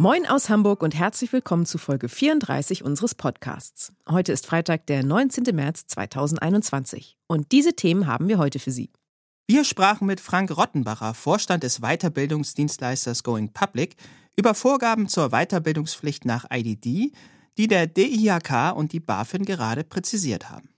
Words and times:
Moin 0.00 0.26
aus 0.28 0.48
Hamburg 0.48 0.84
und 0.84 0.94
herzlich 0.94 1.32
willkommen 1.32 1.66
zu 1.66 1.76
Folge 1.76 2.08
34 2.08 2.84
unseres 2.84 3.16
Podcasts. 3.16 3.92
Heute 4.08 4.30
ist 4.30 4.46
Freitag, 4.46 4.86
der 4.86 5.02
19. 5.02 5.52
März 5.52 5.88
2021. 5.88 7.16
Und 7.26 7.50
diese 7.50 7.72
Themen 7.74 8.06
haben 8.06 8.28
wir 8.28 8.38
heute 8.38 8.60
für 8.60 8.70
Sie. 8.70 8.92
Wir 9.48 9.64
sprachen 9.64 10.06
mit 10.06 10.20
Frank 10.20 10.56
Rottenbacher, 10.56 11.14
Vorstand 11.14 11.64
des 11.64 11.80
Weiterbildungsdienstleisters 11.80 13.24
Going 13.24 13.52
Public, 13.52 13.96
über 14.36 14.54
Vorgaben 14.54 15.08
zur 15.08 15.30
Weiterbildungspflicht 15.30 16.24
nach 16.24 16.46
IDD, 16.48 17.10
die 17.56 17.66
der 17.66 17.88
DIHK 17.88 18.76
und 18.76 18.92
die 18.92 19.00
BaFin 19.00 19.44
gerade 19.44 19.82
präzisiert 19.82 20.48
haben. 20.48 20.68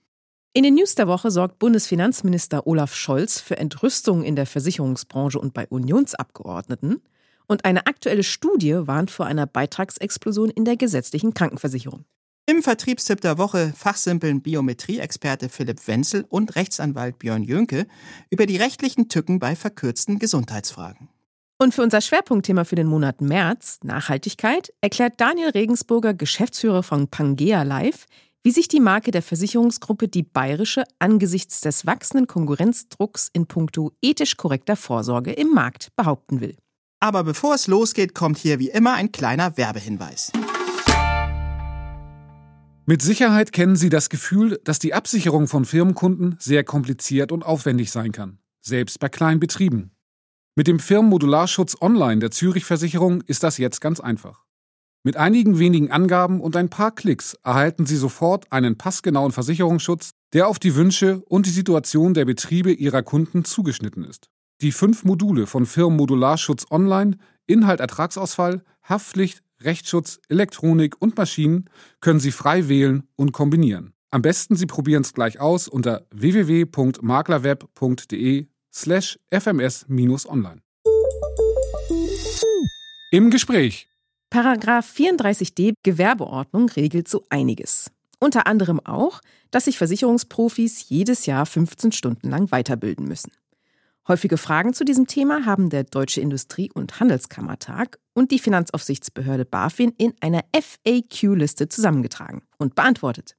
In 0.53 0.63
den 0.63 0.73
News 0.73 0.95
der 0.95 1.07
Woche 1.07 1.29
sorgt 1.29 1.59
Bundesfinanzminister 1.59 2.65
Olaf 2.65 2.95
Scholz 2.95 3.39
für 3.39 3.57
Entrüstung 3.59 4.23
in 4.23 4.35
der 4.35 4.47
Versicherungsbranche 4.47 5.37
und 5.37 5.53
bei 5.53 5.67
Unionsabgeordneten. 5.67 7.03
Und 7.47 7.65
eine 7.65 7.87
aktuelle 7.87 8.23
Studie 8.23 8.75
warnt 8.87 9.11
vor 9.11 9.25
einer 9.25 9.45
Beitragsexplosion 9.45 10.49
in 10.49 10.65
der 10.65 10.77
gesetzlichen 10.77 11.33
Krankenversicherung. 11.33 12.05
Im 12.47 12.63
Vertriebstipp 12.63 13.21
der 13.21 13.37
Woche 13.37 13.71
fachsimpeln 13.75 14.41
Biometrieexperte 14.41 15.47
Philipp 15.47 15.87
Wenzel 15.87 16.25
und 16.27 16.55
Rechtsanwalt 16.55 17.19
Björn 17.19 17.43
Jönke 17.43 17.87
über 18.29 18.45
die 18.45 18.57
rechtlichen 18.57 19.09
Tücken 19.09 19.39
bei 19.39 19.55
verkürzten 19.55 20.19
Gesundheitsfragen. 20.19 21.09
Und 21.59 21.75
für 21.75 21.83
unser 21.83 22.01
Schwerpunktthema 22.01 22.63
für 22.63 22.75
den 22.75 22.87
Monat 22.87 23.21
März, 23.21 23.77
Nachhaltigkeit, 23.83 24.73
erklärt 24.81 25.21
Daniel 25.21 25.49
Regensburger, 25.49 26.15
Geschäftsführer 26.15 26.81
von 26.81 27.07
Pangea 27.07 27.61
Live, 27.61 28.07
wie 28.43 28.49
sich 28.49 28.67
die 28.67 28.79
Marke 28.79 29.11
der 29.11 29.21
Versicherungsgruppe 29.21 30.07
Die 30.07 30.23
Bayerische 30.23 30.83
angesichts 30.97 31.61
des 31.61 31.85
wachsenden 31.85 32.25
Konkurrenzdrucks 32.25 33.29
in 33.31 33.45
puncto 33.45 33.91
ethisch 34.01 34.37
korrekter 34.37 34.75
Vorsorge 34.75 35.33
im 35.33 35.51
Markt 35.53 35.95
behaupten 35.95 36.41
will. 36.41 36.57
Aber 37.03 37.23
bevor 37.23 37.55
es 37.55 37.65
losgeht, 37.65 38.13
kommt 38.13 38.37
hier 38.37 38.59
wie 38.59 38.69
immer 38.69 38.93
ein 38.93 39.11
kleiner 39.11 39.57
Werbehinweis. 39.57 40.31
Mit 42.85 43.01
Sicherheit 43.01 43.51
kennen 43.51 43.75
Sie 43.75 43.89
das 43.89 44.09
Gefühl, 44.09 44.61
dass 44.63 44.77
die 44.77 44.93
Absicherung 44.93 45.47
von 45.47 45.65
Firmenkunden 45.65 46.35
sehr 46.39 46.63
kompliziert 46.63 47.31
und 47.31 47.43
aufwendig 47.43 47.89
sein 47.89 48.11
kann, 48.11 48.37
selbst 48.61 48.99
bei 48.99 49.09
kleinen 49.09 49.39
Betrieben. 49.39 49.91
Mit 50.55 50.67
dem 50.67 50.79
Firmenmodularschutz 50.79 51.75
Online 51.81 52.19
der 52.19 52.29
Zürich 52.29 52.65
Versicherung 52.65 53.21
ist 53.21 53.41
das 53.41 53.57
jetzt 53.57 53.81
ganz 53.81 53.99
einfach. 53.99 54.45
Mit 55.03 55.17
einigen 55.17 55.57
wenigen 55.57 55.89
Angaben 55.89 56.39
und 56.39 56.55
ein 56.55 56.69
paar 56.69 56.91
Klicks 56.91 57.35
erhalten 57.43 57.87
Sie 57.87 57.97
sofort 57.97 58.51
einen 58.51 58.77
passgenauen 58.77 59.31
Versicherungsschutz, 59.31 60.11
der 60.33 60.47
auf 60.47 60.59
die 60.59 60.75
Wünsche 60.75 61.23
und 61.25 61.47
die 61.47 61.51
Situation 61.51 62.13
der 62.13 62.25
Betriebe 62.25 62.71
Ihrer 62.71 63.01
Kunden 63.01 63.43
zugeschnitten 63.43 64.03
ist. 64.03 64.29
Die 64.61 64.71
fünf 64.71 65.03
Module 65.03 65.45
von 65.47 65.65
Firmen 65.65 65.97
Modularschutz 65.97 66.67
Online, 66.69 67.17
Inhalt 67.47 67.79
Ertragsausfall, 67.79 68.61
Haftpflicht, 68.83 69.41
Rechtsschutz, 69.61 70.19
Elektronik 70.29 71.01
und 71.01 71.17
Maschinen 71.17 71.67
können 71.99 72.19
Sie 72.19 72.31
frei 72.31 72.69
wählen 72.69 73.01
und 73.15 73.31
kombinieren. 73.31 73.93
Am 74.11 74.21
besten 74.21 74.55
Sie 74.55 74.67
probieren 74.67 75.01
es 75.01 75.13
gleich 75.13 75.39
aus 75.39 75.67
unter 75.67 76.05
www.maklerweb.de 76.11 78.45
slash 78.71 79.17
fms-online. 79.31 80.61
Im 83.09 83.31
Gespräch. 83.31 83.87
Paragraph 84.29 84.93
34d 84.95 85.73
Gewerbeordnung 85.81 86.69
regelt 86.69 87.07
so 87.07 87.25
einiges. 87.29 87.89
Unter 88.19 88.45
anderem 88.45 88.79
auch, 88.79 89.21
dass 89.49 89.65
sich 89.65 89.79
Versicherungsprofis 89.79 90.87
jedes 90.87 91.25
Jahr 91.25 91.47
15 91.47 91.91
Stunden 91.91 92.29
lang 92.29 92.51
weiterbilden 92.51 93.07
müssen. 93.07 93.31
Häufige 94.07 94.37
Fragen 94.37 94.73
zu 94.73 94.83
diesem 94.83 95.05
Thema 95.05 95.45
haben 95.45 95.69
der 95.69 95.83
Deutsche 95.83 96.21
Industrie- 96.21 96.71
und 96.73 96.99
Handelskammertag 96.99 97.99
und 98.13 98.31
die 98.31 98.39
Finanzaufsichtsbehörde 98.39 99.45
BaFin 99.45 99.93
in 99.97 100.13
einer 100.21 100.41
FAQ-Liste 100.53 101.69
zusammengetragen 101.69 102.41
und 102.57 102.73
beantwortet. 102.73 103.35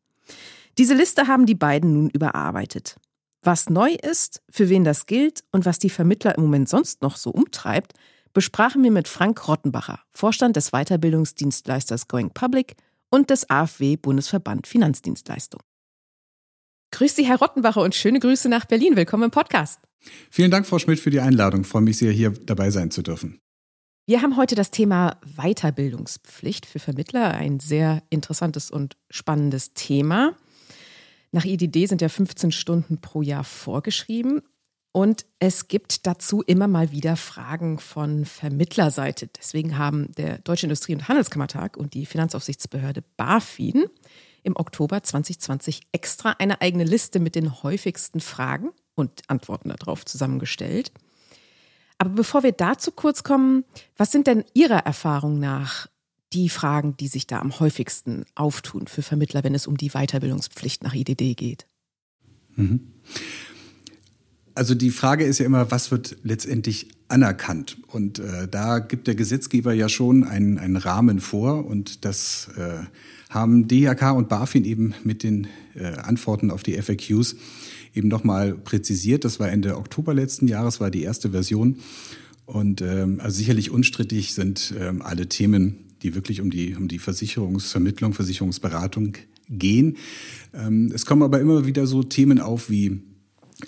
Diese 0.79 0.95
Liste 0.95 1.27
haben 1.27 1.47
die 1.47 1.57
beiden 1.57 1.93
nun 1.93 2.11
überarbeitet. 2.11 2.97
Was 3.43 3.69
neu 3.69 3.91
ist, 3.91 4.41
für 4.49 4.69
wen 4.69 4.85
das 4.85 5.07
gilt 5.07 5.43
und 5.51 5.67
was 5.67 5.81
die 5.81 5.91
Vermittler 5.91 6.37
im 6.37 6.45
Moment 6.45 6.69
sonst 6.69 7.03
noch 7.03 7.17
so 7.17 7.31
umtreibt, 7.31 7.95
besprachen 8.33 8.85
wir 8.85 8.93
mit 8.93 9.09
Frank 9.09 9.49
Rottenbacher, 9.49 9.99
Vorstand 10.13 10.55
des 10.55 10.71
Weiterbildungsdienstleisters 10.71 12.07
Going 12.07 12.31
Public 12.31 12.77
und 13.11 13.31
des 13.31 13.51
AfW 13.51 13.97
Bundesverband 13.97 14.69
Finanzdienstleistung. 14.69 15.61
Grüß 16.93 17.17
Sie, 17.17 17.27
Herr 17.27 17.39
Rottenbacher, 17.39 17.83
und 17.83 17.97
schöne 17.97 18.21
Grüße 18.21 18.49
nach 18.49 18.65
Berlin. 18.65 18.97
Willkommen 18.97 19.25
im 19.25 19.31
Podcast. 19.31 19.81
Vielen 20.31 20.51
Dank, 20.51 20.67
Frau 20.67 20.79
Schmidt, 20.79 21.01
für 21.01 21.11
die 21.11 21.21
Einladung. 21.21 21.63
Ich 21.63 21.67
freue 21.67 21.83
mich 21.83 21.99
sehr, 21.99 22.13
hier 22.13 22.31
dabei 22.31 22.71
sein 22.71 22.91
zu 22.91 23.03
dürfen. 23.03 23.39
Wir 24.07 24.21
haben 24.21 24.37
heute 24.37 24.57
das 24.57 24.71
Thema 24.71 25.21
Weiterbildungspflicht 25.37 26.67
für 26.67 26.81
Vermittler, 26.81 27.35
ein 27.35 27.61
sehr 27.61 28.03
interessantes 28.11 28.71
und 28.71 28.97
spannendes 29.11 29.75
Thema. 29.75 30.37
Nach 31.31 31.45
IDD 31.45 31.87
sind 31.87 32.03
ja 32.03 32.09
15 32.09 32.51
Stunden 32.53 33.01
pro 33.01 33.23
Jahr 33.23 33.45
vorgeschrieben. 33.45 34.43
Und 34.95 35.25
es 35.39 35.69
gibt 35.69 36.07
dazu 36.07 36.43
immer 36.43 36.69
mal 36.69 36.91
wieder 36.93 37.17
Fragen 37.17 37.79
von 37.79 38.27
Vermittlerseite. 38.27 39.29
Deswegen 39.29 39.79
haben 39.79 40.13
der 40.19 40.39
Deutsche 40.39 40.67
Industrie- 40.67 40.95
und 40.95 41.09
Handelskammertag 41.09 41.79
und 41.79 41.95
die 41.95 42.05
Finanzaufsichtsbehörde 42.05 43.03
BaFin 43.17 43.87
im 44.43 44.57
Oktober 44.57 45.03
2020 45.03 45.81
extra 45.93 46.33
eine 46.39 46.61
eigene 46.61 46.85
Liste 46.85 47.21
mit 47.21 47.35
den 47.35 47.63
häufigsten 47.63 48.21
Fragen 48.21 48.71
und 48.95 49.23
Antworten 49.29 49.71
darauf 49.71 50.05
zusammengestellt. 50.05 50.93
Aber 51.99 52.11
bevor 52.11 52.43
wir 52.43 52.53
dazu 52.53 52.91
kurz 52.91 53.23
kommen, 53.23 53.65
was 53.97 54.11
sind 54.11 54.27
denn 54.27 54.45
Ihrer 54.55 54.79
Erfahrung 54.79 55.39
nach 55.39 55.87
die 56.33 56.49
Fragen, 56.49 56.97
die 56.97 57.09
sich 57.09 57.27
da 57.27 57.41
am 57.41 57.61
häufigsten 57.61 58.25
auftun 58.35 58.87
für 58.87 59.03
Vermittler, 59.03 59.45
wenn 59.45 59.55
es 59.55 59.67
um 59.67 59.77
die 59.77 59.91
Weiterbildungspflicht 59.91 60.83
nach 60.83 60.95
IDD 60.95 61.35
geht? 61.35 61.67
Mhm. 62.57 62.93
Also 64.55 64.75
die 64.75 64.91
Frage 64.91 65.25
ist 65.25 65.39
ja 65.39 65.47
immer, 65.47 65.71
was 65.71 65.91
wird 65.91 66.17
letztendlich 66.23 66.89
anerkannt? 67.09 67.79
Und 67.87 68.19
äh, 68.19 68.49
da 68.49 68.81
gibt 68.81 69.07
der 69.07 69.15
Gesetzgeber 69.15 69.73
ja 69.73 69.89
schon 69.89 70.25
einen, 70.25 70.59
einen 70.59 70.77
Rahmen 70.77 71.21
vor 71.21 71.65
und 71.65 72.05
das 72.05 72.51
äh, 72.57 72.85
haben 73.31 73.67
DHK 73.67 74.13
und 74.15 74.29
BaFin 74.29 74.65
eben 74.65 74.95
mit 75.05 75.23
den 75.23 75.47
äh, 75.75 75.87
Antworten 75.87 76.51
auf 76.51 76.63
die 76.63 76.81
FAQs 76.81 77.37
eben 77.95 78.09
nochmal 78.09 78.55
präzisiert. 78.55 79.25
Das 79.25 79.41
war 79.41 79.51
Ende 79.51 79.77
Oktober 79.77 80.15
letzten 80.15 80.49
Jahres, 80.49 80.81
war 80.81 80.91
die 80.91 81.03
erste 81.03 81.31
Version. 81.31 81.77
Und 82.47 82.83
ähm, 82.83 83.21
also 83.21 83.37
sicherlich 83.37 83.71
unstrittig 83.71 84.35
sind 84.35 84.75
ähm, 84.79 85.03
alle 85.03 85.29
Themen, 85.29 85.77
die 86.03 86.15
wirklich 86.15 86.41
um 86.41 86.51
die, 86.51 86.75
um 86.75 86.89
die 86.89 86.99
Versicherungsvermittlung, 86.99 88.15
Versicherungsberatung 88.15 89.17
gehen. 89.49 89.97
Ähm, 90.53 90.91
es 90.95 91.07
kommen 91.07 91.23
aber 91.23 91.41
immer 91.41 91.67
wieder 91.67 91.87
so 91.87 92.03
Themen 92.03 92.41
auf 92.41 92.69
wie 92.69 93.01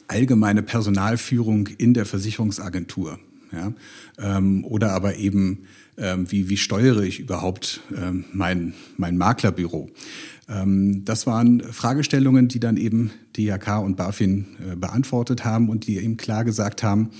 allgemeine 0.08 0.62
Personalführung 0.62 1.68
in 1.78 1.94
der 1.94 2.04
Versicherungsagentur. 2.04 3.18
Ja? 3.52 3.72
Ähm, 4.18 4.64
oder 4.64 4.92
aber 4.92 5.16
eben, 5.16 5.64
ähm, 5.96 6.30
wie, 6.30 6.48
wie 6.48 6.56
steuere 6.56 7.02
ich 7.02 7.20
überhaupt 7.20 7.80
ähm, 7.96 8.24
mein, 8.32 8.74
mein 8.96 9.16
Maklerbüro? 9.16 9.90
Ähm, 10.48 11.04
das 11.04 11.26
waren 11.26 11.60
Fragestellungen, 11.60 12.48
die 12.48 12.60
dann 12.60 12.76
eben 12.76 13.10
DHK 13.36 13.78
und 13.82 13.96
BaFin 13.96 14.46
äh, 14.60 14.76
beantwortet 14.76 15.44
haben 15.44 15.68
und 15.68 15.86
die 15.86 15.96
eben 15.96 16.16
klar 16.16 16.44
gesagt 16.44 16.82
haben, 16.82 17.10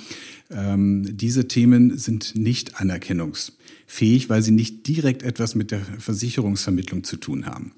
ähm, 0.50 1.16
diese 1.16 1.48
Themen 1.48 1.96
sind 1.96 2.34
nicht 2.34 2.80
anerkennungsfähig, 2.80 4.28
weil 4.28 4.42
sie 4.42 4.50
nicht 4.50 4.86
direkt 4.86 5.22
etwas 5.22 5.54
mit 5.54 5.70
der 5.70 5.80
Versicherungsvermittlung 5.80 7.04
zu 7.04 7.16
tun 7.16 7.46
haben. 7.46 7.72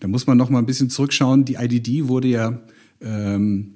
Da 0.00 0.08
muss 0.08 0.26
man 0.26 0.38
noch 0.38 0.50
mal 0.50 0.58
ein 0.58 0.66
bisschen 0.66 0.90
zurückschauen. 0.90 1.44
Die 1.44 1.54
IDD 1.54 2.08
wurde 2.08 2.28
ja 2.28 2.60
ähm, 3.00 3.74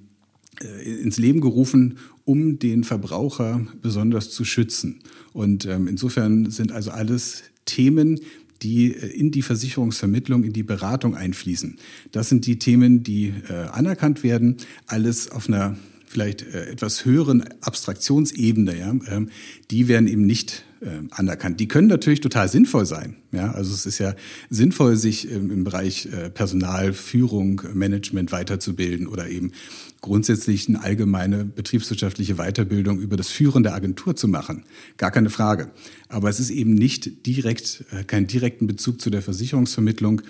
äh, 0.62 1.02
ins 1.02 1.18
Leben 1.18 1.40
gerufen, 1.40 1.98
um 2.24 2.58
den 2.58 2.84
Verbraucher 2.84 3.66
besonders 3.82 4.30
zu 4.30 4.44
schützen. 4.44 5.00
Und 5.32 5.64
insofern 5.64 6.50
sind 6.50 6.70
also 6.70 6.90
alles 6.90 7.44
Themen, 7.64 8.20
die 8.62 8.94
äh, 8.94 9.06
in 9.06 9.30
die 9.30 9.42
Versicherungsvermittlung, 9.42 10.44
in 10.44 10.52
die 10.52 10.62
Beratung 10.62 11.14
einfließen. 11.14 11.78
Das 12.12 12.28
sind 12.28 12.46
die 12.46 12.58
Themen, 12.58 13.02
die 13.02 13.32
äh, 13.48 13.52
anerkannt 13.72 14.22
werden, 14.22 14.56
alles 14.86 15.30
auf 15.30 15.48
einer 15.48 15.76
vielleicht 16.10 16.42
äh, 16.42 16.66
etwas 16.66 17.04
höheren 17.04 17.44
Abstraktionsebene, 17.60 18.76
ja, 18.76 18.92
ähm, 19.08 19.28
die 19.70 19.86
werden 19.86 20.08
eben 20.08 20.26
nicht 20.26 20.64
äh, 20.80 21.06
anerkannt. 21.12 21.60
Die 21.60 21.68
können 21.68 21.86
natürlich 21.86 22.20
total 22.20 22.48
sinnvoll 22.48 22.84
sein. 22.84 23.14
Ja, 23.30 23.52
also 23.52 23.72
es 23.72 23.86
ist 23.86 24.00
ja 24.00 24.16
sinnvoll, 24.48 24.96
sich 24.96 25.30
ähm, 25.30 25.52
im 25.52 25.62
Bereich 25.62 26.06
äh, 26.06 26.28
Personalführung, 26.28 27.62
Management 27.74 28.32
weiterzubilden 28.32 29.06
oder 29.06 29.28
eben 29.28 29.52
grundsätzlich 30.00 30.68
eine 30.68 30.82
allgemeine 30.82 31.44
betriebswirtschaftliche 31.44 32.34
Weiterbildung 32.34 32.98
über 32.98 33.16
das 33.16 33.28
Führen 33.28 33.62
der 33.62 33.74
Agentur 33.74 34.16
zu 34.16 34.26
machen. 34.26 34.64
Gar 34.96 35.12
keine 35.12 35.30
Frage. 35.30 35.70
Aber 36.08 36.28
es 36.28 36.40
ist 36.40 36.50
eben 36.50 36.74
nicht 36.74 37.24
direkt, 37.24 37.84
keinen 38.08 38.26
direkten 38.26 38.66
Bezug 38.66 39.00
zu 39.00 39.10
der 39.10 39.22
Versicherungsvermittlung 39.22 40.22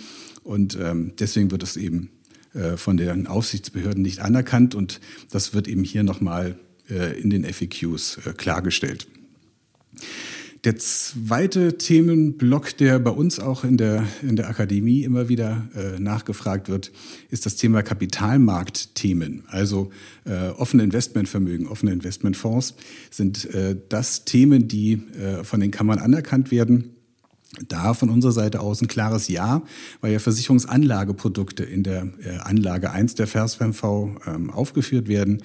und 0.43 0.77
ähm, 0.79 1.13
deswegen 1.19 1.51
wird 1.51 1.63
es 1.63 1.77
eben 1.77 2.11
von 2.77 2.97
den 2.97 3.29
Aufsichtsbehörden 3.29 4.03
nicht 4.03 4.21
anerkannt 4.21 4.75
und 4.75 5.01
das 5.31 5.55
wird 5.55 5.69
eben 5.69 5.85
hier 5.85 6.03
nochmal 6.03 6.57
äh, 6.91 7.21
in 7.21 7.31
den 7.31 7.45
FAQs 7.45 8.19
äh, 8.27 8.33
klargestellt. 8.33 9.07
Der 10.65 10.77
zweite 10.77 11.79
Themenblock, 11.79 12.77
der 12.77 12.99
bei 12.99 13.11
uns 13.11 13.41
auch 13.41 13.65
in 13.65 13.79
der, 13.79 14.05
in 14.21 14.37
der 14.37 14.51
Akademie 14.51 15.05
immer 15.05 15.31
wieder 15.31 15.69
äh, 15.75 15.99
nachgefragt 15.99 16.69
wird, 16.69 16.93
ist 17.31 17.47
das 17.47 17.57
Thema 17.57 17.83
Kapitalmarktthemen. 17.83 19.45
Also 19.47 19.91
äh, 20.27 20.49
offene 20.51 20.83
Investmentvermögen, 20.83 21.67
offene 21.67 21.93
Investmentfonds 21.93 22.75
sind 23.11 23.47
äh, 23.55 23.75
das 23.89 24.27
Themen, 24.27 24.69
die 24.69 25.01
äh, 25.19 25.45
von 25.45 25.61
den 25.61 25.71
Kammern 25.71 25.99
anerkannt 25.99 26.51
werden. 26.51 26.97
Da 27.67 27.95
von 27.95 28.11
unserer 28.11 28.33
Seite 28.33 28.61
aus 28.61 28.81
ein 28.81 28.87
klares 28.87 29.27
Ja, 29.27 29.63
weil 30.01 30.13
ja 30.13 30.21
Versicherungsanlageprodukte 30.21 31.65
in 31.65 31.83
der 31.83 32.07
äh, 32.23 32.37
Anlage 32.39 32.93
1 32.93 33.17
der 33.17 33.27
VersVMV 33.27 33.85
ähm, 34.27 34.51
aufgeführt 34.51 35.09
werden. 35.09 35.43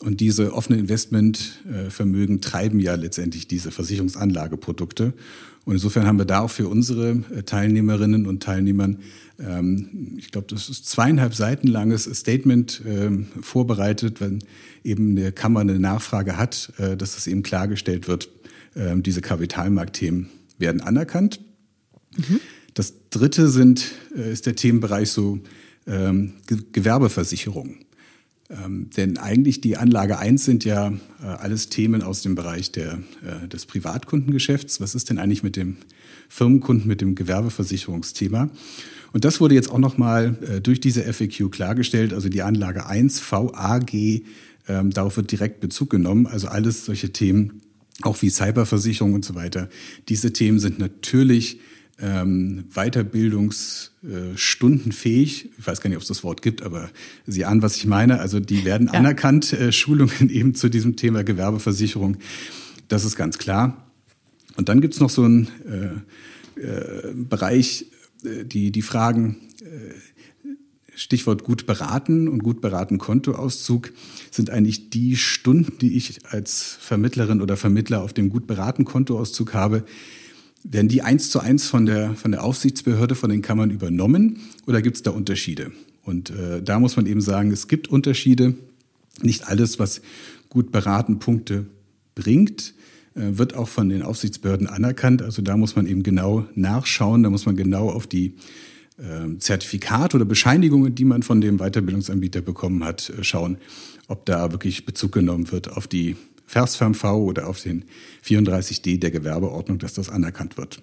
Und 0.00 0.20
diese 0.20 0.52
offenen 0.52 0.80
Investmentvermögen 0.80 2.40
treiben 2.40 2.80
ja 2.80 2.96
letztendlich 2.96 3.46
diese 3.46 3.70
Versicherungsanlageprodukte. 3.70 5.14
Und 5.64 5.72
insofern 5.72 6.06
haben 6.06 6.18
wir 6.18 6.26
da 6.26 6.40
auch 6.40 6.50
für 6.50 6.68
unsere 6.68 7.22
äh, 7.34 7.44
Teilnehmerinnen 7.44 8.26
und 8.26 8.42
Teilnehmern, 8.42 8.98
ähm, 9.38 10.16
ich 10.18 10.32
glaube, 10.32 10.48
das 10.50 10.68
ist 10.68 10.86
zweieinhalb 10.88 11.34
Seiten 11.34 11.68
langes 11.68 12.04
Statement 12.04 12.82
ähm, 12.86 13.28
vorbereitet, 13.40 14.20
wenn 14.20 14.40
eben 14.82 15.16
eine 15.16 15.30
Kammer 15.30 15.60
eine 15.60 15.78
Nachfrage 15.78 16.36
hat, 16.36 16.72
äh, 16.78 16.96
dass 16.96 17.14
das 17.14 17.28
eben 17.28 17.42
klargestellt 17.42 18.08
wird, 18.08 18.30
diese 18.96 19.22
Kapitalmarktthemen 19.22 20.28
werden 20.58 20.80
anerkannt. 20.80 21.40
Mhm. 22.16 22.40
Das 22.74 22.94
dritte 23.10 23.48
sind, 23.48 23.92
äh, 24.16 24.32
ist 24.32 24.46
der 24.46 24.56
Themenbereich 24.56 25.10
so 25.10 25.40
Gewerbeversicherung. 26.72 27.76
Ähm, 28.48 28.90
denn 28.96 29.18
eigentlich 29.18 29.60
die 29.60 29.76
Anlage 29.76 30.18
1 30.18 30.44
sind 30.44 30.64
ja 30.64 30.92
äh, 31.22 31.26
alles 31.26 31.68
Themen 31.68 32.02
aus 32.02 32.22
dem 32.22 32.36
Bereich 32.36 32.70
der, 32.70 33.00
äh, 33.24 33.48
des 33.48 33.66
Privatkundengeschäfts. 33.66 34.80
Was 34.80 34.94
ist 34.94 35.10
denn 35.10 35.18
eigentlich 35.18 35.42
mit 35.42 35.56
dem 35.56 35.78
Firmenkunden, 36.28 36.86
mit 36.86 37.00
dem 37.00 37.16
Gewerbeversicherungsthema? 37.16 38.50
Und 39.12 39.24
das 39.24 39.40
wurde 39.40 39.54
jetzt 39.54 39.70
auch 39.70 39.78
nochmal 39.78 40.36
äh, 40.48 40.60
durch 40.60 40.78
diese 40.78 41.02
FAQ 41.12 41.50
klargestellt. 41.50 42.12
Also 42.12 42.28
die 42.28 42.42
Anlage 42.42 42.86
1 42.86 43.20
VAG, 43.20 44.22
ähm, 44.68 44.90
darauf 44.90 45.16
wird 45.16 45.32
direkt 45.32 45.60
Bezug 45.60 45.90
genommen. 45.90 46.28
Also 46.28 46.46
alles 46.46 46.84
solche 46.84 47.12
Themen, 47.12 47.62
auch 48.02 48.20
wie 48.22 48.30
Cyberversicherung 48.30 49.14
und 49.14 49.24
so 49.24 49.34
weiter. 49.34 49.68
Diese 50.08 50.32
Themen 50.32 50.58
sind 50.58 50.78
natürlich 50.78 51.60
ähm, 51.98 52.64
Weiterbildungsstundenfähig. 52.74 55.50
Ich 55.58 55.66
weiß 55.66 55.80
gar 55.80 55.88
nicht, 55.88 55.96
ob 55.96 56.02
es 56.02 56.08
das 56.08 56.22
Wort 56.24 56.42
gibt, 56.42 56.60
aber 56.62 56.90
Sie 57.26 57.46
ahnen, 57.46 57.62
was 57.62 57.76
ich 57.76 57.86
meine. 57.86 58.20
Also 58.20 58.38
die 58.38 58.66
werden 58.66 58.88
ja. 58.88 58.94
anerkannt, 58.98 59.54
äh, 59.54 59.72
Schulungen 59.72 60.28
eben 60.30 60.54
zu 60.54 60.68
diesem 60.68 60.96
Thema 60.96 61.24
Gewerbeversicherung. 61.24 62.18
Das 62.88 63.04
ist 63.04 63.16
ganz 63.16 63.38
klar. 63.38 63.86
Und 64.56 64.68
dann 64.68 64.80
gibt's 64.80 65.00
noch 65.00 65.10
so 65.10 65.24
einen 65.24 65.48
äh, 65.66 65.88
äh, 66.60 67.12
Bereich, 67.14 67.86
äh, 68.24 68.44
die, 68.44 68.70
die 68.72 68.82
Fragen, 68.82 69.36
äh, 69.60 69.94
Stichwort 70.96 71.44
gut 71.44 71.66
beraten 71.66 72.26
und 72.26 72.42
gut 72.42 72.62
beraten 72.62 72.96
Kontoauszug 72.96 73.92
sind 74.30 74.48
eigentlich 74.48 74.88
die 74.88 75.14
Stunden, 75.14 75.78
die 75.78 75.94
ich 75.94 76.20
als 76.30 76.78
Vermittlerin 76.80 77.42
oder 77.42 77.58
Vermittler 77.58 78.02
auf 78.02 78.14
dem 78.14 78.30
gut 78.30 78.46
beraten 78.46 78.86
Kontoauszug 78.86 79.52
habe, 79.52 79.84
werden 80.64 80.88
die 80.88 81.02
eins 81.02 81.30
zu 81.30 81.38
eins 81.38 81.68
von 81.68 81.84
der, 81.84 82.14
von 82.14 82.32
der 82.32 82.42
Aufsichtsbehörde, 82.42 83.14
von 83.14 83.28
den 83.28 83.42
Kammern 83.42 83.70
übernommen 83.70 84.40
oder 84.66 84.80
gibt 84.80 84.96
es 84.96 85.02
da 85.02 85.10
Unterschiede? 85.10 85.70
Und 86.02 86.30
äh, 86.30 86.62
da 86.62 86.80
muss 86.80 86.96
man 86.96 87.04
eben 87.06 87.20
sagen, 87.20 87.52
es 87.52 87.68
gibt 87.68 87.88
Unterschiede. 87.88 88.54
Nicht 89.20 89.48
alles, 89.48 89.78
was 89.78 90.00
gut 90.48 90.72
beraten 90.72 91.18
Punkte 91.18 91.66
bringt, 92.14 92.74
äh, 93.14 93.36
wird 93.36 93.54
auch 93.54 93.68
von 93.68 93.90
den 93.90 94.02
Aufsichtsbehörden 94.02 94.66
anerkannt. 94.66 95.20
Also 95.20 95.42
da 95.42 95.58
muss 95.58 95.76
man 95.76 95.86
eben 95.86 96.02
genau 96.02 96.46
nachschauen, 96.54 97.22
da 97.22 97.28
muss 97.28 97.44
man 97.44 97.56
genau 97.56 97.90
auf 97.90 98.06
die 98.06 98.34
äh, 98.98 99.38
Zertifikate 99.38 100.16
oder 100.16 100.24
Bescheinigungen, 100.24 100.94
die 100.94 101.04
man 101.04 101.22
von 101.22 101.40
dem 101.40 101.58
Weiterbildungsanbieter 101.58 102.40
bekommen 102.40 102.84
hat, 102.84 103.10
äh, 103.10 103.24
schauen, 103.24 103.58
ob 104.08 104.26
da 104.26 104.52
wirklich 104.52 104.86
Bezug 104.86 105.12
genommen 105.12 105.50
wird 105.50 105.70
auf 105.70 105.86
die 105.86 106.16
VersVMV 106.46 107.04
oder 107.04 107.48
auf 107.48 107.60
den 107.60 107.84
34d 108.24 108.98
der 108.98 109.10
Gewerbeordnung, 109.10 109.78
dass 109.78 109.94
das 109.94 110.08
anerkannt 110.08 110.56
wird. 110.56 110.82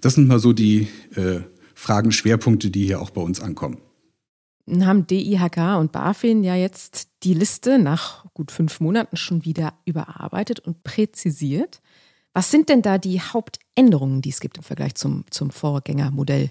Das 0.00 0.14
sind 0.14 0.26
mal 0.26 0.38
so 0.38 0.52
die 0.52 0.88
äh, 1.14 1.40
Fragen, 1.74 2.12
Schwerpunkte, 2.12 2.70
die 2.70 2.86
hier 2.86 3.00
auch 3.00 3.10
bei 3.10 3.20
uns 3.20 3.40
ankommen. 3.40 3.78
Haben 4.70 5.06
DIHK 5.06 5.78
und 5.78 5.92
BaFin 5.92 6.44
ja 6.44 6.54
jetzt 6.54 7.08
die 7.24 7.34
Liste 7.34 7.78
nach 7.78 8.24
gut 8.32 8.52
fünf 8.52 8.80
Monaten 8.80 9.16
schon 9.16 9.44
wieder 9.44 9.74
überarbeitet 9.84 10.60
und 10.60 10.84
präzisiert. 10.84 11.80
Was 12.32 12.50
sind 12.50 12.68
denn 12.68 12.80
da 12.80 12.96
die 12.96 13.20
Hauptänderungen, 13.20 14.22
die 14.22 14.30
es 14.30 14.40
gibt 14.40 14.56
im 14.56 14.62
Vergleich 14.62 14.94
zum, 14.94 15.24
zum 15.30 15.50
Vorgängermodell? 15.50 16.48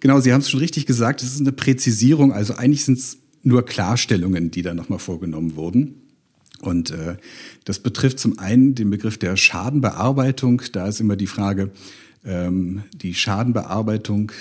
Genau, 0.00 0.20
Sie 0.20 0.32
haben 0.32 0.40
es 0.40 0.50
schon 0.50 0.60
richtig 0.60 0.86
gesagt, 0.86 1.22
es 1.22 1.34
ist 1.34 1.40
eine 1.40 1.52
Präzisierung, 1.52 2.32
also 2.32 2.54
eigentlich 2.54 2.84
sind 2.84 2.98
es 2.98 3.18
nur 3.42 3.64
Klarstellungen, 3.64 4.50
die 4.50 4.62
da 4.62 4.74
nochmal 4.74 4.98
vorgenommen 4.98 5.56
wurden. 5.56 6.02
Und 6.60 6.90
äh, 6.90 7.16
das 7.64 7.78
betrifft 7.80 8.18
zum 8.18 8.38
einen 8.38 8.74
den 8.74 8.90
Begriff 8.90 9.18
der 9.18 9.36
Schadenbearbeitung. 9.36 10.62
Da 10.72 10.88
ist 10.88 11.00
immer 11.00 11.16
die 11.16 11.28
Frage, 11.28 11.70
ähm, 12.24 12.82
die 12.94 13.14
Schadenbearbeitung 13.14 14.32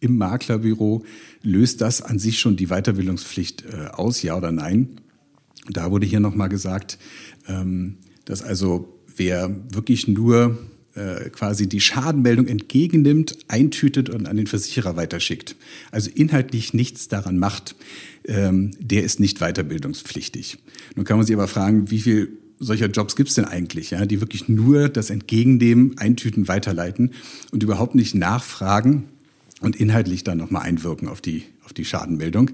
im 0.00 0.18
Maklerbüro, 0.18 1.04
löst 1.42 1.80
das 1.80 2.02
an 2.02 2.18
sich 2.18 2.40
schon 2.40 2.56
die 2.56 2.66
Weiterbildungspflicht 2.66 3.64
äh, 3.64 3.88
aus, 3.92 4.22
ja 4.22 4.36
oder 4.36 4.50
nein? 4.50 5.00
Da 5.70 5.92
wurde 5.92 6.06
hier 6.06 6.18
nochmal 6.18 6.48
gesagt, 6.48 6.98
ähm, 7.46 7.98
dass 8.24 8.42
also 8.42 8.98
wer 9.16 9.54
wirklich 9.72 10.08
nur 10.08 10.58
äh, 10.94 11.30
quasi 11.30 11.68
die 11.68 11.80
Schadenmeldung 11.80 12.46
entgegennimmt, 12.46 13.38
eintütet 13.48 14.10
und 14.10 14.26
an 14.26 14.36
den 14.36 14.46
Versicherer 14.46 14.96
weiterschickt, 14.96 15.56
also 15.90 16.10
inhaltlich 16.14 16.74
nichts 16.74 17.08
daran 17.08 17.38
macht, 17.38 17.76
ähm, 18.26 18.72
der 18.78 19.02
ist 19.02 19.18
nicht 19.20 19.38
weiterbildungspflichtig. 19.38 20.58
Nun 20.94 21.04
kann 21.04 21.16
man 21.16 21.26
sich 21.26 21.34
aber 21.34 21.48
fragen, 21.48 21.90
wie 21.90 22.00
viel 22.00 22.36
solcher 22.58 22.86
Jobs 22.86 23.16
gibt 23.16 23.28
es 23.30 23.34
denn 23.34 23.44
eigentlich, 23.44 23.90
ja, 23.90 24.06
die 24.06 24.20
wirklich 24.20 24.48
nur 24.48 24.88
das 24.88 25.10
Entgegennehmen, 25.10 25.98
Eintüten, 25.98 26.48
Weiterleiten 26.48 27.12
und 27.50 27.62
überhaupt 27.62 27.94
nicht 27.94 28.14
nachfragen 28.14 29.04
und 29.60 29.76
inhaltlich 29.76 30.24
dann 30.24 30.38
nochmal 30.38 30.62
einwirken 30.62 31.08
auf 31.08 31.20
die, 31.20 31.44
auf 31.64 31.72
die 31.72 31.84
Schadenmeldung. 31.84 32.50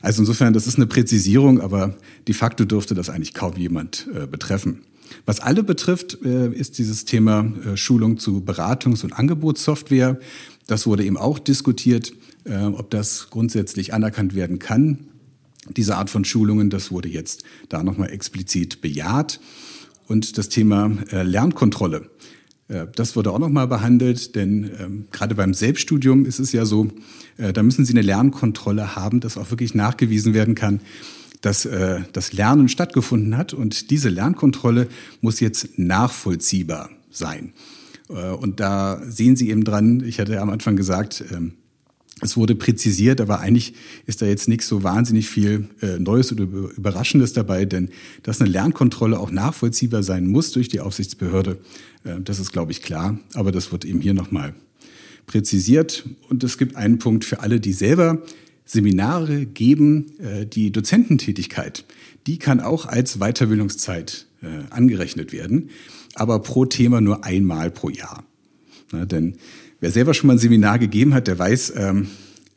Also 0.00 0.22
insofern, 0.22 0.52
das 0.52 0.66
ist 0.66 0.76
eine 0.76 0.86
Präzisierung, 0.86 1.60
aber 1.60 1.96
de 2.26 2.34
facto 2.34 2.64
dürfte 2.64 2.94
das 2.94 3.10
eigentlich 3.10 3.34
kaum 3.34 3.56
jemand 3.56 4.08
äh, 4.14 4.26
betreffen. 4.26 4.82
Was 5.26 5.40
alle 5.40 5.62
betrifft, 5.62 6.18
äh, 6.24 6.52
ist 6.52 6.78
dieses 6.78 7.04
Thema 7.04 7.52
äh, 7.64 7.76
Schulung 7.76 8.18
zu 8.18 8.38
Beratungs- 8.40 9.04
und 9.04 9.12
Angebotssoftware. 9.12 10.18
Das 10.66 10.86
wurde 10.86 11.04
eben 11.04 11.16
auch 11.16 11.38
diskutiert, 11.38 12.12
äh, 12.44 12.64
ob 12.64 12.90
das 12.90 13.28
grundsätzlich 13.30 13.94
anerkannt 13.94 14.34
werden 14.34 14.58
kann. 14.58 15.06
Diese 15.76 15.96
Art 15.96 16.10
von 16.10 16.24
Schulungen, 16.24 16.70
das 16.70 16.90
wurde 16.90 17.08
jetzt 17.08 17.44
da 17.68 17.82
nochmal 17.82 18.10
explizit 18.10 18.80
bejaht. 18.80 19.40
Und 20.08 20.36
das 20.36 20.48
Thema 20.48 20.90
Lernkontrolle. 21.10 22.10
Das 22.96 23.16
wurde 23.16 23.30
auch 23.30 23.38
nochmal 23.38 23.68
behandelt, 23.68 24.34
denn 24.34 24.70
ähm, 24.78 25.06
gerade 25.12 25.34
beim 25.34 25.54
Selbststudium 25.54 26.26
ist 26.26 26.40
es 26.40 26.52
ja 26.52 26.66
so, 26.66 26.88
da 27.36 27.62
müssen 27.62 27.84
Sie 27.84 27.92
eine 27.92 28.02
Lernkontrolle 28.02 28.96
haben, 28.96 29.20
dass 29.20 29.38
auch 29.38 29.50
wirklich 29.50 29.74
nachgewiesen 29.74 30.34
werden 30.34 30.54
kann, 30.54 30.80
dass 31.42 31.66
äh, 31.66 32.00
das 32.12 32.32
Lernen 32.32 32.68
stattgefunden 32.68 33.36
hat 33.36 33.52
und 33.52 33.90
diese 33.90 34.08
Lernkontrolle 34.08 34.88
muss 35.20 35.40
jetzt 35.40 35.78
nachvollziehbar 35.78 36.90
sein. 37.10 37.52
Äh, 38.08 38.30
und 38.30 38.60
da 38.60 39.02
sehen 39.06 39.36
Sie 39.36 39.50
eben 39.50 39.64
dran, 39.64 40.02
ich 40.04 40.18
hatte 40.18 40.40
am 40.40 40.50
Anfang 40.50 40.76
gesagt, 40.76 41.20
äh, 41.20 41.50
es 42.22 42.36
wurde 42.36 42.54
präzisiert, 42.54 43.20
aber 43.20 43.40
eigentlich 43.40 43.74
ist 44.06 44.22
da 44.22 44.26
jetzt 44.26 44.48
nichts 44.48 44.68
so 44.68 44.84
wahnsinnig 44.84 45.28
viel 45.28 45.68
äh, 45.80 45.98
Neues 45.98 46.32
oder 46.32 46.44
Überraschendes 46.44 47.32
dabei, 47.32 47.64
denn 47.64 47.90
dass 48.22 48.40
eine 48.40 48.48
Lernkontrolle 48.48 49.18
auch 49.18 49.32
nachvollziehbar 49.32 50.04
sein 50.04 50.28
muss 50.28 50.52
durch 50.52 50.68
die 50.68 50.78
Aufsichtsbehörde, 50.78 51.58
äh, 52.04 52.20
das 52.20 52.38
ist, 52.38 52.52
glaube 52.52 52.70
ich, 52.70 52.82
klar. 52.82 53.18
Aber 53.34 53.50
das 53.50 53.72
wird 53.72 53.84
eben 53.84 54.00
hier 54.00 54.14
nochmal 54.14 54.54
präzisiert. 55.26 56.04
Und 56.28 56.44
es 56.44 56.58
gibt 56.58 56.76
einen 56.76 56.98
Punkt 56.98 57.24
für 57.24 57.40
alle, 57.40 57.58
die 57.58 57.72
selber 57.72 58.22
Seminare 58.72 59.44
geben, 59.44 60.18
äh, 60.18 60.46
die 60.46 60.72
Dozententätigkeit, 60.72 61.84
die 62.26 62.38
kann 62.38 62.60
auch 62.60 62.86
als 62.86 63.18
Weiterbildungszeit 63.18 64.26
äh, 64.40 64.46
angerechnet 64.70 65.32
werden, 65.32 65.68
aber 66.14 66.38
pro 66.38 66.64
Thema 66.64 67.02
nur 67.02 67.22
einmal 67.22 67.70
pro 67.70 67.90
Jahr. 67.90 68.24
Na, 68.90 69.04
denn 69.04 69.36
wer 69.80 69.90
selber 69.90 70.14
schon 70.14 70.28
mal 70.28 70.34
ein 70.34 70.38
Seminar 70.38 70.78
gegeben 70.78 71.12
hat, 71.12 71.26
der 71.26 71.38
weiß, 71.38 71.74
ähm, 71.76 72.06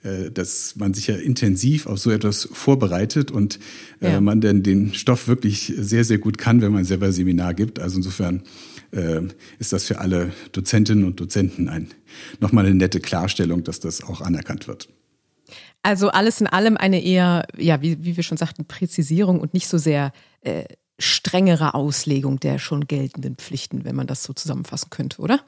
äh, 0.04 0.32
dass 0.32 0.78
man 0.78 0.94
sich 0.94 1.08
ja 1.08 1.16
intensiv 1.16 1.86
auf 1.86 2.00
so 2.00 2.12
etwas 2.12 2.48
vorbereitet 2.50 3.30
und 3.30 3.60
äh, 4.00 4.14
ja. 4.14 4.22
man 4.22 4.40
dann 4.40 4.64
den 4.64 4.94
Stoff 4.94 5.28
wirklich 5.28 5.74
sehr, 5.78 6.06
sehr 6.06 6.18
gut 6.18 6.38
kann, 6.38 6.62
wenn 6.62 6.72
man 6.72 6.86
selber 6.86 7.12
Seminar 7.12 7.54
gibt. 7.54 7.80
Also 7.80 7.98
insofern 7.98 8.44
äh, 8.92 9.20
ist 9.60 9.74
das 9.74 9.84
für 9.84 10.00
alle 10.00 10.32
Dozentinnen 10.54 11.04
und 11.04 11.20
Dozenten 11.20 11.68
ein, 11.68 11.90
nochmal 12.40 12.66
eine 12.66 12.76
nette 12.76 13.02
Klarstellung, 13.02 13.66
dass 13.66 13.82
das 13.82 14.02
auch 14.02 14.22
anerkannt 14.22 14.70
wird. 14.70 14.88
Also 15.86 16.10
alles 16.10 16.42
in 16.42 16.48
allem 16.48 16.78
eine 16.78 17.04
eher, 17.04 17.46
ja, 17.56 17.80
wie, 17.80 18.04
wie 18.04 18.16
wir 18.18 18.24
schon 18.24 18.40
sagten, 18.40 18.66
Präzisierung 18.66 19.40
und 19.40 19.54
nicht 19.54 19.68
so 19.68 19.78
sehr 19.78 20.14
äh, 20.42 20.64
strengere 20.98 21.76
Auslegung 21.76 22.40
der 22.40 22.58
schon 22.58 22.88
geltenden 22.88 23.36
Pflichten, 23.36 23.86
wenn 23.86 23.96
man 23.96 24.08
das 24.08 24.24
so 24.24 24.34
zusammenfassen 24.34 24.90
könnte, 24.90 25.22
oder? 25.22 25.42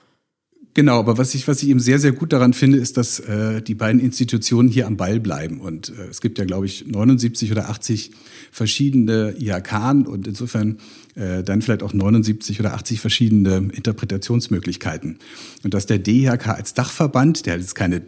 Genau, 0.75 0.99
aber 0.99 1.17
was 1.17 1.33
ich, 1.33 1.47
was 1.47 1.63
ich 1.63 1.69
eben 1.69 1.79
sehr, 1.79 1.97
sehr 1.97 2.11
gut 2.11 2.33
daran 2.33 2.53
finde, 2.53 2.77
ist, 2.77 2.97
dass 2.97 3.19
äh, 3.19 3.63
die 3.63 3.73
beiden 3.73 3.99
Institutionen 3.99 4.69
hier 4.69 4.85
am 4.85 4.95
Ball 4.95 5.19
bleiben. 5.19 5.59
Und 5.59 5.89
äh, 5.89 6.03
es 6.11 6.21
gibt 6.21 6.37
ja, 6.37 6.45
glaube 6.45 6.67
ich, 6.67 6.85
79 6.85 7.51
oder 7.51 7.69
80 7.69 8.11
verschiedene 8.51 9.33
IHK 9.39 10.05
und 10.07 10.27
insofern 10.27 10.77
äh, 11.15 11.41
dann 11.41 11.63
vielleicht 11.63 11.81
auch 11.81 11.93
79 11.93 12.59
oder 12.59 12.75
80 12.75 13.01
verschiedene 13.01 13.69
Interpretationsmöglichkeiten. 13.73 15.17
Und 15.63 15.73
dass 15.73 15.87
der 15.87 15.97
DIHK 15.97 16.49
als 16.49 16.75
Dachverband, 16.75 17.47
der 17.47 17.57
jetzt 17.57 17.73
keine 17.73 18.03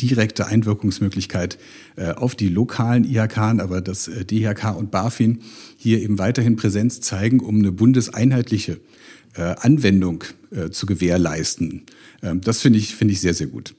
direkte 0.00 0.46
Einwirkungsmöglichkeit 0.46 1.58
äh, 1.96 2.12
auf 2.12 2.34
die 2.34 2.48
lokalen 2.48 3.04
IHK, 3.04 3.38
aber 3.38 3.80
dass 3.80 4.08
äh, 4.08 4.24
DIHK 4.24 4.76
und 4.76 4.90
BaFin 4.90 5.42
hier 5.76 6.00
eben 6.00 6.18
weiterhin 6.18 6.56
Präsenz 6.56 7.00
zeigen, 7.00 7.40
um 7.40 7.58
eine 7.58 7.72
bundeseinheitliche 7.72 8.80
äh, 9.34 9.42
Anwendung 9.60 10.24
zu 10.70 10.84
gewährleisten. 10.84 11.86
Ähm, 12.22 12.42
das 12.42 12.60
finde 12.60 12.78
ich, 12.78 12.94
finde 12.94 13.12
ich 13.12 13.20
sehr, 13.22 13.32
sehr 13.32 13.46
gut. 13.46 13.74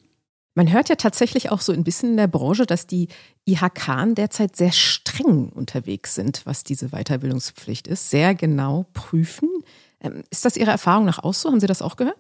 Man 0.56 0.72
hört 0.72 0.90
ja 0.90 0.96
tatsächlich 0.96 1.50
auch 1.50 1.62
so 1.62 1.72
ein 1.72 1.84
bisschen 1.84 2.12
in 2.12 2.18
der 2.18 2.28
Branche, 2.28 2.66
dass 2.66 2.86
die 2.86 3.08
IHK 3.46 4.16
derzeit 4.16 4.56
sehr 4.56 4.72
streng 4.72 5.50
unterwegs 5.50 6.14
sind, 6.14 6.46
was 6.46 6.64
diese 6.64 6.90
Weiterbildungspflicht 6.90 7.88
ist, 7.88 8.12
sehr 8.12 8.36
genau 8.36 8.86
prüfen. 8.94 9.50
Ähm, 10.00 10.24
ist 10.30 10.46
das 10.46 10.58
Ihrer 10.58 10.72
Erfahrung 10.72 11.06
nach 11.06 11.20
auch 11.20 11.34
so? 11.34 11.50
Haben 11.50 11.60
Sie 11.60 11.68
das 11.68 11.82
auch 11.82 11.96
gehört? 11.96 12.18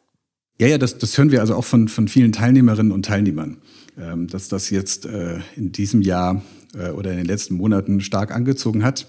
Ja, 0.59 0.67
ja, 0.67 0.77
das, 0.77 0.97
das 0.97 1.17
hören 1.17 1.31
wir 1.31 1.41
also 1.41 1.55
auch 1.55 1.65
von, 1.65 1.87
von 1.87 2.07
vielen 2.07 2.31
Teilnehmerinnen 2.31 2.91
und 2.91 3.05
Teilnehmern, 3.05 3.57
ähm, 3.97 4.27
dass 4.27 4.49
das 4.49 4.69
jetzt 4.69 5.05
äh, 5.05 5.39
in 5.55 5.71
diesem 5.71 6.01
Jahr 6.01 6.43
äh, 6.75 6.89
oder 6.89 7.11
in 7.11 7.17
den 7.17 7.25
letzten 7.25 7.55
Monaten 7.55 8.01
stark 8.01 8.33
angezogen 8.33 8.83
hat. 8.83 9.07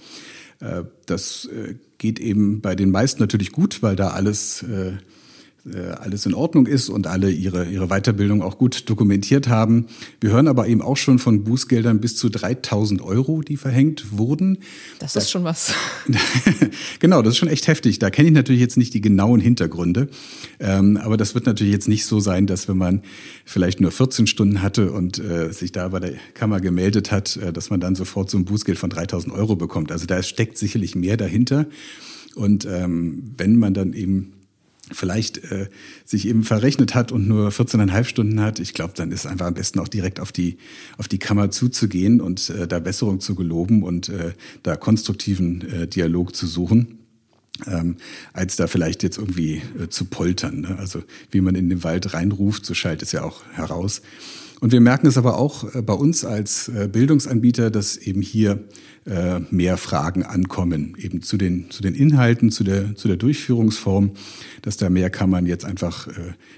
Äh, 0.61 0.85
das 1.07 1.47
äh, 1.47 1.75
geht 1.99 2.19
eben 2.19 2.61
bei 2.61 2.75
den 2.75 2.91
meisten 2.91 3.21
natürlich 3.21 3.53
gut, 3.53 3.83
weil 3.83 3.95
da 3.95 4.09
alles 4.09 4.63
äh, 4.63 4.93
alles 5.73 6.27
in 6.27 6.35
Ordnung 6.35 6.67
ist 6.67 6.91
und 6.91 7.07
alle 7.07 7.31
ihre, 7.31 7.65
ihre 7.65 7.89
Weiterbildung 7.89 8.43
auch 8.43 8.59
gut 8.59 8.89
dokumentiert 8.91 9.49
haben. 9.49 9.87
Wir 10.21 10.31
hören 10.31 10.47
aber 10.47 10.69
eben 10.69 10.83
auch 10.83 10.99
schon 10.99 11.19
von 11.19 11.43
Bußgeldern 11.45 12.01
bis 12.01 12.17
zu 12.17 12.29
3000 12.29 13.01
Euro, 13.01 13.41
die 13.41 13.57
verhängt 13.57 14.19
wurden. 14.19 14.59
Das 14.99 15.17
ist 15.17 15.31
schon 15.31 15.45
was. 15.45 15.73
genau, 16.99 17.23
das 17.23 17.33
ist 17.33 17.39
schon 17.39 17.49
echt 17.49 17.67
heftig. 17.67 17.99
Da 17.99 18.11
kenne 18.11 18.29
ich 18.29 18.35
natürlich 18.35 18.61
jetzt 18.61 18.77
nicht 18.77 18.93
die 18.93 19.01
genauen 19.01 19.41
Hintergründe. 19.41 20.09
Ähm, 20.61 20.99
aber 20.99 21.17
das 21.17 21.35
wird 21.35 21.47
natürlich 21.47 21.73
jetzt 21.73 21.89
nicht 21.89 22.05
so 22.05 22.21
sein, 22.21 22.47
dass 22.47 22.69
wenn 22.69 22.77
man 22.77 23.03
vielleicht 23.47 23.81
nur 23.81 23.91
14 23.91 24.27
Stunden 24.27 24.61
hatte 24.61 24.93
und 24.93 25.19
äh, 25.19 25.51
sich 25.53 25.73
da 25.73 25.89
bei 25.89 26.01
der 26.01 26.13
Kammer 26.35 26.61
gemeldet 26.61 27.11
hat, 27.11 27.37
äh, 27.37 27.53
dass 27.53 27.71
man 27.71 27.81
dann 27.81 27.95
sofort 27.95 28.29
so 28.29 28.37
ein 28.37 28.45
Bußgeld 28.45 28.79
von 28.79 28.91
3000 28.91 29.35
Euro 29.35 29.57
bekommt. 29.57 29.93
Also 29.93 30.07
da 30.07 30.23
steckt 30.23 30.59
sicherlich 30.59 30.95
mehr 30.95 31.17
dahinter. 31.17 31.67
Und 32.35 32.67
ähm, 32.67 33.33
wenn 33.37 33.57
man 33.57 33.75
dann 33.75 33.93
eben 33.93 34.33
vielleicht 34.93 35.39
äh, 35.51 35.69
sich 36.05 36.27
eben 36.29 36.45
verrechnet 36.45 36.95
hat 36.95 37.13
und 37.13 37.27
nur 37.27 37.49
14,5 37.49 38.05
Stunden 38.05 38.41
hat, 38.41 38.59
ich 38.59 38.75
glaube, 38.75 38.93
dann 38.97 39.13
ist 39.13 39.27
einfach 39.27 39.47
am 39.47 39.55
besten 39.55 39.79
auch 39.81 39.89
direkt 39.89 40.21
auf 40.21 40.33
die, 40.33 40.59
auf 40.99 41.09
die 41.09 41.19
Kammer 41.19 41.51
zuzugehen 41.51 42.21
und 42.21 42.51
äh, 42.51 42.69
da 42.69 42.79
Besserung 42.79 43.21
zu 43.21 43.35
geloben 43.35 43.83
und 43.83 44.09
äh, 44.09 44.33
da 44.63 44.77
konstruktiven 44.77 45.63
äh, 45.71 45.89
Dialog 45.89 46.35
zu 46.37 46.47
suchen. 46.47 46.99
Ähm, 47.69 47.99
als 48.33 48.57
da 48.57 48.67
vielleicht 48.67 49.05
jetzt 49.05 49.17
irgendwie 49.17 49.63
äh, 49.81 49.89
zu 49.89 50.07
poltern. 50.07 50.63
Ne? 50.63 50.77
Also 50.77 51.05
wie 51.31 51.41
man 51.41 51.55
in 51.55 51.69
den 51.69 51.85
Wald 51.85 52.13
reinruft, 52.13 52.67
so 52.67 52.75
schallt 52.75 53.01
es 53.01 53.13
ja 53.13 53.23
auch 53.23 53.45
heraus. 53.53 54.03
Und 54.65 54.73
wir 54.73 54.81
merken 54.81 55.07
es 55.07 55.19
aber 55.19 55.37
auch 55.37 55.75
äh, 55.75 55.83
bei 55.83 55.93
uns 55.93 56.25
als 56.25 56.69
äh, 56.69 56.89
Bildungsanbieter, 56.91 57.71
dass 57.71 57.99
eben 57.99 58.23
hier 58.23 58.65
äh, 59.05 59.41
mehr 59.51 59.77
Fragen 59.77 60.23
ankommen, 60.23 60.97
eben 60.99 61.21
zu 61.21 61.37
den, 61.37 61.71
zu 61.71 61.83
den 61.83 61.95
Inhalten, 61.95 62.51
zu 62.51 62.65
der, 62.65 62.97
zu 62.97 63.07
der 63.07 63.19
Durchführungsform, 63.19 64.13
dass 64.63 64.79
da 64.79 64.89
mehr 64.89 65.11
Kammern 65.11 65.45
jetzt 65.45 65.67
einfach 65.67 66.09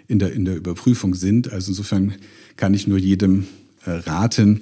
in, 0.07 0.21
der, 0.21 0.33
in 0.35 0.45
der 0.45 0.55
Überprüfung 0.55 1.17
sind. 1.17 1.53
Also 1.53 1.73
insofern 1.73 2.15
kann 2.55 2.75
ich 2.75 2.87
nur 2.87 2.99
jedem 2.99 3.49
raten, 3.85 4.61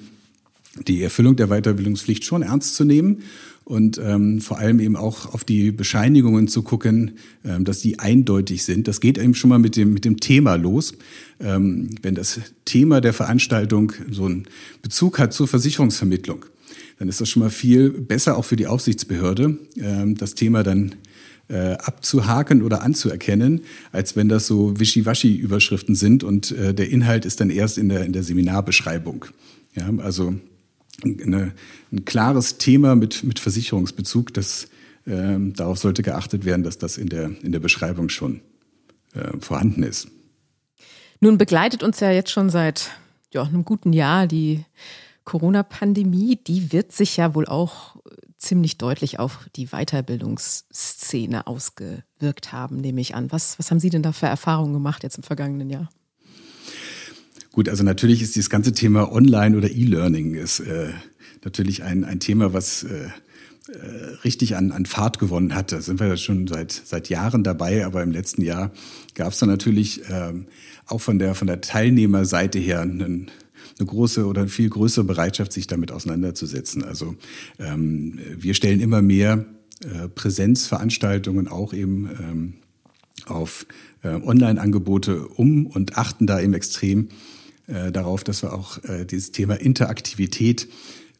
die 0.88 1.02
Erfüllung 1.02 1.36
der 1.36 1.48
Weiterbildungspflicht 1.48 2.24
schon 2.24 2.40
ernst 2.40 2.76
zu 2.76 2.86
nehmen 2.86 3.24
und 3.64 3.98
ähm, 3.98 4.40
vor 4.40 4.58
allem 4.58 4.78
eben 4.78 4.96
auch 4.96 5.32
auf 5.32 5.44
die 5.44 5.72
Bescheinigungen 5.72 6.48
zu 6.48 6.62
gucken, 6.62 7.12
ähm, 7.44 7.64
dass 7.64 7.80
die 7.80 7.98
eindeutig 7.98 8.64
sind. 8.64 8.88
Das 8.88 9.00
geht 9.00 9.16
eben 9.16 9.34
schon 9.34 9.50
mal 9.50 9.58
mit 9.58 9.76
dem, 9.76 9.94
mit 9.94 10.04
dem 10.04 10.20
Thema 10.20 10.56
los. 10.56 10.94
Ähm, 11.40 11.90
wenn 12.02 12.14
das 12.14 12.40
Thema 12.64 13.00
der 13.00 13.14
Veranstaltung 13.14 13.92
so 14.10 14.26
einen 14.26 14.44
Bezug 14.82 15.18
hat 15.18 15.32
zur 15.32 15.48
Versicherungsvermittlung, 15.48 16.44
dann 16.98 17.08
ist 17.08 17.20
das 17.20 17.28
schon 17.28 17.40
mal 17.40 17.50
viel 17.50 17.90
besser 17.90 18.36
auch 18.36 18.44
für 18.44 18.56
die 18.56 18.66
Aufsichtsbehörde, 18.66 19.58
äh, 19.76 20.14
das 20.14 20.34
Thema 20.34 20.62
dann 20.62 20.94
äh, 21.48 21.72
abzuhaken 21.72 22.62
oder 22.62 22.82
anzuerkennen, 22.82 23.62
als 23.92 24.16
wenn 24.16 24.28
das 24.28 24.46
so 24.46 24.78
Wischiwaschi-Überschriften 24.78 25.94
sind 25.94 26.22
und 26.22 26.52
äh, 26.52 26.74
der 26.74 26.90
Inhalt 26.90 27.24
ist 27.24 27.40
dann 27.40 27.50
erst 27.50 27.78
in 27.78 27.88
der, 27.88 28.04
in 28.04 28.12
der 28.12 28.22
Seminarbeschreibung. 28.22 29.26
Ja, 29.74 29.90
also 29.98 30.34
eine, 31.02 31.52
ein 31.92 32.04
klares 32.04 32.58
Thema 32.58 32.94
mit, 32.94 33.24
mit 33.24 33.38
Versicherungsbezug, 33.38 34.32
das, 34.34 34.68
äh, 35.06 35.36
darauf 35.38 35.78
sollte 35.78 36.02
geachtet 36.02 36.44
werden, 36.44 36.62
dass 36.62 36.78
das 36.78 36.98
in 36.98 37.08
der, 37.08 37.30
in 37.42 37.52
der 37.52 37.60
Beschreibung 37.60 38.08
schon 38.08 38.40
äh, 39.14 39.38
vorhanden 39.40 39.82
ist. 39.82 40.08
Nun 41.20 41.38
begleitet 41.38 41.82
uns 41.82 42.00
ja 42.00 42.10
jetzt 42.10 42.30
schon 42.30 42.50
seit 42.50 42.90
ja, 43.32 43.42
einem 43.42 43.64
guten 43.64 43.92
Jahr 43.92 44.26
die 44.26 44.64
Corona-Pandemie, 45.24 46.36
die 46.36 46.72
wird 46.72 46.92
sich 46.92 47.16
ja 47.16 47.34
wohl 47.34 47.46
auch 47.46 47.96
ziemlich 48.44 48.78
deutlich 48.78 49.18
auf 49.18 49.48
die 49.56 49.68
Weiterbildungsszene 49.68 51.46
ausgewirkt 51.46 52.52
haben, 52.52 52.76
nehme 52.76 53.00
ich 53.00 53.14
an. 53.14 53.32
Was, 53.32 53.58
was 53.58 53.70
haben 53.70 53.80
Sie 53.80 53.90
denn 53.90 54.02
da 54.02 54.12
für 54.12 54.26
Erfahrungen 54.26 54.74
gemacht 54.74 55.02
jetzt 55.02 55.16
im 55.16 55.22
vergangenen 55.22 55.70
Jahr? 55.70 55.88
Gut, 57.54 57.68
also 57.68 57.84
natürlich 57.84 58.20
ist 58.20 58.34
dieses 58.34 58.50
ganze 58.50 58.72
Thema 58.72 59.12
Online 59.12 59.56
oder 59.56 59.70
E-Learning 59.70 60.34
ist 60.34 60.58
äh, 60.58 60.88
natürlich 61.44 61.84
ein, 61.84 62.02
ein 62.02 62.18
Thema, 62.18 62.52
was 62.52 62.82
äh, 62.82 63.06
äh 63.68 64.16
richtig 64.24 64.56
an, 64.56 64.72
an 64.72 64.86
Fahrt 64.86 65.20
gewonnen 65.20 65.54
hat. 65.54 65.70
Da 65.70 65.80
sind 65.80 66.00
wir 66.00 66.08
ja 66.08 66.16
schon 66.16 66.48
seit, 66.48 66.72
seit 66.72 67.08
Jahren 67.08 67.44
dabei, 67.44 67.86
aber 67.86 68.02
im 68.02 68.10
letzten 68.10 68.42
Jahr 68.42 68.72
gab 69.14 69.34
es 69.34 69.38
da 69.38 69.46
natürlich 69.46 70.02
ähm, 70.10 70.46
auch 70.86 71.00
von 71.00 71.20
der, 71.20 71.36
von 71.36 71.46
der 71.46 71.60
Teilnehmerseite 71.60 72.58
her 72.58 72.80
einen, 72.80 73.30
eine 73.78 73.86
große 73.86 74.26
oder 74.26 74.48
viel 74.48 74.68
größere 74.68 75.04
Bereitschaft, 75.04 75.52
sich 75.52 75.68
damit 75.68 75.92
auseinanderzusetzen. 75.92 76.82
Also 76.82 77.14
ähm, 77.60 78.18
wir 78.36 78.54
stellen 78.54 78.80
immer 78.80 79.00
mehr 79.00 79.44
äh, 79.84 80.08
Präsenzveranstaltungen 80.08 81.46
auch 81.46 81.72
eben 81.72 82.10
ähm, 82.18 82.54
auf 83.26 83.64
äh, 84.02 84.08
Online-Angebote 84.08 85.28
um 85.28 85.66
und 85.66 85.96
achten 85.96 86.26
da 86.26 86.40
eben 86.40 86.54
extrem 86.54 87.10
äh, 87.66 87.92
darauf, 87.92 88.24
dass 88.24 88.42
wir 88.42 88.52
auch 88.52 88.82
äh, 88.84 89.04
dieses 89.04 89.32
Thema 89.32 89.54
Interaktivität 89.54 90.68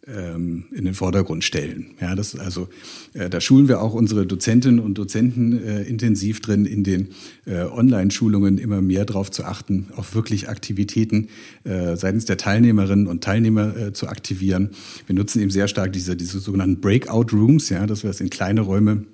ähm, 0.06 0.64
in 0.72 0.84
den 0.84 0.92
Vordergrund 0.92 1.44
stellen. 1.44 1.92
Ja, 2.00 2.14
das 2.14 2.36
also 2.36 2.68
äh, 3.14 3.30
da 3.30 3.40
schulen 3.40 3.68
wir 3.68 3.80
auch 3.80 3.94
unsere 3.94 4.26
Dozentinnen 4.26 4.78
und 4.78 4.98
Dozenten 4.98 5.64
äh, 5.64 5.82
intensiv 5.82 6.40
drin, 6.42 6.66
in 6.66 6.84
den 6.84 7.08
äh, 7.46 7.62
Online-Schulungen 7.62 8.58
immer 8.58 8.82
mehr 8.82 9.06
darauf 9.06 9.30
zu 9.30 9.44
achten, 9.44 9.86
auf 9.96 10.14
wirklich 10.14 10.48
Aktivitäten 10.48 11.28
seitens 11.64 12.26
der 12.26 12.36
Teilnehmerinnen 12.36 13.06
und 13.06 13.24
Teilnehmer 13.24 13.94
zu 13.94 14.08
aktivieren. 14.08 14.70
Wir 15.06 15.14
nutzen 15.14 15.40
eben 15.40 15.50
sehr 15.50 15.68
stark 15.68 15.92
diese 15.94 16.16
diese 16.16 16.38
sogenannten 16.38 16.80
Breakout 16.80 17.34
Rooms, 17.34 17.70
ja, 17.70 17.86
dass 17.86 18.02
wir 18.02 18.10
es 18.10 18.20
in 18.20 18.28
kleine 18.28 18.60
Räume 18.60 19.04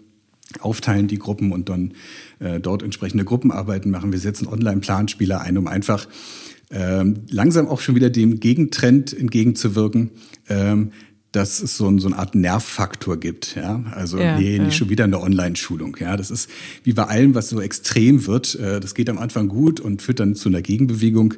aufteilen 0.59 1.07
die 1.07 1.19
Gruppen 1.19 1.53
und 1.53 1.69
dann 1.69 1.93
äh, 2.41 2.59
dort 2.59 2.83
entsprechende 2.83 3.25
Gruppenarbeiten 3.25 3.91
machen. 3.91 4.11
Wir 4.11 4.19
setzen 4.19 4.49
Online-Planspieler 4.49 5.41
ein, 5.41 5.57
um 5.57 5.69
einfach 5.69 6.09
ähm, 6.71 7.23
langsam 7.31 7.69
auch 7.69 7.81
schon 7.81 7.95
wieder 7.95 8.11
dem 8.11 8.41
Gegentrend 8.41 9.17
entgegenzuwirken, 9.17 10.11
ähm, 10.49 10.93
dass 11.33 11.63
es 11.63 11.77
so, 11.77 11.87
ein, 11.87 12.01
so 12.01 12.09
eine 12.09 12.19
Art 12.19 12.35
Nervfaktor 12.35 13.17
gibt. 13.17 13.55
Ja? 13.55 13.85
Also 13.93 14.19
ja, 14.19 14.37
nee, 14.37 14.59
nicht 14.59 14.65
ja. 14.65 14.71
schon 14.73 14.89
wieder 14.89 15.05
eine 15.05 15.21
Online-Schulung. 15.21 15.97
Ja? 16.01 16.17
Das 16.17 16.31
ist 16.31 16.51
wie 16.83 16.93
bei 16.93 17.05
allem, 17.05 17.35
was 17.35 17.49
so 17.49 17.61
extrem 17.61 18.27
wird. 18.27 18.57
Äh, 18.57 18.81
das 18.81 18.95
geht 18.95 19.09
am 19.09 19.19
Anfang 19.19 19.49
gut 19.49 19.79
und 19.79 20.03
führt 20.03 20.21
dann 20.21 20.35
zu 20.35 20.49
einer 20.49 20.63
Gegenbewegung. 20.63 21.35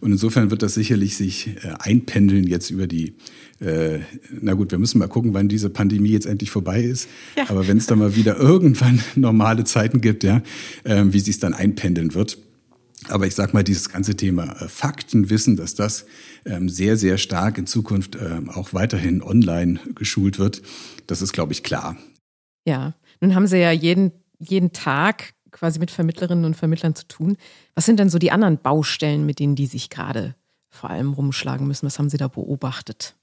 Und 0.00 0.12
insofern 0.12 0.50
wird 0.50 0.62
das 0.62 0.74
sicherlich 0.74 1.16
sich 1.16 1.48
äh, 1.62 1.74
einpendeln 1.78 2.46
jetzt 2.46 2.70
über 2.70 2.86
die 2.86 3.14
äh, 3.60 4.00
na 4.40 4.54
gut, 4.54 4.70
wir 4.72 4.78
müssen 4.78 4.98
mal 4.98 5.08
gucken, 5.08 5.32
wann 5.32 5.48
diese 5.48 5.70
Pandemie 5.70 6.10
jetzt 6.10 6.26
endlich 6.26 6.50
vorbei 6.50 6.82
ist. 6.82 7.08
Ja. 7.36 7.44
Aber 7.48 7.68
wenn 7.68 7.76
es 7.76 7.86
dann 7.86 7.98
mal 7.98 8.16
wieder 8.16 8.36
irgendwann 8.38 9.00
normale 9.14 9.64
Zeiten 9.64 10.00
gibt, 10.00 10.24
ja, 10.24 10.42
äh, 10.84 11.04
wie 11.06 11.20
sich 11.20 11.36
es 11.36 11.40
dann 11.40 11.54
einpendeln 11.54 12.14
wird. 12.14 12.38
Aber 13.08 13.26
ich 13.26 13.34
sag 13.34 13.54
mal, 13.54 13.64
dieses 13.64 13.88
ganze 13.88 14.16
Thema 14.16 14.60
äh, 14.60 14.68
Faktenwissen, 14.68 15.56
dass 15.56 15.74
das 15.74 16.06
ähm, 16.44 16.68
sehr, 16.68 16.96
sehr 16.96 17.18
stark 17.18 17.58
in 17.58 17.66
Zukunft 17.66 18.16
ähm, 18.16 18.50
auch 18.50 18.72
weiterhin 18.72 19.22
online 19.22 19.80
geschult 19.94 20.38
wird, 20.38 20.62
das 21.06 21.22
ist, 21.22 21.32
glaube 21.32 21.52
ich, 21.52 21.62
klar. 21.62 21.96
Ja, 22.66 22.94
nun 23.20 23.34
haben 23.34 23.46
Sie 23.46 23.58
ja 23.58 23.70
jeden, 23.70 24.12
jeden 24.38 24.72
Tag 24.72 25.34
quasi 25.50 25.78
mit 25.78 25.90
Vermittlerinnen 25.90 26.44
und 26.44 26.56
Vermittlern 26.56 26.94
zu 26.94 27.06
tun. 27.06 27.36
Was 27.74 27.86
sind 27.86 27.98
denn 27.98 28.10
so 28.10 28.18
die 28.18 28.32
anderen 28.32 28.58
Baustellen, 28.58 29.24
mit 29.24 29.38
denen 29.38 29.54
die 29.54 29.66
sich 29.66 29.90
gerade 29.90 30.34
vor 30.68 30.90
allem 30.90 31.12
rumschlagen 31.12 31.66
müssen? 31.66 31.86
Was 31.86 31.98
haben 31.98 32.10
Sie 32.10 32.16
da 32.16 32.28
beobachtet? 32.28 33.14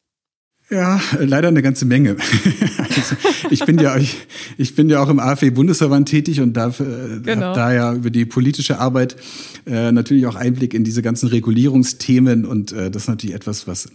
Ja, 0.71 1.01
leider 1.19 1.49
eine 1.49 1.61
ganze 1.61 1.85
Menge. 1.85 2.15
also 2.77 3.15
ich 3.49 3.65
bin 3.65 3.77
ja 3.77 3.97
ich, 3.97 4.17
ich 4.57 4.73
bin 4.73 4.89
ja 4.89 5.03
auch 5.03 5.09
im 5.09 5.19
AfW-Bundesverband 5.19 6.07
tätig 6.07 6.39
und 6.39 6.53
darf 6.53 6.79
äh, 6.79 7.19
Genau. 7.23 7.53
da 7.53 7.73
ja 7.73 7.93
über 7.93 8.09
die 8.09 8.25
politische 8.25 8.79
Arbeit 8.79 9.17
äh, 9.65 9.91
natürlich 9.91 10.27
auch 10.27 10.35
Einblick 10.35 10.73
in 10.73 10.85
diese 10.85 11.01
ganzen 11.01 11.27
Regulierungsthemen 11.27 12.45
und 12.45 12.71
äh, 12.71 12.89
das 12.89 13.03
ist 13.03 13.09
natürlich 13.09 13.35
etwas, 13.35 13.67
was 13.67 13.89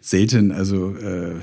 selten 0.00 0.52
also 0.52 0.96
äh, 0.96 1.34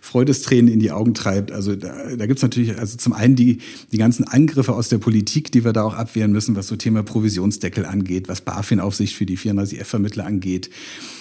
Freudestränen 0.00 0.72
in 0.72 0.78
die 0.78 0.92
Augen 0.92 1.14
treibt. 1.14 1.50
Also 1.50 1.74
da, 1.74 2.14
da 2.16 2.26
gibt's 2.26 2.42
natürlich 2.42 2.78
also 2.78 2.96
zum 2.96 3.14
einen 3.14 3.34
die, 3.34 3.58
die 3.90 3.98
ganzen 3.98 4.28
Angriffe 4.28 4.74
aus 4.74 4.88
der 4.88 4.98
Politik, 4.98 5.50
die 5.50 5.64
wir 5.64 5.72
da 5.72 5.82
auch 5.82 5.94
abwehren 5.94 6.30
müssen, 6.30 6.54
was 6.54 6.68
so 6.68 6.76
Thema 6.76 7.02
Provisionsdeckel 7.02 7.84
angeht, 7.84 8.28
was 8.28 8.42
BaFin-Aufsicht 8.42 9.16
für 9.16 9.26
die 9.26 9.36
34F-Vermittler 9.36 10.24
angeht. 10.24 10.70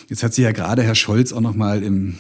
Jetzt 0.10 0.22
hat 0.22 0.36
sich 0.36 0.44
ja 0.44 0.52
gerade 0.52 0.84
Herr 0.84 0.94
Scholz 0.94 1.34
auch 1.34 1.42
noch 1.42 1.56
mal 1.56 1.82
im 1.82 2.18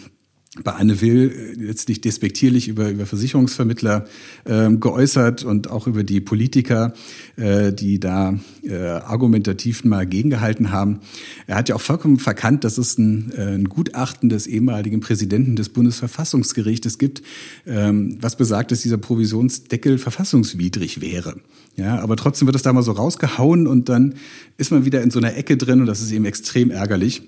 bei 0.62 0.74
Anne 0.74 1.02
Will 1.02 1.32
äh, 1.32 1.64
letztlich 1.64 2.02
despektierlich 2.02 2.68
über, 2.68 2.90
über 2.92 3.08
Versicherungsvermittler 3.08 4.06
ähm, 4.46 4.80
geäußert 4.80 5.44
und 5.44 5.72
auch 5.72 5.88
über 5.88 6.04
die 6.04 6.22
Politiker, 6.22 6.94
äh, 7.38 7.74
die 7.74 8.00
da 8.00 8.38
äh, 8.62 8.76
argumentativ 8.76 9.84
mal 9.84 10.06
gegengehalten 10.06 10.72
haben. 10.72 11.00
Er 11.48 11.56
hat 11.56 11.70
ja 11.70 11.76
auch 11.76 11.82
vollkommen 11.82 12.20
verkannt, 12.20 12.64
dass 12.64 12.78
es 12.78 13.00
ein, 13.00 13.32
äh, 13.36 13.56
ein 13.56 13.64
Gutachten 13.64 14.30
des 14.30 14.46
ehemaligen 14.46 15.00
Präsidenten 15.00 15.56
des 15.56 15.70
Bundesverfassungsgerichtes 15.70 17.00
gibt, 17.00 17.24
ähm, 17.66 18.20
was 18.22 18.38
besagt, 18.38 18.72
dass 18.72 18.82
dieser 18.82 19.00
Provisionsdeckel 19.00 19.98
verfassungswidrig 19.98 21.02
wäre. 21.02 21.38
Ja, 21.76 22.00
aber 22.00 22.16
trotzdem 22.16 22.46
wird 22.46 22.56
es 22.56 22.62
da 22.62 22.72
mal 22.72 22.84
so 22.84 22.92
rausgehauen 22.92 23.66
und 23.66 23.90
dann 23.90 24.14
ist 24.58 24.70
man 24.70 24.86
wieder 24.86 25.02
in 25.02 25.10
so 25.10 25.18
einer 25.18 25.36
Ecke 25.36 25.58
drin 25.58 25.82
und 25.82 25.88
das 25.88 26.02
ist 26.02 26.12
eben 26.12 26.26
extrem 26.26 26.70
ärgerlich 26.70 27.24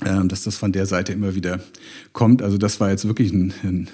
dass 0.00 0.44
das 0.44 0.56
von 0.56 0.72
der 0.72 0.84
Seite 0.84 1.14
immer 1.14 1.34
wieder 1.34 1.60
kommt. 2.12 2.42
Also 2.42 2.58
das 2.58 2.80
war 2.80 2.90
jetzt 2.90 3.06
wirklich 3.08 3.32
ein, 3.32 3.54
ein, 3.62 3.88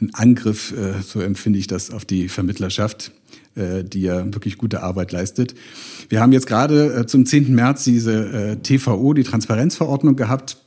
ein 0.00 0.14
Angriff, 0.14 0.72
äh, 0.72 1.00
so 1.02 1.20
empfinde 1.20 1.58
ich 1.58 1.66
das, 1.66 1.90
auf 1.90 2.04
die 2.04 2.28
Vermittlerschaft, 2.28 3.12
äh, 3.54 3.84
die 3.84 4.02
ja 4.02 4.24
wirklich 4.32 4.58
gute 4.58 4.82
Arbeit 4.82 5.12
leistet. 5.12 5.54
Wir 6.08 6.20
haben 6.20 6.32
jetzt 6.32 6.46
gerade 6.46 6.92
äh, 6.94 7.06
zum 7.06 7.26
10. 7.26 7.54
März 7.54 7.84
diese 7.84 8.12
äh, 8.12 8.56
TVO, 8.56 9.14
die 9.14 9.24
Transparenzverordnung 9.24 10.16
gehabt, 10.16 10.58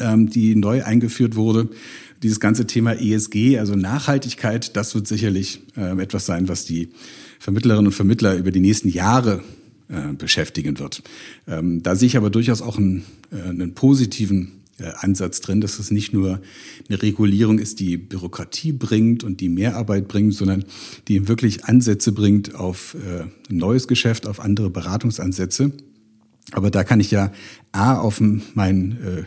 ähm, 0.00 0.28
die 0.28 0.54
neu 0.54 0.84
eingeführt 0.84 1.36
wurde. 1.36 1.68
Dieses 2.22 2.40
ganze 2.40 2.66
Thema 2.66 2.92
ESG, 2.92 3.58
also 3.58 3.74
Nachhaltigkeit, 3.74 4.76
das 4.76 4.94
wird 4.94 5.06
sicherlich 5.06 5.60
äh, 5.76 6.00
etwas 6.00 6.26
sein, 6.26 6.48
was 6.48 6.64
die 6.64 6.90
Vermittlerinnen 7.38 7.86
und 7.86 7.92
Vermittler 7.92 8.36
über 8.36 8.50
die 8.50 8.60
nächsten 8.60 8.88
Jahre 8.88 9.42
äh, 9.88 10.12
beschäftigen 10.14 10.78
wird. 10.78 11.02
Ähm, 11.46 11.82
da 11.82 11.96
sehe 11.96 12.06
ich 12.06 12.16
aber 12.16 12.30
durchaus 12.30 12.62
auch 12.62 12.78
einen, 12.78 13.04
äh, 13.30 13.48
einen 13.48 13.74
positiven 13.74 14.62
äh, 14.78 14.90
Ansatz 14.96 15.40
drin, 15.40 15.60
dass 15.60 15.78
es 15.78 15.90
nicht 15.90 16.12
nur 16.12 16.40
eine 16.88 17.02
Regulierung 17.02 17.58
ist, 17.58 17.78
die 17.78 17.96
Bürokratie 17.96 18.72
bringt 18.72 19.22
und 19.22 19.40
die 19.40 19.48
Mehrarbeit 19.48 20.08
bringt, 20.08 20.34
sondern 20.34 20.64
die 21.06 21.28
wirklich 21.28 21.64
Ansätze 21.64 22.12
bringt 22.12 22.54
auf 22.54 22.94
äh, 22.94 23.22
ein 23.50 23.56
neues 23.56 23.86
Geschäft, 23.86 24.26
auf 24.26 24.40
andere 24.40 24.70
Beratungsansätze. 24.70 25.72
Aber 26.52 26.70
da 26.70 26.82
kann 26.82 27.00
ich 27.00 27.10
ja 27.10 27.32
A 27.72 27.98
auf 27.98 28.20
meinen 28.20 28.92
äh, 28.92 29.24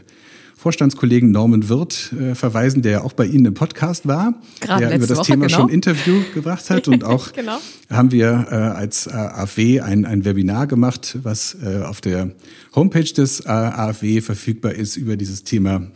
Vorstandskollegen 0.57 1.29
Norman 1.31 1.69
Wirth 1.69 2.11
äh, 2.13 2.33
verweisen, 2.33 2.81
der 2.81 2.91
ja 2.91 3.01
auch 3.03 3.13
bei 3.13 3.25
Ihnen 3.27 3.45
im 3.45 3.53
Podcast 3.53 4.07
war, 4.07 4.33
Gerade 4.59 4.87
der 4.87 4.97
über 4.97 5.05
das 5.05 5.19
Woche, 5.19 5.27
Thema 5.33 5.45
genau. 5.45 5.59
schon 5.59 5.69
ein 5.69 5.73
Interview 5.73 6.21
gebracht 6.33 6.69
hat 6.71 6.87
und 6.87 7.03
auch 7.03 7.31
Genau. 7.33 7.59
haben 7.91 8.11
wir 8.11 8.47
äh, 8.49 8.55
als 8.55 9.05
äh, 9.05 9.11
AfW 9.11 9.81
ein, 9.81 10.05
ein 10.05 10.25
Webinar 10.25 10.65
gemacht, 10.65 11.19
was 11.21 11.55
äh, 11.63 11.83
auf 11.83 12.01
der 12.01 12.31
Homepage 12.75 13.03
des 13.03 13.41
äh, 13.41 13.49
AfW 13.49 14.21
verfügbar 14.21 14.73
ist 14.73 14.97
über 14.97 15.15
dieses 15.15 15.43
Thema 15.43 15.91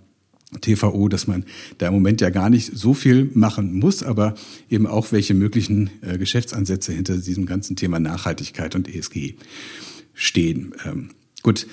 TVO, 0.59 1.07
dass 1.07 1.25
man 1.25 1.43
da 1.79 1.87
im 1.87 1.93
Moment 1.93 2.21
ja 2.21 2.29
gar 2.29 2.49
nicht 2.51 2.71
so 2.77 2.93
viel 2.93 3.31
machen 3.33 3.73
muss, 3.79 4.03
aber 4.03 4.35
eben 4.69 4.85
auch 4.85 5.11
welche 5.11 5.33
möglichen 5.33 5.89
äh, 6.01 6.19
Geschäftsansätze 6.19 6.93
hinter 6.93 7.17
diesem 7.17 7.47
ganzen 7.47 7.75
Thema 7.75 7.99
Nachhaltigkeit 7.99 8.75
und 8.75 8.93
ESG 8.93 9.35
stehen. 10.13 10.75
Ähm, 10.85 11.09
gut, 11.41 11.65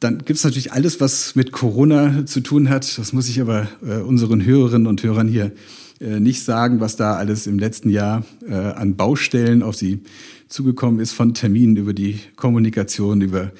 dann 0.00 0.24
gibt's 0.24 0.44
natürlich 0.44 0.72
alles, 0.72 1.00
was 1.00 1.36
mit 1.36 1.52
Corona 1.52 2.24
zu 2.24 2.40
tun 2.40 2.70
hat. 2.70 2.98
Das 2.98 3.12
muss 3.12 3.28
ich 3.28 3.40
aber 3.40 3.68
äh, 3.86 3.98
unseren 3.98 4.44
Hörerinnen 4.44 4.86
und 4.86 5.02
Hörern 5.02 5.28
hier 5.28 5.52
äh, 6.00 6.18
nicht 6.18 6.42
sagen, 6.42 6.80
was 6.80 6.96
da 6.96 7.16
alles 7.16 7.46
im 7.46 7.58
letzten 7.58 7.90
Jahr 7.90 8.24
äh, 8.48 8.54
an 8.54 8.96
Baustellen 8.96 9.62
auf 9.62 9.76
sie 9.76 10.00
zugekommen 10.48 11.00
ist, 11.00 11.12
von 11.12 11.34
Terminen 11.34 11.76
über 11.76 11.92
die 11.92 12.18
Kommunikation, 12.36 13.20
über 13.20 13.52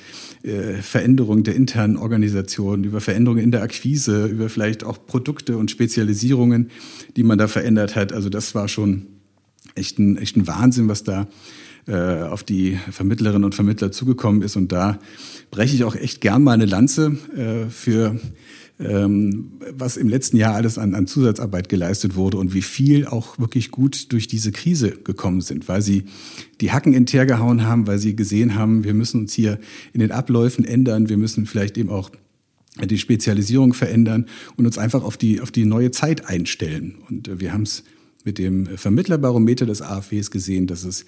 äh, 0.43 0.77
Veränderung 0.81 1.43
der 1.43 1.55
internen 1.55 1.99
Organisation, 1.99 2.85
über 2.85 3.03
Veränderungen 3.03 3.45
in 3.45 3.51
der 3.51 3.63
Akquise, 3.63 4.27
über 4.27 4.49
vielleicht 4.49 4.83
auch 4.83 5.07
Produkte 5.07 5.59
und 5.59 5.71
Spezialisierungen, 5.71 6.71
die 7.17 7.23
man 7.23 7.37
da 7.37 7.49
verändert 7.49 7.97
hat. 7.97 8.15
Also 8.15 8.31
das 8.31 8.55
war 8.55 8.67
schon 8.67 9.07
echt 9.75 9.99
ein, 9.99 10.17
echt 10.17 10.37
ein 10.37 10.47
Wahnsinn, 10.47 10.89
was 10.89 11.05
da 11.05 11.29
äh, 11.91 12.23
auf 12.23 12.45
die 12.45 12.79
Vermittlerinnen 12.91 13.45
und 13.45 13.55
Vermittler 13.55 13.91
zugekommen 13.91 14.43
ist. 14.43 14.55
Und 14.55 14.71
da 14.71 15.01
breche 15.51 15.75
ich 15.75 15.83
auch 15.83 15.97
echt 15.97 16.21
gern 16.21 16.45
mal 16.45 16.53
eine 16.53 16.67
Lanze 16.67 17.17
äh, 17.37 17.69
für 17.69 18.21
ähm, 18.79 19.53
was 19.77 19.97
im 19.97 20.09
letzten 20.09 20.37
Jahr 20.37 20.55
alles 20.55 20.79
an, 20.79 20.95
an 20.95 21.09
Zusatzarbeit 21.09 21.69
geleistet 21.69 22.15
wurde 22.15 22.39
und 22.39 22.55
wie 22.55 22.63
viel 22.63 23.07
auch 23.07 23.39
wirklich 23.41 23.73
gut 23.73 24.13
durch 24.13 24.29
diese 24.29 24.53
Krise 24.53 24.93
gekommen 24.93 25.41
sind, 25.41 25.69
weil 25.69 25.83
sie 25.83 26.05
die 26.61 26.71
Hacken 26.71 26.95
in 26.95 27.07
Teer 27.07 27.27
gehauen 27.27 27.65
haben, 27.65 27.87
weil 27.87 27.99
sie 27.99 28.15
gesehen 28.15 28.55
haben, 28.55 28.85
wir 28.85 28.95
müssen 28.95 29.23
uns 29.23 29.35
hier 29.35 29.59
in 29.93 29.99
den 29.99 30.13
Abläufen 30.13 30.65
ändern, 30.65 31.09
wir 31.09 31.19
müssen 31.19 31.47
vielleicht 31.47 31.77
eben 31.77 31.91
auch 31.91 32.11
die 32.83 32.99
Spezialisierung 32.99 33.75
verändern 33.75 34.27
und 34.57 34.65
uns 34.65 34.79
einfach 34.79 35.03
auf 35.03 35.17
die, 35.17 35.41
auf 35.41 35.51
die 35.51 35.65
neue 35.65 35.91
Zeit 35.91 36.27
einstellen. 36.27 36.95
Und 37.09 37.27
äh, 37.27 37.41
wir 37.41 37.53
haben 37.53 37.65
es 37.65 37.83
mit 38.25 38.39
dem 38.39 38.67
Vermittlerbarometer 38.67 39.67
des 39.67 39.83
AfWs 39.83 40.31
gesehen, 40.31 40.67
dass 40.67 40.85
es 40.85 41.05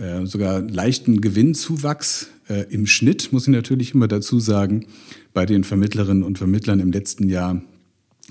äh, 0.00 0.26
sogar 0.26 0.60
leichten 0.60 1.20
Gewinnzuwachs 1.20 2.28
äh, 2.48 2.64
im 2.70 2.86
Schnitt, 2.86 3.32
muss 3.32 3.46
ich 3.46 3.52
natürlich 3.52 3.94
immer 3.94 4.08
dazu 4.08 4.40
sagen, 4.40 4.86
bei 5.32 5.46
den 5.46 5.64
Vermittlerinnen 5.64 6.22
und 6.22 6.38
Vermittlern 6.38 6.80
im 6.80 6.90
letzten 6.90 7.28
Jahr 7.28 7.62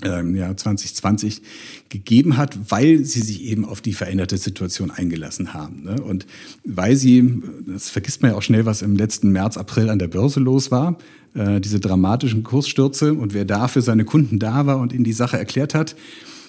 im 0.02 0.34
Jahr 0.34 0.56
2020 0.56 1.42
gegeben 1.90 2.38
hat, 2.38 2.70
weil 2.70 3.04
sie 3.04 3.20
sich 3.20 3.42
eben 3.42 3.66
auf 3.66 3.80
die 3.82 3.92
veränderte 3.92 4.38
Situation 4.38 4.90
eingelassen 4.90 5.52
haben. 5.52 5.82
Ne? 5.82 6.00
Und 6.00 6.26
weil 6.64 6.96
sie, 6.96 7.42
das 7.66 7.90
vergisst 7.90 8.22
man 8.22 8.30
ja 8.30 8.36
auch 8.38 8.42
schnell, 8.42 8.64
was 8.64 8.80
im 8.80 8.96
letzten 8.96 9.30
März, 9.30 9.58
April 9.58 9.90
an 9.90 9.98
der 9.98 10.08
Börse 10.08 10.40
los 10.40 10.70
war, 10.70 10.96
äh, 11.34 11.60
diese 11.60 11.80
dramatischen 11.80 12.44
Kursstürze 12.44 13.14
und 13.14 13.34
wer 13.34 13.44
da 13.44 13.68
für 13.68 13.82
seine 13.82 14.04
Kunden 14.04 14.38
da 14.38 14.66
war 14.66 14.78
und 14.78 14.92
ihnen 14.92 15.04
die 15.04 15.12
Sache 15.12 15.38
erklärt 15.38 15.74
hat, 15.74 15.96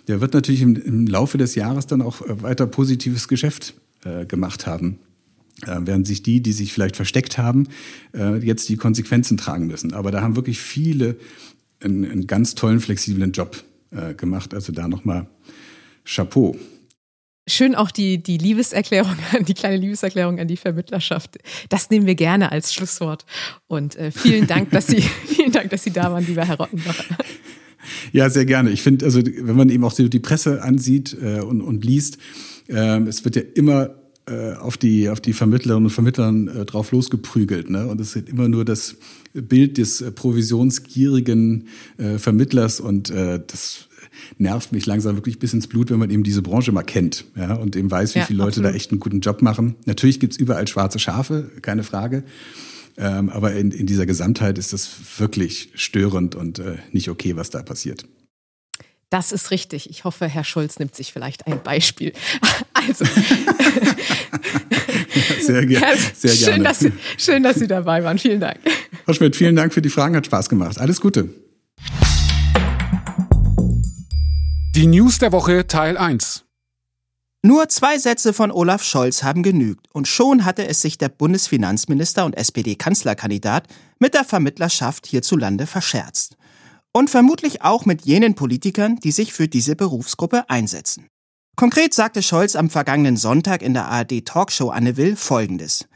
der 0.07 0.21
wird 0.21 0.33
natürlich 0.33 0.61
im, 0.61 0.75
im 0.75 1.07
Laufe 1.07 1.37
des 1.37 1.55
Jahres 1.55 1.87
dann 1.87 2.01
auch 2.01 2.21
äh, 2.21 2.41
weiter 2.41 2.67
positives 2.67 3.27
Geschäft 3.27 3.73
äh, 4.05 4.25
gemacht 4.25 4.65
haben. 4.65 4.97
Äh, 5.67 5.79
während 5.81 6.07
sich 6.07 6.23
die, 6.23 6.41
die 6.41 6.53
sich 6.53 6.73
vielleicht 6.73 6.95
versteckt 6.95 7.37
haben, 7.37 7.67
äh, 8.13 8.37
jetzt 8.37 8.67
die 8.69 8.77
Konsequenzen 8.77 9.37
tragen 9.37 9.67
müssen. 9.67 9.93
Aber 9.93 10.11
da 10.11 10.21
haben 10.21 10.35
wirklich 10.35 10.59
viele 10.59 11.17
einen, 11.83 12.05
einen 12.05 12.27
ganz 12.27 12.55
tollen, 12.55 12.79
flexiblen 12.79 13.31
Job 13.31 13.63
äh, 13.91 14.13
gemacht. 14.13 14.53
Also 14.53 14.71
da 14.71 14.87
nochmal 14.87 15.27
Chapeau. 16.05 16.55
Schön 17.47 17.75
auch 17.75 17.91
die, 17.91 18.21
die 18.21 18.37
Liebeserklärung, 18.37 19.15
die 19.47 19.53
kleine 19.53 19.77
Liebeserklärung 19.77 20.39
an 20.39 20.47
die 20.47 20.57
Vermittlerschaft. 20.57 21.37
Das 21.69 21.89
nehmen 21.89 22.05
wir 22.05 22.15
gerne 22.15 22.51
als 22.51 22.73
Schlusswort. 22.73 23.25
Und 23.67 23.95
äh, 23.95 24.11
vielen 24.11 24.47
Dank, 24.47 24.71
dass 24.71 24.87
Sie, 24.87 25.01
vielen 25.25 25.51
Dank, 25.51 25.69
dass 25.69 25.83
Sie 25.83 25.91
da 25.91 26.11
waren, 26.11 26.25
lieber 26.25 26.45
Herr 26.45 26.57
Rottenbacher. 26.57 27.17
Ja, 28.11 28.29
sehr 28.29 28.45
gerne. 28.45 28.69
Ich 28.69 28.83
finde, 28.83 29.05
also 29.05 29.21
wenn 29.25 29.55
man 29.55 29.69
eben 29.69 29.83
auch 29.83 29.91
so 29.91 30.07
die 30.07 30.19
Presse 30.19 30.61
ansieht 30.61 31.17
äh, 31.19 31.39
und, 31.39 31.61
und 31.61 31.83
liest, 31.83 32.19
äh, 32.67 32.99
es 33.01 33.25
wird 33.25 33.35
ja 33.35 33.41
immer 33.55 34.00
auf 34.59 34.77
die 34.77 35.09
auf 35.09 35.19
die 35.19 35.33
Vermittlerinnen 35.33 35.85
und 35.85 35.91
Vermittlern 35.91 36.47
äh, 36.47 36.65
drauf 36.65 36.91
losgeprügelt, 36.91 37.69
ne? 37.69 37.87
Und 37.87 37.99
es 38.01 38.15
ist 38.15 38.29
immer 38.29 38.47
nur 38.47 38.65
das 38.65 38.97
Bild 39.33 39.77
des 39.77 40.01
äh, 40.01 40.11
provisionsgierigen 40.11 41.67
äh, 41.97 42.17
Vermittlers 42.17 42.79
und 42.79 43.09
äh, 43.09 43.39
das 43.45 43.87
nervt 44.37 44.71
mich 44.71 44.85
langsam 44.85 45.15
wirklich 45.15 45.39
bis 45.39 45.53
ins 45.53 45.67
Blut, 45.67 45.89
wenn 45.89 45.99
man 45.99 46.09
eben 46.09 46.23
diese 46.23 46.41
Branche 46.41 46.71
mal 46.71 46.83
kennt 46.83 47.25
ja, 47.35 47.55
und 47.55 47.75
eben 47.75 47.89
weiß, 47.89 48.15
wie 48.15 48.19
Ja, 48.19 48.25
viele 48.25 48.37
Leute 48.37 48.49
absolut. 48.49 48.71
da 48.71 48.75
echt 48.75 48.91
einen 48.91 48.99
guten 48.99 49.21
Job 49.21 49.41
machen. 49.41 49.75
Natürlich 49.85 50.19
gibt's 50.19 50.37
überall 50.37 50.67
schwarze 50.67 50.99
Schafe, 50.99 51.49
keine 51.61 51.83
Frage. 51.83 52.23
Ähm, 52.97 53.29
aber 53.29 53.53
in, 53.53 53.71
in 53.71 53.85
dieser 53.85 54.05
Gesamtheit 54.05 54.57
ist 54.57 54.73
das 54.73 54.89
wirklich 55.17 55.69
störend 55.75 56.35
und 56.35 56.59
äh, 56.59 56.75
nicht 56.91 57.09
okay, 57.09 57.35
was 57.37 57.49
da 57.49 57.63
passiert. 57.63 58.05
Das 59.11 59.31
ist 59.33 59.51
richtig. 59.51 59.89
Ich 59.89 60.05
hoffe, 60.05 60.25
Herr 60.25 60.45
Scholz 60.45 60.79
nimmt 60.79 60.95
sich 60.95 61.11
vielleicht 61.13 61.45
ein 61.45 61.61
Beispiel. 61.61 62.13
Also, 62.73 63.05
Sehr, 65.41 65.65
ge 65.67 65.79
Herr, 65.79 65.95
sehr 66.15 66.31
schön, 66.31 66.47
gerne. 66.47 66.63
dass 66.63 66.79
Sie, 66.79 66.91
schön, 67.15 67.43
dass 67.43 67.57
Sie 67.57 67.67
dabei 67.67 68.03
waren. 68.03 68.17
Vielen 68.17 68.39
Dank. 68.39 68.57
Frau 69.05 69.13
Schmidt, 69.13 69.35
vielen 69.35 69.55
Dank 69.55 69.71
für 69.71 69.83
die 69.83 69.89
Fragen, 69.89 70.15
hat 70.15 70.25
Spaß 70.25 70.49
gemacht. 70.49 70.79
Alles 70.79 70.99
Gute. 70.99 71.29
Die 74.73 74.87
News 74.87 75.19
der 75.19 75.31
Woche 75.31 75.67
Teil 75.67 75.95
1. 75.95 76.43
Nur 77.43 77.69
zwei 77.69 77.99
Sätze 77.99 78.33
von 78.33 78.51
Olaf 78.51 78.83
Scholz 78.83 79.21
haben 79.21 79.43
genügt 79.43 79.85
und 79.93 80.07
schon 80.07 80.43
hatte 80.43 80.67
es 80.67 80.81
sich 80.81 80.97
der 80.97 81.09
Bundesfinanzminister 81.09 82.25
und 82.25 82.33
SPD-Kanzlerkandidat 82.33 83.67
mit 83.99 84.15
der 84.15 84.23
Vermittlerschaft 84.23 85.05
hierzulande 85.05 85.67
verscherzt. 85.67 86.35
Und 86.93 87.09
vermutlich 87.09 87.61
auch 87.61 87.85
mit 87.85 88.05
jenen 88.05 88.35
Politikern, 88.35 88.97
die 88.97 89.11
sich 89.11 89.33
für 89.33 89.47
diese 89.47 89.75
Berufsgruppe 89.75 90.49
einsetzen. 90.49 91.07
Konkret 91.55 91.93
sagte 91.93 92.23
Scholz 92.23 92.55
am 92.55 92.69
vergangenen 92.69 93.17
Sonntag 93.17 93.61
in 93.61 93.73
der 93.73 93.85
ARD-Talkshow 93.85 94.69
Anne 94.69 94.97
Will 94.97 95.15
Folgendes. 95.15 95.87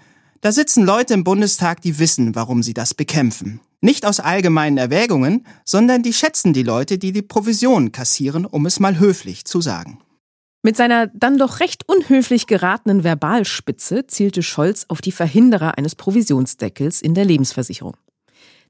Da 0.41 0.51
sitzen 0.51 0.85
Leute 0.85 1.13
im 1.13 1.23
Bundestag, 1.23 1.81
die 1.81 1.97
wissen, 1.97 2.35
warum 2.35 2.61
sie 2.61 2.73
das 2.73 2.93
bekämpfen. 2.93 3.61
Nicht 3.81 4.05
aus 4.05 4.19
allgemeinen 4.19 4.77
Erwägungen, 4.77 5.45
sondern 5.63 6.03
die 6.03 6.13
schätzen 6.13 6.53
die 6.53 6.63
Leute, 6.63 6.97
die 6.97 7.11
die 7.11 7.21
Provisionen 7.21 7.91
kassieren, 7.91 8.45
um 8.45 8.65
es 8.65 8.79
mal 8.79 8.99
höflich 8.99 9.45
zu 9.45 9.61
sagen. 9.61 9.99
Mit 10.61 10.77
seiner 10.77 11.07
dann 11.07 11.37
doch 11.37 11.59
recht 11.59 11.87
unhöflich 11.87 12.47
geratenen 12.47 13.03
Verbalspitze 13.03 14.07
zielte 14.07 14.41
Scholz 14.43 14.85
auf 14.87 15.01
die 15.01 15.11
Verhinderer 15.11 15.77
eines 15.77 15.95
Provisionsdeckels 15.95 17.01
in 17.01 17.13
der 17.13 17.25
Lebensversicherung. 17.25 17.95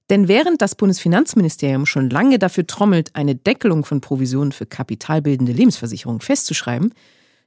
Denn 0.09 0.27
während 0.27 0.61
das 0.61 0.75
Bundesfinanzministerium 0.75 1.85
schon 1.85 2.09
lange 2.09 2.37
dafür 2.37 2.67
trommelt, 2.67 3.09
eine 3.15 3.35
Deckelung 3.35 3.85
von 3.85 4.01
Provisionen 4.01 4.51
für 4.51 4.65
kapitalbildende 4.65 5.51
Lebensversicherungen 5.51 6.21
festzuschreiben, 6.21 6.93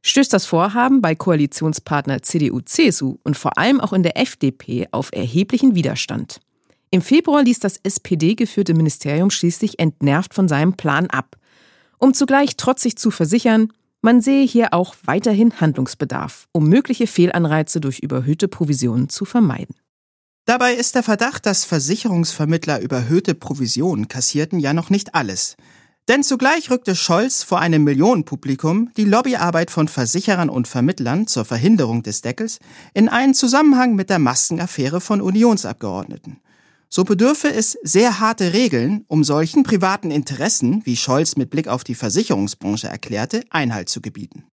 stößt 0.02 0.32
das 0.32 0.46
Vorhaben 0.46 1.00
bei 1.00 1.14
Koalitionspartner 1.14 2.22
CDU, 2.22 2.60
CSU 2.60 3.18
und 3.22 3.36
vor 3.36 3.58
allem 3.58 3.80
auch 3.80 3.92
in 3.92 4.02
der 4.02 4.18
FDP 4.18 4.88
auf 4.90 5.10
erheblichen 5.12 5.74
Widerstand. 5.74 6.40
Im 6.90 7.02
Februar 7.02 7.42
ließ 7.42 7.60
das 7.60 7.78
SPD-geführte 7.82 8.74
Ministerium 8.74 9.30
schließlich 9.30 9.78
entnervt 9.78 10.34
von 10.34 10.48
seinem 10.48 10.74
Plan 10.74 11.08
ab, 11.10 11.36
um 11.98 12.14
zugleich 12.14 12.56
trotzig 12.56 12.96
zu 12.96 13.10
versichern, 13.10 13.72
man 14.00 14.20
sehe 14.20 14.46
hier 14.46 14.72
auch 14.72 14.94
weiterhin 15.04 15.60
Handlungsbedarf, 15.60 16.46
um 16.52 16.68
mögliche 16.68 17.08
Fehlanreize 17.08 17.80
durch 17.80 17.98
überhöhte 17.98 18.46
Provisionen 18.46 19.08
zu 19.08 19.24
vermeiden. 19.24 19.74
Dabei 20.48 20.72
ist 20.72 20.94
der 20.94 21.02
Verdacht, 21.02 21.44
dass 21.44 21.66
Versicherungsvermittler 21.66 22.80
überhöhte 22.80 23.34
Provisionen 23.34 24.08
kassierten, 24.08 24.58
ja 24.58 24.72
noch 24.72 24.88
nicht 24.88 25.14
alles. 25.14 25.58
Denn 26.08 26.22
zugleich 26.22 26.70
rückte 26.70 26.96
Scholz 26.96 27.42
vor 27.42 27.60
einem 27.60 27.84
Millionenpublikum 27.84 28.90
die 28.96 29.04
Lobbyarbeit 29.04 29.70
von 29.70 29.88
Versicherern 29.88 30.48
und 30.48 30.66
Vermittlern 30.66 31.26
zur 31.26 31.44
Verhinderung 31.44 32.02
des 32.02 32.22
Deckels 32.22 32.60
in 32.94 33.10
einen 33.10 33.34
Zusammenhang 33.34 33.94
mit 33.94 34.08
der 34.08 34.18
Maskenaffäre 34.18 35.02
von 35.02 35.20
Unionsabgeordneten. 35.20 36.40
So 36.88 37.04
bedürfe 37.04 37.52
es 37.52 37.76
sehr 37.82 38.18
harte 38.18 38.54
Regeln, 38.54 39.04
um 39.06 39.24
solchen 39.24 39.64
privaten 39.64 40.10
Interessen, 40.10 40.80
wie 40.86 40.96
Scholz 40.96 41.36
mit 41.36 41.50
Blick 41.50 41.68
auf 41.68 41.84
die 41.84 41.94
Versicherungsbranche 41.94 42.88
erklärte, 42.88 43.44
Einhalt 43.50 43.90
zu 43.90 44.00
gebieten. 44.00 44.44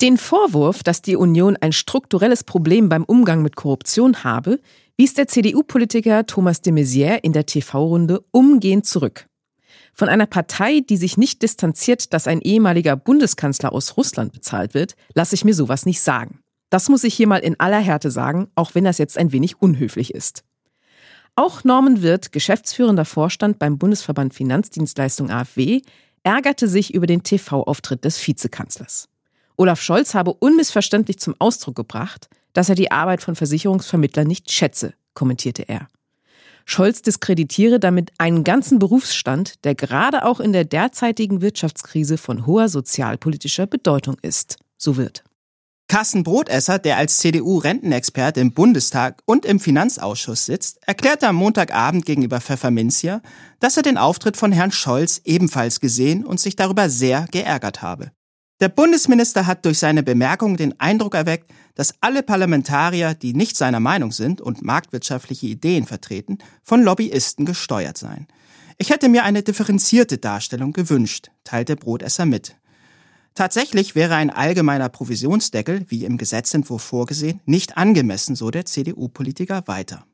Den 0.00 0.16
Vorwurf, 0.16 0.84
dass 0.84 1.02
die 1.02 1.16
Union 1.16 1.56
ein 1.56 1.72
strukturelles 1.72 2.44
Problem 2.44 2.88
beim 2.88 3.04
Umgang 3.04 3.42
mit 3.42 3.56
Korruption 3.56 4.22
habe, 4.22 4.60
wies 4.98 5.14
der 5.14 5.28
CDU-Politiker 5.28 6.26
Thomas 6.26 6.60
de 6.60 6.72
Maizière 6.72 7.20
in 7.22 7.32
der 7.32 7.46
TV-Runde 7.46 8.20
umgehend 8.32 8.84
zurück. 8.84 9.26
Von 9.94 10.08
einer 10.08 10.26
Partei, 10.26 10.80
die 10.80 10.96
sich 10.96 11.16
nicht 11.16 11.40
distanziert, 11.42 12.12
dass 12.12 12.26
ein 12.26 12.40
ehemaliger 12.40 12.96
Bundeskanzler 12.96 13.72
aus 13.72 13.96
Russland 13.96 14.32
bezahlt 14.32 14.74
wird, 14.74 14.96
lasse 15.14 15.36
ich 15.36 15.44
mir 15.44 15.54
sowas 15.54 15.86
nicht 15.86 16.00
sagen. 16.00 16.40
Das 16.68 16.88
muss 16.88 17.04
ich 17.04 17.14
hier 17.14 17.28
mal 17.28 17.38
in 17.38 17.58
aller 17.60 17.78
Härte 17.78 18.10
sagen, 18.10 18.48
auch 18.56 18.74
wenn 18.74 18.84
das 18.84 18.98
jetzt 18.98 19.16
ein 19.18 19.30
wenig 19.30 19.62
unhöflich 19.62 20.12
ist. 20.12 20.42
Auch 21.36 21.62
Norman 21.62 22.02
Wirth, 22.02 22.32
geschäftsführender 22.32 23.04
Vorstand 23.04 23.60
beim 23.60 23.78
Bundesverband 23.78 24.34
Finanzdienstleistung 24.34 25.30
AfW, 25.30 25.82
ärgerte 26.24 26.66
sich 26.66 26.92
über 26.92 27.06
den 27.06 27.22
TV-Auftritt 27.22 28.04
des 28.04 28.26
Vizekanzlers. 28.26 29.08
Olaf 29.56 29.80
Scholz 29.80 30.14
habe 30.14 30.34
unmissverständlich 30.34 31.20
zum 31.20 31.36
Ausdruck 31.38 31.76
gebracht, 31.76 32.28
dass 32.58 32.68
er 32.68 32.74
die 32.74 32.90
Arbeit 32.90 33.22
von 33.22 33.36
Versicherungsvermittlern 33.36 34.26
nicht 34.26 34.50
schätze, 34.50 34.94
kommentierte 35.14 35.68
er. 35.68 35.86
Scholz 36.64 37.02
diskreditiere 37.02 37.78
damit 37.78 38.10
einen 38.18 38.42
ganzen 38.42 38.80
Berufsstand, 38.80 39.64
der 39.64 39.76
gerade 39.76 40.24
auch 40.24 40.40
in 40.40 40.52
der 40.52 40.64
derzeitigen 40.64 41.40
Wirtschaftskrise 41.40 42.18
von 42.18 42.46
hoher 42.46 42.68
sozialpolitischer 42.68 43.68
Bedeutung 43.68 44.16
ist, 44.22 44.56
so 44.76 44.96
wird. 44.96 45.22
Carsten 45.86 46.24
Brotesser, 46.24 46.80
der 46.80 46.96
als 46.96 47.18
CDU-Rentenexperte 47.18 48.40
im 48.40 48.52
Bundestag 48.52 49.22
und 49.24 49.46
im 49.46 49.60
Finanzausschuss 49.60 50.44
sitzt, 50.44 50.80
erklärte 50.84 51.28
am 51.28 51.36
Montagabend 51.36 52.06
gegenüber 52.06 52.40
Pfefferminzia, 52.40 53.22
dass 53.60 53.76
er 53.76 53.84
den 53.84 53.98
Auftritt 53.98 54.36
von 54.36 54.50
Herrn 54.50 54.72
Scholz 54.72 55.20
ebenfalls 55.24 55.78
gesehen 55.78 56.26
und 56.26 56.40
sich 56.40 56.56
darüber 56.56 56.90
sehr 56.90 57.28
geärgert 57.30 57.82
habe. 57.82 58.10
Der 58.60 58.68
Bundesminister 58.68 59.46
hat 59.46 59.64
durch 59.64 59.78
seine 59.78 60.02
Bemerkung 60.02 60.56
den 60.56 60.78
Eindruck 60.80 61.14
erweckt, 61.14 61.52
dass 61.76 61.94
alle 62.00 62.24
Parlamentarier, 62.24 63.14
die 63.14 63.32
nicht 63.32 63.56
seiner 63.56 63.78
Meinung 63.78 64.10
sind 64.10 64.40
und 64.40 64.62
marktwirtschaftliche 64.62 65.46
Ideen 65.46 65.86
vertreten, 65.86 66.38
von 66.64 66.82
Lobbyisten 66.82 67.46
gesteuert 67.46 67.96
seien. 67.96 68.26
Ich 68.76 68.90
hätte 68.90 69.08
mir 69.08 69.22
eine 69.22 69.44
differenzierte 69.44 70.18
Darstellung 70.18 70.72
gewünscht, 70.72 71.30
teilte 71.44 71.76
Brotesser 71.76 72.26
mit. 72.26 72.56
Tatsächlich 73.34 73.94
wäre 73.94 74.16
ein 74.16 74.30
allgemeiner 74.30 74.88
Provisionsdeckel, 74.88 75.84
wie 75.86 76.04
im 76.04 76.18
Gesetzentwurf 76.18 76.82
vorgesehen, 76.82 77.40
nicht 77.44 77.76
angemessen, 77.76 78.34
so 78.34 78.50
der 78.50 78.64
CDU-Politiker 78.64 79.62
weiter. 79.66 80.04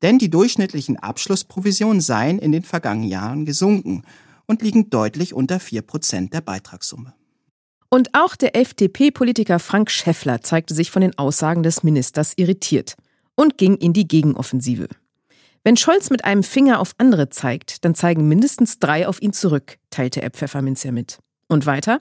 Denn 0.00 0.18
die 0.18 0.30
durchschnittlichen 0.30 0.96
Abschlussprovisionen 0.98 2.00
seien 2.00 2.38
in 2.38 2.52
den 2.52 2.62
vergangenen 2.62 3.10
Jahren 3.10 3.44
gesunken 3.44 4.04
und 4.46 4.62
liegen 4.62 4.88
deutlich 4.88 5.34
unter 5.34 5.58
4% 5.58 6.30
der 6.30 6.40
Beitragssumme. 6.40 7.12
Und 7.92 8.14
auch 8.14 8.36
der 8.36 8.56
FDP-Politiker 8.56 9.58
Frank 9.58 9.90
Schäffler 9.90 10.40
zeigte 10.40 10.72
sich 10.72 10.90
von 10.90 11.02
den 11.02 11.18
Aussagen 11.18 11.62
des 11.62 11.82
Ministers 11.82 12.32
irritiert 12.36 12.94
und 13.34 13.58
ging 13.58 13.76
in 13.76 13.92
die 13.92 14.08
Gegenoffensive. 14.08 14.88
Wenn 15.62 15.76
Scholz 15.76 16.08
mit 16.08 16.24
einem 16.24 16.42
Finger 16.42 16.80
auf 16.80 16.94
andere 16.96 17.28
zeigt, 17.28 17.84
dann 17.84 17.94
zeigen 17.94 18.26
mindestens 18.28 18.78
drei 18.78 19.06
auf 19.06 19.20
ihn 19.20 19.34
zurück, 19.34 19.76
teilte 19.90 20.22
er 20.22 20.30
Pfefferminzia 20.30 20.90
mit. 20.90 21.18
Und 21.48 21.66
weiter? 21.66 22.00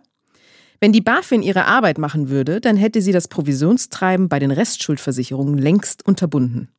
Wenn 0.80 0.94
die 0.94 1.02
BaFin 1.02 1.42
ihre 1.42 1.66
Arbeit 1.66 1.98
machen 1.98 2.30
würde, 2.30 2.62
dann 2.62 2.78
hätte 2.78 3.02
sie 3.02 3.12
das 3.12 3.28
Provisionstreiben 3.28 4.30
bei 4.30 4.40
den 4.40 4.52
Restschuldversicherungen 4.52 5.58
längst 5.58 6.06
unterbunden. 6.08 6.70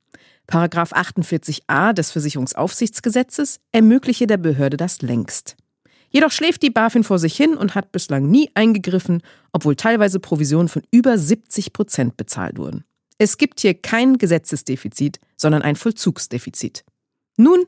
Paragraph 0.47 0.95
48a 0.95 1.93
des 1.93 2.13
Versicherungsaufsichtsgesetzes 2.13 3.61
ermögliche 3.73 4.27
der 4.27 4.39
Behörde 4.39 4.79
das 4.79 5.03
längst. 5.03 5.57
Jedoch 6.13 6.31
schläft 6.31 6.63
die 6.63 6.71
BaFin 6.71 7.05
vor 7.05 7.19
sich 7.19 7.35
hin 7.35 7.57
und 7.57 7.75
hat 7.75 7.91
bislang 7.91 8.31
nie 8.31 8.51
eingegriffen, 8.55 9.23
obwohl 9.53 9.77
teilweise 9.77 10.21
Provisionen 10.21 10.69
von 10.69 10.83
über 10.91 11.19
70 11.19 11.73
Prozent 11.73 12.17
bezahlt 12.17 12.59
wurden. 12.59 12.85
Es 13.19 13.39
gibt 13.39 13.61
hier 13.61 13.75
kein 13.75 14.19
Gesetzesdefizit, 14.19 15.19
sondern 15.37 15.63
ein 15.63 15.77
Vollzugsdefizit. 15.77 16.85
Nun, 17.37 17.65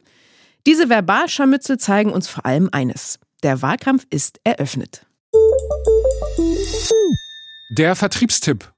diese 0.67 0.89
Verbalscharmützel 0.89 1.79
zeigen 1.79 2.13
uns 2.13 2.29
vor 2.29 2.45
allem 2.45 2.69
eines. 2.71 3.19
Der 3.43 3.63
Wahlkampf 3.63 4.07
ist 4.11 4.41
eröffnet. 4.45 5.07
Der 7.77 7.97
Vertriebstipp. 7.97 8.73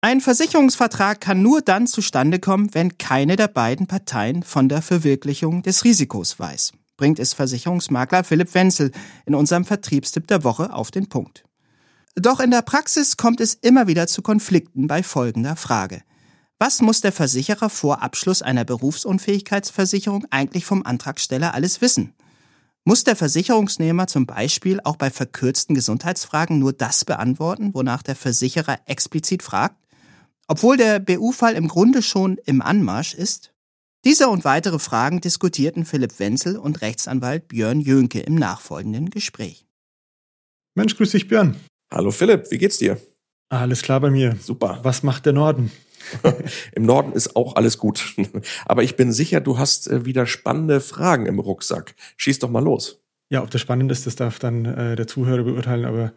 Ein 0.00 0.20
Versicherungsvertrag 0.20 1.20
kann 1.20 1.40
nur 1.40 1.62
dann 1.62 1.86
zustande 1.86 2.38
kommen, 2.38 2.74
wenn 2.74 2.98
keine 2.98 3.36
der 3.36 3.48
beiden 3.48 3.86
Parteien 3.86 4.42
von 4.42 4.68
der 4.68 4.82
Verwirklichung 4.82 5.62
des 5.62 5.84
Risikos 5.84 6.38
weiß, 6.38 6.72
bringt 6.96 7.18
es 7.18 7.34
Versicherungsmakler 7.34 8.24
Philipp 8.24 8.54
Wenzel 8.54 8.90
in 9.26 9.34
unserem 9.34 9.64
Vertriebstipp 9.64 10.26
der 10.26 10.44
Woche 10.44 10.72
auf 10.72 10.90
den 10.90 11.08
Punkt. 11.08 11.44
Doch 12.14 12.40
in 12.40 12.50
der 12.50 12.62
Praxis 12.62 13.16
kommt 13.16 13.40
es 13.40 13.54
immer 13.54 13.86
wieder 13.86 14.06
zu 14.06 14.22
Konflikten 14.22 14.86
bei 14.86 15.02
folgender 15.02 15.56
Frage. 15.56 16.02
Was 16.58 16.80
muss 16.80 17.00
der 17.00 17.12
Versicherer 17.12 17.68
vor 17.68 18.02
Abschluss 18.02 18.40
einer 18.40 18.64
Berufsunfähigkeitsversicherung 18.64 20.26
eigentlich 20.30 20.64
vom 20.64 20.86
Antragsteller 20.86 21.52
alles 21.52 21.80
wissen? 21.80 22.14
Muss 22.84 23.02
der 23.02 23.16
Versicherungsnehmer 23.16 24.06
zum 24.06 24.26
Beispiel 24.26 24.78
auch 24.84 24.96
bei 24.96 25.10
verkürzten 25.10 25.74
Gesundheitsfragen 25.74 26.58
nur 26.58 26.74
das 26.74 27.04
beantworten, 27.04 27.72
wonach 27.72 28.02
der 28.02 28.14
Versicherer 28.14 28.78
explizit 28.84 29.42
fragt? 29.42 29.76
Obwohl 30.46 30.76
der 30.76 31.00
BU-Fall 31.00 31.54
im 31.54 31.66
Grunde 31.66 32.02
schon 32.02 32.36
im 32.44 32.60
Anmarsch 32.60 33.14
ist? 33.14 33.53
Diese 34.04 34.28
und 34.28 34.44
weitere 34.44 34.78
Fragen 34.78 35.22
diskutierten 35.22 35.86
Philipp 35.86 36.18
Wenzel 36.18 36.58
und 36.58 36.82
Rechtsanwalt 36.82 37.48
Björn 37.48 37.80
Jönke 37.80 38.20
im 38.20 38.34
nachfolgenden 38.34 39.08
Gespräch. 39.08 39.66
Mensch, 40.74 40.94
grüß 40.94 41.12
dich, 41.12 41.26
Björn. 41.26 41.56
Hallo 41.90 42.10
Philipp, 42.10 42.50
wie 42.50 42.58
geht's 42.58 42.76
dir? 42.76 43.00
Alles 43.48 43.80
klar 43.80 44.00
bei 44.00 44.10
mir. 44.10 44.36
Super. 44.42 44.80
Was 44.82 45.04
macht 45.04 45.24
der 45.24 45.32
Norden? 45.32 45.72
Im 46.72 46.84
Norden 46.84 47.12
ist 47.12 47.34
auch 47.34 47.56
alles 47.56 47.78
gut. 47.78 48.14
Aber 48.66 48.82
ich 48.82 48.96
bin 48.96 49.10
sicher, 49.10 49.40
du 49.40 49.56
hast 49.56 49.88
äh, 49.88 50.04
wieder 50.04 50.26
spannende 50.26 50.82
Fragen 50.82 51.24
im 51.24 51.38
Rucksack. 51.38 51.94
Schieß 52.18 52.40
doch 52.40 52.50
mal 52.50 52.62
los. 52.62 53.00
Ja, 53.30 53.42
ob 53.42 53.50
das 53.50 53.62
spannend 53.62 53.90
ist, 53.90 54.06
das 54.06 54.16
darf 54.16 54.38
dann 54.38 54.66
äh, 54.66 54.96
der 54.96 55.06
Zuhörer 55.06 55.44
beurteilen. 55.44 55.86
Aber 55.86 56.12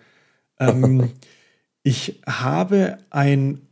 ähm, 0.59 1.13
ich 1.83 2.21
habe 2.27 2.97
ein 3.11 3.66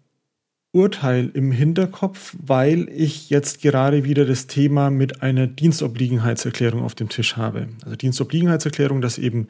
Urteil 0.75 1.31
im 1.33 1.53
Hinterkopf, 1.53 2.35
weil 2.37 2.89
ich 2.93 3.29
jetzt 3.29 3.61
gerade 3.61 4.03
wieder 4.03 4.25
das 4.25 4.47
Thema 4.47 4.89
mit 4.89 5.21
einer 5.21 5.47
Dienstobliegenheitserklärung 5.47 6.83
auf 6.83 6.95
dem 6.95 7.07
Tisch 7.07 7.37
habe. 7.37 7.69
Also 7.85 7.95
Dienstobliegenheitserklärung, 7.95 8.99
dass 8.99 9.17
eben 9.17 9.47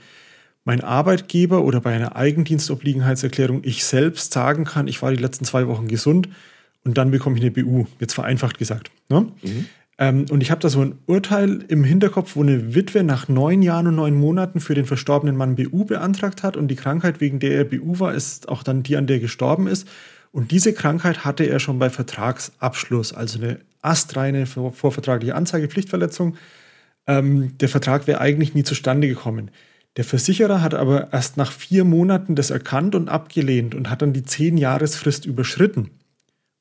mein 0.65 0.81
Arbeitgeber 0.81 1.63
oder 1.63 1.81
bei 1.81 1.93
einer 1.93 2.15
Eigendienstobliegenheitserklärung 2.15 3.61
ich 3.63 3.85
selbst 3.85 4.33
sagen 4.33 4.65
kann, 4.65 4.88
ich 4.88 5.01
war 5.01 5.09
die 5.09 5.21
letzten 5.21 5.45
zwei 5.45 5.67
Wochen 5.67 5.88
gesund 5.88 6.29
und 6.83 6.95
dann 6.99 7.09
bekomme 7.09 7.38
ich 7.38 7.41
eine 7.41 7.51
BU, 7.51 7.85
jetzt 7.99 8.13
vereinfacht 8.13 8.59
gesagt. 8.59 8.91
Ne? 9.09 9.27
Mhm. 9.41 9.65
Ähm, 9.97 10.25
und 10.29 10.43
ich 10.43 10.51
habe 10.51 10.61
da 10.61 10.69
so 10.69 10.81
ein 10.81 10.99
Urteil 11.07 11.65
im 11.69 11.83
Hinterkopf, 11.83 12.35
wo 12.35 12.43
eine 12.43 12.75
Witwe 12.75 13.03
nach 13.03 13.27
neun 13.29 13.63
Jahren 13.63 13.88
und 13.88 13.95
neun 13.95 14.13
Monaten 14.13 14.59
für 14.59 14.75
den 14.75 14.85
verstorbenen 14.85 15.35
Mann 15.35 15.55
BU 15.55 15.85
beantragt 15.85 16.43
hat 16.43 16.55
und 16.55 16.67
die 16.67 16.75
Krankheit, 16.75 17.19
wegen 17.19 17.39
der 17.39 17.51
er 17.51 17.63
BU 17.63 17.99
war, 17.99 18.13
ist 18.13 18.47
auch 18.47 18.61
dann 18.61 18.83
die, 18.83 18.95
an 18.95 19.07
der 19.07 19.17
er 19.17 19.21
gestorben 19.21 19.65
ist. 19.65 19.88
Und 20.36 20.52
diese 20.52 20.74
Krankheit 20.74 21.24
hatte 21.24 21.45
er 21.45 21.62
schon 21.62 21.80
bei 21.80 21.89
Vertragsabschluss, 21.89 23.13
also 23.13 23.39
eine 23.39 23.62
astreine 23.82 24.45
vorvertragliche 24.45 25.34
Anzeigepflichtverletzung. 25.34 26.36
Ähm, 27.08 27.58
der 27.60 27.69
Vertrag 27.69 28.06
wäre 28.06 28.19
eigentlich 28.19 28.54
nie 28.54 28.65
zustande 28.65 29.08
gekommen. 29.08 29.50
Der 29.95 30.04
Versicherer 30.04 30.62
hat 30.62 30.74
aber 30.74 31.13
erst 31.13 31.38
nach 31.38 31.54
vier 31.54 31.86
Monaten 31.86 32.36
das 32.36 32.50
erkannt 32.50 32.95
und 32.95 33.08
abgelehnt 33.08 33.76
und 33.76 33.89
hat 33.89 34.02
dann 34.02 34.12
die 34.12 34.26
zehn 34.26 34.58
Jahresfrist 34.58 35.26
überschritten. 35.26 35.91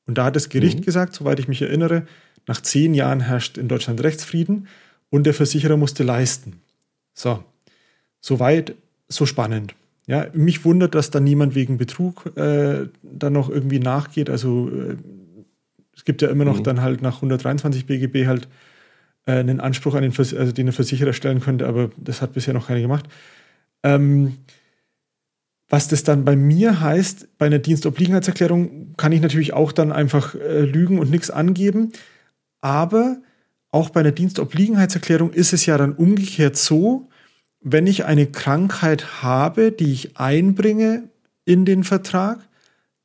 Und 0.05 0.17
da 0.17 0.23
hat 0.23 0.37
das 0.37 0.47
Gericht 0.47 0.79
mhm. 0.79 0.83
gesagt, 0.85 1.13
soweit 1.13 1.39
ich 1.39 1.49
mich 1.49 1.61
erinnere, 1.61 2.07
nach 2.47 2.61
zehn 2.61 2.93
Jahren 2.93 3.19
herrscht 3.19 3.57
in 3.57 3.67
Deutschland 3.67 4.01
Rechtsfrieden 4.01 4.69
und 5.09 5.25
der 5.25 5.33
Versicherer 5.33 5.75
musste 5.75 6.03
leisten. 6.03 6.61
So, 7.13 7.43
soweit, 8.21 8.73
so 9.09 9.25
spannend. 9.25 9.75
Ja, 10.07 10.27
mich 10.33 10.65
wundert, 10.65 10.93
dass 10.93 11.09
da 11.09 11.19
niemand 11.19 11.55
wegen 11.55 11.77
Betrug 11.77 12.31
äh, 12.37 12.87
dann 13.01 13.33
noch 13.33 13.49
irgendwie 13.49 13.79
nachgeht. 13.79 14.29
Also 14.29 14.69
äh, 14.69 14.97
es 15.95 16.05
gibt 16.05 16.21
ja 16.21 16.29
immer 16.29 16.45
noch 16.45 16.59
mhm. 16.59 16.63
dann 16.63 16.81
halt 16.81 17.01
nach 17.01 17.15
123 17.15 17.85
BGB 17.85 18.27
halt 18.27 18.47
äh, 19.25 19.33
einen 19.33 19.59
Anspruch 19.59 19.95
an 19.95 20.03
den, 20.03 20.11
Vers 20.11 20.33
also 20.33 20.51
den 20.51 20.67
der 20.67 20.73
Versicherer 20.73 21.13
stellen 21.13 21.39
könnte, 21.39 21.67
aber 21.67 21.89
das 21.97 22.21
hat 22.21 22.33
bisher 22.33 22.53
noch 22.53 22.67
keiner 22.67 22.81
gemacht. 22.81 23.07
Ähm, 23.83 24.37
was 25.69 25.87
das 25.87 26.03
dann 26.03 26.25
bei 26.25 26.35
mir 26.35 26.79
heißt, 26.79 27.37
bei 27.39 27.47
einer 27.47 27.59
Dienstobliegenheitserklärung 27.59 28.93
kann 28.97 29.11
ich 29.11 29.21
natürlich 29.21 29.53
auch 29.53 29.71
dann 29.71 29.91
einfach 29.91 30.35
äh, 30.35 30.61
lügen 30.61 30.99
und 30.99 31.09
nichts 31.09 31.31
angeben. 31.31 31.91
Aber 32.61 33.17
auch 33.71 33.89
bei 33.89 34.01
einer 34.01 34.11
Dienstobliegenheitserklärung 34.11 35.31
ist 35.31 35.53
es 35.53 35.65
ja 35.65 35.77
dann 35.77 35.93
umgekehrt 35.93 36.55
so, 36.57 37.09
wenn 37.67 37.87
ich 37.87 38.05
eine 38.05 38.27
Krankheit 38.27 39.23
habe, 39.23 39.71
die 39.71 39.91
ich 39.91 40.17
einbringe 40.17 41.09
in 41.45 41.65
den 41.65 41.83
Vertrag, 41.83 42.37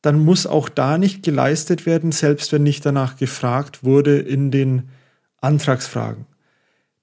dann 0.02 0.22
muss 0.22 0.46
auch 0.46 0.68
da 0.68 0.98
nicht 0.98 1.22
geleistet 1.22 1.86
werden, 1.86 2.12
selbst 2.12 2.52
wenn 2.52 2.62
nicht 2.62 2.84
danach 2.84 3.16
gefragt 3.16 3.84
wurde 3.84 4.18
in 4.18 4.50
den 4.50 4.90
Antragsfragen. 5.40 6.26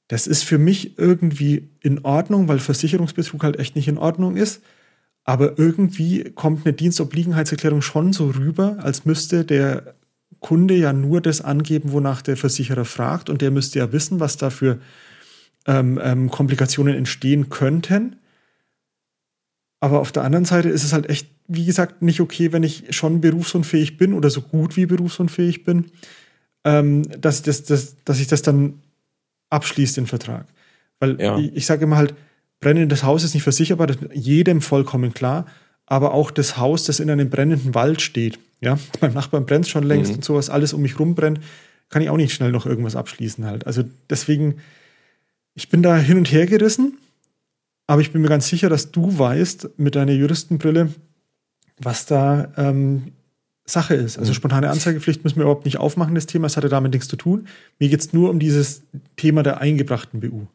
Das 0.07 0.27
ist 0.27 0.43
für 0.43 0.59
mich 0.59 0.99
irgendwie 0.99 1.67
in 1.81 2.05
Ordnung, 2.05 2.47
weil 2.47 2.59
Versicherungsbetrug 2.59 3.43
halt 3.43 3.57
echt 3.57 3.75
nicht 3.75 3.87
in 3.87 3.97
Ordnung 3.97 4.37
ist. 4.37 4.61
Aber 5.23 5.57
irgendwie 5.57 6.25
kommt 6.35 6.63
eine 6.63 6.73
Dienstobliegenheitserklärung 6.73 7.81
schon 7.81 8.13
so 8.13 8.29
rüber, 8.29 8.77
als 8.81 9.03
müsste 9.03 9.45
der 9.45 9.95
Kunde 10.39 10.75
ja 10.75 10.93
nur 10.93 11.21
das 11.21 11.41
angeben, 11.41 11.91
wonach 11.91 12.21
der 12.21 12.37
Versicherer 12.37 12.85
fragt. 12.85 13.31
Und 13.31 13.41
der 13.41 13.49
müsste 13.49 13.79
ja 13.79 13.91
wissen, 13.91 14.19
was 14.19 14.37
da 14.37 14.51
für 14.51 14.79
ähm, 15.67 15.99
ähm, 16.01 16.31
Komplikationen 16.31 16.95
entstehen 16.95 17.49
könnten. 17.49 18.15
Aber 19.79 19.99
auf 19.99 20.11
der 20.11 20.23
anderen 20.23 20.45
Seite 20.45 20.69
ist 20.69 20.83
es 20.83 20.93
halt 20.93 21.09
echt, 21.09 21.29
wie 21.47 21.65
gesagt, 21.65 22.01
nicht 22.01 22.19
okay, 22.19 22.51
wenn 22.51 22.63
ich 22.63 22.95
schon 22.95 23.21
berufsunfähig 23.21 23.97
bin 23.97 24.13
oder 24.13 24.29
so 24.29 24.41
gut 24.41 24.75
wie 24.75 24.85
berufsunfähig 24.87 25.63
bin, 25.63 25.91
ähm, 26.63 27.03
dass, 27.21 27.43
das, 27.43 27.63
das, 27.63 27.95
dass 28.03 28.19
ich 28.19 28.27
das 28.27 28.41
dann 28.41 28.81
abschließe, 29.49 29.95
den 29.95 30.07
Vertrag. 30.07 30.47
Weil 30.99 31.21
ja. 31.21 31.37
ich, 31.37 31.55
ich 31.55 31.65
sage 31.65 31.83
immer 31.83 31.97
halt, 31.97 32.15
brennendes 32.59 33.03
Haus 33.03 33.23
ist 33.23 33.33
nicht 33.33 33.43
versicherbar, 33.43 33.87
das 33.87 33.97
ist 33.97 34.09
jedem 34.13 34.61
vollkommen 34.61 35.13
klar, 35.13 35.45
aber 35.85 36.13
auch 36.13 36.31
das 36.31 36.57
Haus, 36.57 36.83
das 36.85 36.99
in 36.99 37.09
einem 37.09 37.29
brennenden 37.29 37.75
Wald 37.75 38.01
steht, 38.01 38.39
ja, 38.61 38.79
beim 38.99 39.13
Nachbarn 39.13 39.45
brennt 39.45 39.67
schon 39.67 39.83
längst 39.83 40.11
mhm. 40.11 40.17
und 40.17 40.25
sowas, 40.25 40.49
alles 40.49 40.73
um 40.73 40.81
mich 40.81 40.99
rum 40.99 41.15
brennt, 41.15 41.39
kann 41.89 42.01
ich 42.01 42.09
auch 42.09 42.17
nicht 42.17 42.33
schnell 42.33 42.51
noch 42.51 42.65
irgendwas 42.65 42.95
abschließen 42.95 43.45
halt. 43.45 43.65
Also 43.65 43.83
deswegen, 44.09 44.55
ich 45.57 45.69
bin 45.69 45.81
da 45.81 45.97
hin 45.97 46.19
und 46.19 46.31
her 46.31 46.45
gerissen, 46.45 46.99
aber 47.87 48.01
ich 48.01 48.11
bin 48.11 48.21
mir 48.21 48.29
ganz 48.29 48.47
sicher, 48.47 48.69
dass 48.69 48.91
du 48.91 49.17
weißt 49.17 49.71
mit 49.77 49.95
deiner 49.95 50.11
Juristenbrille, 50.11 50.93
was 51.79 52.05
da 52.05 52.53
ähm, 52.57 53.13
Sache 53.65 53.95
ist. 53.95 54.19
Also 54.19 54.31
mhm. 54.31 54.35
spontane 54.35 54.69
Anzeigepflicht 54.69 55.23
müssen 55.23 55.37
wir 55.37 55.43
überhaupt 55.43 55.65
nicht 55.65 55.77
aufmachen, 55.77 56.13
das 56.13 56.27
Thema. 56.27 56.45
Es 56.45 56.57
hatte 56.57 56.69
damit 56.69 56.93
nichts 56.93 57.07
zu 57.07 57.15
tun. 57.15 57.47
Mir 57.79 57.89
geht 57.89 57.99
es 57.99 58.13
nur 58.13 58.29
um 58.29 58.39
dieses 58.39 58.83
Thema 59.15 59.41
der 59.41 59.59
eingebrachten 59.59 60.19
BU. 60.19 60.45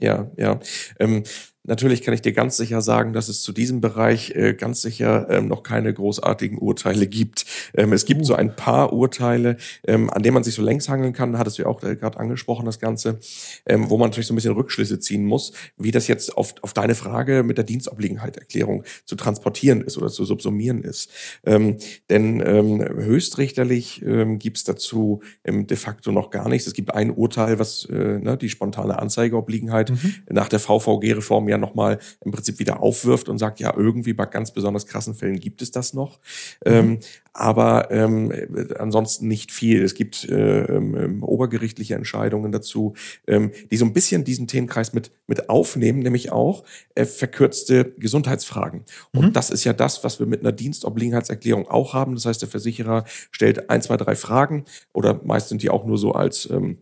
Ja, 0.00 0.30
ja. 0.38 0.58
Ähm, 0.98 1.24
Natürlich 1.66 2.02
kann 2.02 2.12
ich 2.12 2.20
dir 2.20 2.32
ganz 2.32 2.58
sicher 2.58 2.82
sagen, 2.82 3.14
dass 3.14 3.28
es 3.28 3.42
zu 3.42 3.50
diesem 3.52 3.80
Bereich 3.80 4.32
äh, 4.32 4.52
ganz 4.52 4.82
sicher 4.82 5.26
ähm, 5.30 5.48
noch 5.48 5.62
keine 5.62 5.94
großartigen 5.94 6.58
Urteile 6.58 7.06
gibt. 7.06 7.46
Ähm, 7.74 7.94
es 7.94 8.04
gibt 8.04 8.20
uh. 8.20 8.24
so 8.24 8.34
ein 8.34 8.54
paar 8.54 8.92
Urteile, 8.92 9.56
ähm, 9.86 10.10
an 10.10 10.22
denen 10.22 10.34
man 10.34 10.44
sich 10.44 10.54
so 10.54 10.62
längs 10.62 10.90
hangeln 10.90 11.14
kann, 11.14 11.38
hattest 11.38 11.58
du 11.58 11.62
ja 11.62 11.68
auch 11.68 11.82
äh, 11.82 11.96
gerade 11.96 12.20
angesprochen, 12.20 12.66
das 12.66 12.80
Ganze, 12.80 13.18
ähm, 13.64 13.88
wo 13.88 13.96
man 13.96 14.10
natürlich 14.10 14.26
so 14.26 14.34
ein 14.34 14.36
bisschen 14.36 14.52
Rückschlüsse 14.52 15.00
ziehen 15.00 15.24
muss, 15.24 15.52
wie 15.78 15.90
das 15.90 16.06
jetzt 16.06 16.36
auf, 16.36 16.54
auf 16.60 16.74
deine 16.74 16.94
Frage 16.94 17.42
mit 17.42 17.56
der 17.56 17.64
Dienstobliegenheitserklärung 17.64 18.84
zu 19.06 19.16
transportieren 19.16 19.80
ist 19.80 19.96
oder 19.96 20.08
zu 20.08 20.26
subsumieren 20.26 20.82
ist. 20.82 21.10
Ähm, 21.46 21.78
denn 22.10 22.42
ähm, 22.44 22.80
höchstrichterlich 22.82 24.02
ähm, 24.02 24.38
gibt 24.38 24.58
es 24.58 24.64
dazu 24.64 25.22
ähm, 25.44 25.66
de 25.66 25.78
facto 25.78 26.12
noch 26.12 26.28
gar 26.28 26.50
nichts. 26.50 26.66
Es 26.66 26.74
gibt 26.74 26.92
ein 26.92 27.10
Urteil, 27.10 27.58
was 27.58 27.86
äh, 27.86 28.18
ne, 28.18 28.36
die 28.36 28.50
spontane 28.50 28.98
Anzeigeobliegenheit 28.98 29.90
mhm. 29.90 30.14
nach 30.28 30.50
der 30.50 30.58
VVG-Reform 30.58 31.53
ja 31.54 31.58
nochmal 31.58 31.98
im 32.24 32.32
Prinzip 32.32 32.58
wieder 32.58 32.82
aufwirft 32.82 33.28
und 33.28 33.38
sagt, 33.38 33.60
ja, 33.60 33.74
irgendwie 33.76 34.12
bei 34.12 34.26
ganz 34.26 34.52
besonders 34.52 34.86
krassen 34.86 35.14
Fällen 35.14 35.40
gibt 35.40 35.62
es 35.62 35.70
das 35.70 35.94
noch. 35.94 36.18
Mhm. 36.64 36.72
Ähm, 36.72 36.98
aber 37.32 37.90
ähm, 37.90 38.32
ansonsten 38.78 39.26
nicht 39.26 39.50
viel. 39.50 39.82
Es 39.82 39.94
gibt 39.94 40.24
äh, 40.28 40.64
ähm, 40.66 41.22
obergerichtliche 41.22 41.96
Entscheidungen 41.96 42.52
dazu, 42.52 42.94
ähm, 43.26 43.50
die 43.72 43.76
so 43.76 43.84
ein 43.84 43.92
bisschen 43.92 44.22
diesen 44.22 44.46
Themenkreis 44.46 44.92
mit, 44.92 45.10
mit 45.26 45.48
aufnehmen, 45.50 45.98
nämlich 45.98 46.30
auch 46.30 46.62
äh, 46.94 47.04
verkürzte 47.04 47.92
Gesundheitsfragen. 47.98 48.84
Und 49.12 49.26
mhm. 49.26 49.32
das 49.32 49.50
ist 49.50 49.64
ja 49.64 49.72
das, 49.72 50.04
was 50.04 50.20
wir 50.20 50.26
mit 50.26 50.40
einer 50.40 50.52
Dienstobliegenheitserklärung 50.52 51.66
auch 51.66 51.92
haben. 51.92 52.14
Das 52.14 52.24
heißt, 52.24 52.40
der 52.40 52.48
Versicherer 52.48 53.04
stellt 53.32 53.68
ein, 53.68 53.82
zwei, 53.82 53.96
drei 53.96 54.14
Fragen 54.14 54.64
oder 54.92 55.20
meist 55.24 55.48
sind 55.48 55.62
die 55.62 55.70
auch 55.70 55.84
nur 55.84 55.98
so 55.98 56.12
als 56.12 56.48
ähm, 56.50 56.78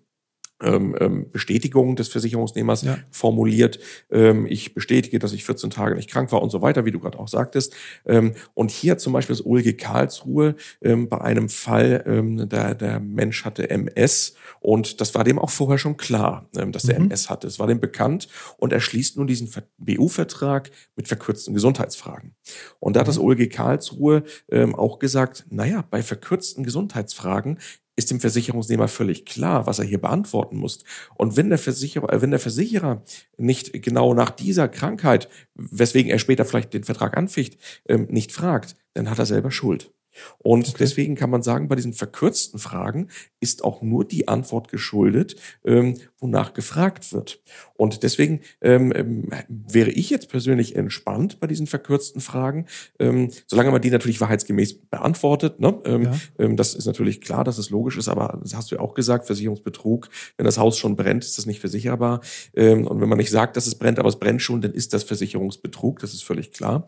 ähm, 0.63 0.97
ähm, 1.01 1.31
Bestätigung 1.31 1.97
des 1.97 2.09
Versicherungsnehmers 2.09 2.83
ja. 2.83 2.99
formuliert. 3.11 3.79
Ähm, 4.11 4.47
ich 4.47 4.75
bestätige, 4.75 5.19
dass 5.19 5.33
ich 5.33 5.45
14 5.45 5.71
Tage 5.71 5.95
nicht 5.95 6.11
krank 6.11 6.33
war 6.33 6.43
und 6.43 6.51
so 6.51 6.63
weiter, 6.63 6.85
wie 6.85 6.93
du 6.93 7.01
gerade 7.01 7.19
auch 7.19 7.29
sagtest. 7.29 7.75
Ähm, 8.07 8.35
und 8.55 8.71
hier 8.71 8.99
zum 8.99 9.13
Beispiel 9.13 9.37
das 9.37 9.45
OLG 9.45 9.77
Karlsruhe 9.77 10.55
ähm, 10.81 11.09
bei 11.09 11.21
einem 11.21 11.49
Fall, 11.49 12.05
ähm, 12.07 12.49
der, 12.49 12.75
der 12.75 13.01
Mensch 13.01 13.45
hatte 13.45 13.69
MS 13.71 14.35
und 14.61 15.01
das 15.01 15.15
war 15.15 15.25
dem 15.25 15.39
auch 15.39 15.51
vorher 15.51 15.79
schon 15.79 15.97
klar, 15.97 16.49
ähm, 16.57 16.73
dass 16.73 16.85
der 16.85 16.99
mhm. 16.99 17.07
MS 17.07 17.29
hatte. 17.31 17.47
Es 17.47 17.59
war 17.59 17.67
dem 17.67 17.81
bekannt 17.81 18.29
und 18.57 18.73
er 18.73 18.81
schließt 18.81 19.17
nun 19.17 19.27
diesen 19.27 19.51
BU-Vertrag 19.79 20.71
mit 20.97 21.09
verkürzten 21.09 21.55
Gesundheitsfragen. 21.55 22.35
Und 22.79 22.97
da 22.97 23.01
hat 23.01 23.09
das 23.09 23.19
mhm. 23.19 23.25
OLG 23.25 23.51
Karlsruhe 23.51 24.23
ähm, 24.51 24.75
auch 24.75 24.99
gesagt, 24.99 25.47
naja, 25.51 25.85
bei 25.91 26.03
verkürzten 26.03 26.65
Gesundheitsfragen 26.65 27.59
ist 27.97 28.11
dem 28.11 28.21
Versicherungsnehmer 28.21 28.89
völlig 28.89 29.27
klar, 29.27 29.67
was 29.67 29.79
er 29.79 29.85
hier 29.85 30.01
beantworten 30.01 30.57
muss. 30.57 30.85
Und 31.15 31.37
wenn 31.37 31.51
der 31.51 31.59
Versicherer, 31.59 32.13
äh, 32.13 32.23
wenn 32.23 32.31
der 32.31 32.41
Versicherer 32.41 33.03
nicht 33.37 33.83
genau 33.83 34.15
nach 34.15 34.31
dieser 34.31 34.69
Krankheit, 34.69 35.29
weswegen 35.55 36.11
er 36.11 36.19
später 36.19 36.45
vielleicht 36.45 36.75
den 36.75 36.85
Vertrag 36.85 37.17
anficht, 37.17 37.59
ähm, 37.89 38.07
nicht 38.11 38.33
fragt, 38.33 38.77
dann 38.95 39.11
hat 39.11 39.19
er 39.19 39.27
selber 39.27 39.51
Schuld. 39.51 39.93
Und 40.39 40.69
okay. 40.69 40.77
deswegen 40.81 41.15
kann 41.15 41.31
man 41.31 41.43
sagen, 41.43 41.69
bei 41.69 41.77
diesen 41.77 41.93
verkürzten 41.93 42.59
Fragen 42.59 43.09
ist 43.41 43.65
auch 43.65 43.83
nur 43.83 44.05
die 44.05 44.29
Antwort 44.29 44.69
geschuldet, 44.69 45.37
ähm, 45.65 45.99
wonach 46.19 46.55
gefragt 46.55 47.13
wird. 47.13 47.43
Und 47.75 48.05
deswegen 48.05 48.41
ähm, 48.61 48.93
ähm, 48.95 49.31
wäre 49.49 49.91
ich 49.91 50.11
jetzt 50.11 50.29
persönlich 50.29 50.77
entspannt 50.77 51.41
bei 51.41 51.49
diesen 51.49 51.67
verkürzten 51.67 52.21
Fragen, 52.21 52.67
ähm, 53.01 53.31
solange 53.49 53.73
man 53.73 53.83
die 53.83 53.91
natürlich 53.91 54.21
wahrheitsgemäß 54.21 54.75
beantwortet. 54.89 55.59
Ne? 55.59 55.81
Ähm, 55.85 56.03
ja. 56.05 56.15
ähm, 56.39 56.57
das 56.57 56.75
ist 56.75 56.87
natürlich 56.87 57.21
klar, 57.21 57.43
dass 57.43 57.59
es 57.59 57.71
logisch 57.71 57.97
ist, 57.97 58.09
aber 58.09 58.39
das 58.41 58.55
hast 58.55 58.71
du 58.71 58.77
ja 58.77 58.81
auch 58.81 58.95
gesagt, 58.95 59.27
Versicherungsbetrug, 59.27 60.09
wenn 60.37 60.47
das 60.47 60.59
Haus 60.59 60.79
schon 60.79 60.95
brennt, 60.95 61.25
ist 61.25 61.39
das 61.39 61.47
nicht 61.47 61.59
versicherbar. 61.59 62.21
Ähm, 62.55 62.87
und 62.87 63.01
wenn 63.01 63.09
man 63.09 63.19
nicht 63.19 63.31
sagt, 63.31 63.57
dass 63.57 63.67
es 63.67 63.75
brennt, 63.75 63.99
aber 63.99 64.09
es 64.09 64.21
brennt 64.21 64.43
schon, 64.43 64.61
dann 64.61 64.73
ist 64.73 64.95
das 64.95 65.03
Versicherungsbetrug, 65.03 65.99
das 65.99 66.15
ist 66.15 66.23
völlig 66.23 66.53
klar. 66.53 66.87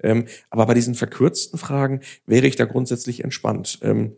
Ähm, 0.00 0.26
aber 0.50 0.66
bei 0.66 0.74
diesen 0.74 0.94
verkürzten 0.94 1.58
Fragen 1.58 2.00
wäre 2.26 2.46
ich 2.46 2.54
grundsätzlich 2.66 3.24
entspannt. 3.24 3.78
Ähm, 3.82 4.16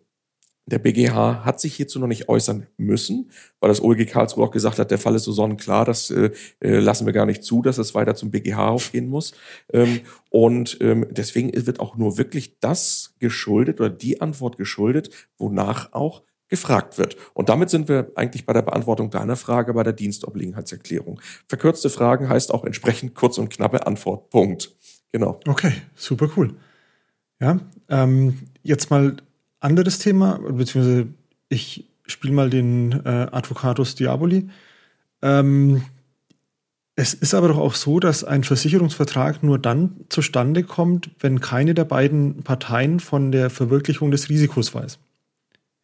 der 0.69 0.79
BGH 0.79 1.45
hat 1.45 1.61
sich 1.61 1.75
hierzu 1.75 1.99
noch 1.99 2.09
nicht 2.09 2.29
äußern 2.29 2.67
müssen, 2.77 3.31
weil 3.59 3.69
das 3.69 3.83
OLG 3.83 4.07
Karlsruhe 4.07 4.45
auch 4.45 4.51
gesagt 4.51 4.79
hat, 4.79 4.91
der 4.91 4.99
Fall 4.99 5.15
ist 5.15 5.25
so 5.25 5.33
sonnenklar, 5.33 5.87
das 5.87 6.11
äh, 6.11 6.31
äh 6.61 6.79
lassen 6.79 7.07
wir 7.07 7.15
gar 7.15 7.25
nicht 7.25 7.43
zu, 7.43 7.63
dass 7.63 7.79
es 7.79 7.95
weiter 7.95 8.15
zum 8.15 8.31
BGH 8.31 8.69
aufgehen 8.69 9.09
muss. 9.09 9.33
Ähm, 9.73 10.01
und 10.29 10.77
ähm, 10.81 11.07
deswegen 11.11 11.51
wird 11.67 11.81
auch 11.81 11.97
nur 11.97 12.19
wirklich 12.19 12.61
das 12.61 13.15
geschuldet 13.19 13.81
oder 13.81 13.89
die 13.89 14.21
Antwort 14.21 14.59
geschuldet, 14.59 15.11
wonach 15.39 15.93
auch 15.93 16.23
gefragt 16.49 16.99
wird. 16.99 17.17
Und 17.35 17.49
damit 17.49 17.71
sind 17.71 17.89
wir 17.89 18.13
eigentlich 18.15 18.45
bei 18.45 18.53
der 18.53 18.63
Beantwortung 18.63 19.11
deiner 19.11 19.37
Frage 19.37 19.73
bei 19.75 19.83
der 19.83 19.93
Dienstobliegenheitserklärung. 19.93 21.21
Verkürzte 21.47 21.91
Fragen 21.91 22.29
heißt 22.29 22.53
auch 22.53 22.65
entsprechend 22.65 23.15
kurz 23.15 23.39
und 23.39 23.51
knappe 23.51 23.87
Antwort. 23.87 24.31
Punkt. 24.31 24.75
Genau. 25.13 25.41
Okay, 25.47 25.73
super 25.95 26.29
cool. 26.37 26.55
Ja, 27.40 27.61
ähm, 27.88 28.38
jetzt 28.62 28.90
mal 28.90 29.16
anderes 29.61 29.98
Thema, 29.98 30.38
beziehungsweise 30.38 31.09
ich 31.48 31.85
spiele 32.07 32.35
mal 32.35 32.51
den 32.51 32.92
äh, 33.05 33.29
Advocatus 33.31 33.94
Diaboli. 33.94 34.48
Ähm, 35.22 35.83
es 36.96 37.14
ist 37.14 37.35
aber 37.35 37.48
doch 37.48 37.59
auch 37.59 37.74
so, 37.74 38.01
dass 38.01 38.24
ein 38.24 38.42
Versicherungsvertrag 38.42 39.44
nur 39.44 39.59
dann 39.59 39.92
zustande 40.09 40.64
kommt, 40.64 41.11
wenn 41.20 41.40
keine 41.40 41.74
der 41.74 41.85
beiden 41.85 42.42
Parteien 42.42 42.98
von 42.98 43.31
der 43.31 43.51
Verwirklichung 43.51 44.11
des 44.11 44.29
Risikos 44.29 44.74
weiß. 44.74 44.98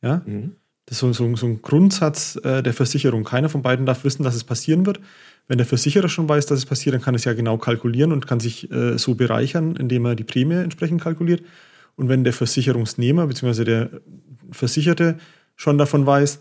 Ja? 0.03 0.23
Mhm. 0.27 0.57
Das 0.87 0.97
ist 0.97 1.01
so, 1.01 1.13
so, 1.13 1.37
so 1.37 1.47
ein 1.47 1.63
Grundsatz 1.63 2.37
äh, 2.45 2.63
der 2.63 2.75
Versicherung. 2.75 3.25
Keiner 3.25 3.49
von 3.49 3.63
beiden 3.63 3.87
darf 3.87 4.05
wissen, 4.05 4.23
dass 4.23 4.35
es 4.35 4.45
passieren 4.45 4.85
wird. 4.87 5.01
Wenn 5.49 5.59
der 5.59 5.67
Versicherer 5.67 6.09
schon 6.09 6.29
weiß, 6.29 6.47
dass 6.47 6.59
es 6.59 6.67
passiert, 6.67 6.95
dann 6.95 7.03
kann 7.03 7.15
es 7.15 7.25
ja 7.25 7.33
genau 7.33 7.59
kalkulieren 7.59 8.13
und 8.13 8.27
kann 8.27 8.41
sich 8.41 8.71
äh, 8.71 8.99
so 8.99 9.15
bereichern, 9.15 9.77
indem 9.77 10.05
er 10.05 10.15
die 10.15 10.25
Prämie 10.25 10.55
entsprechend 10.55 11.03
kalkuliert. 11.03 11.43
Und 11.97 12.09
wenn 12.09 12.25
der 12.25 12.33
Versicherungsnehmer 12.33 13.27
bzw. 13.27 13.65
der 13.65 13.91
Versicherte 14.51 15.19
schon 15.57 15.79
davon 15.79 16.07
weiß, 16.07 16.41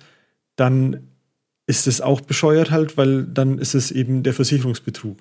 dann 0.55 1.07
ist 1.65 1.87
es 1.87 2.01
auch 2.01 2.21
bescheuert 2.21 2.71
halt, 2.71 2.97
weil 2.97 3.23
dann 3.23 3.57
ist 3.57 3.75
es 3.75 3.91
eben 3.91 4.23
der 4.23 4.33
Versicherungsbetrug. 4.33 5.17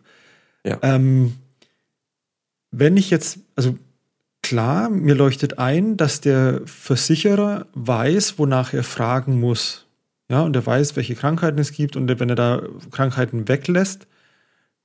Ja. 0.65 0.79
Ähm, 0.83 1.35
wenn 2.71 2.97
ich 2.97 3.11
jetzt, 3.11 3.39
also 3.55 3.79
klar, 4.43 4.91
mir 4.91 5.15
leuchtet 5.15 5.59
ein, 5.59 5.97
dass 5.97 6.21
der 6.21 6.63
Versicherer 6.67 7.67
weiß, 7.75 8.39
wonach 8.39 8.73
er 8.73 8.85
fragen 8.85 9.41
muss. 9.41 9.87
Ja, 10.29 10.43
und 10.43 10.57
er 10.57 10.65
weiß, 10.65 10.97
welche 10.97 11.15
Krankheiten 11.15 11.59
es 11.59 11.73
gibt 11.73 11.97
und 11.97 12.09
wenn 12.21 12.29
er 12.29 12.35
da 12.35 12.63
Krankheiten 12.91 13.49
weglässt, 13.49 14.07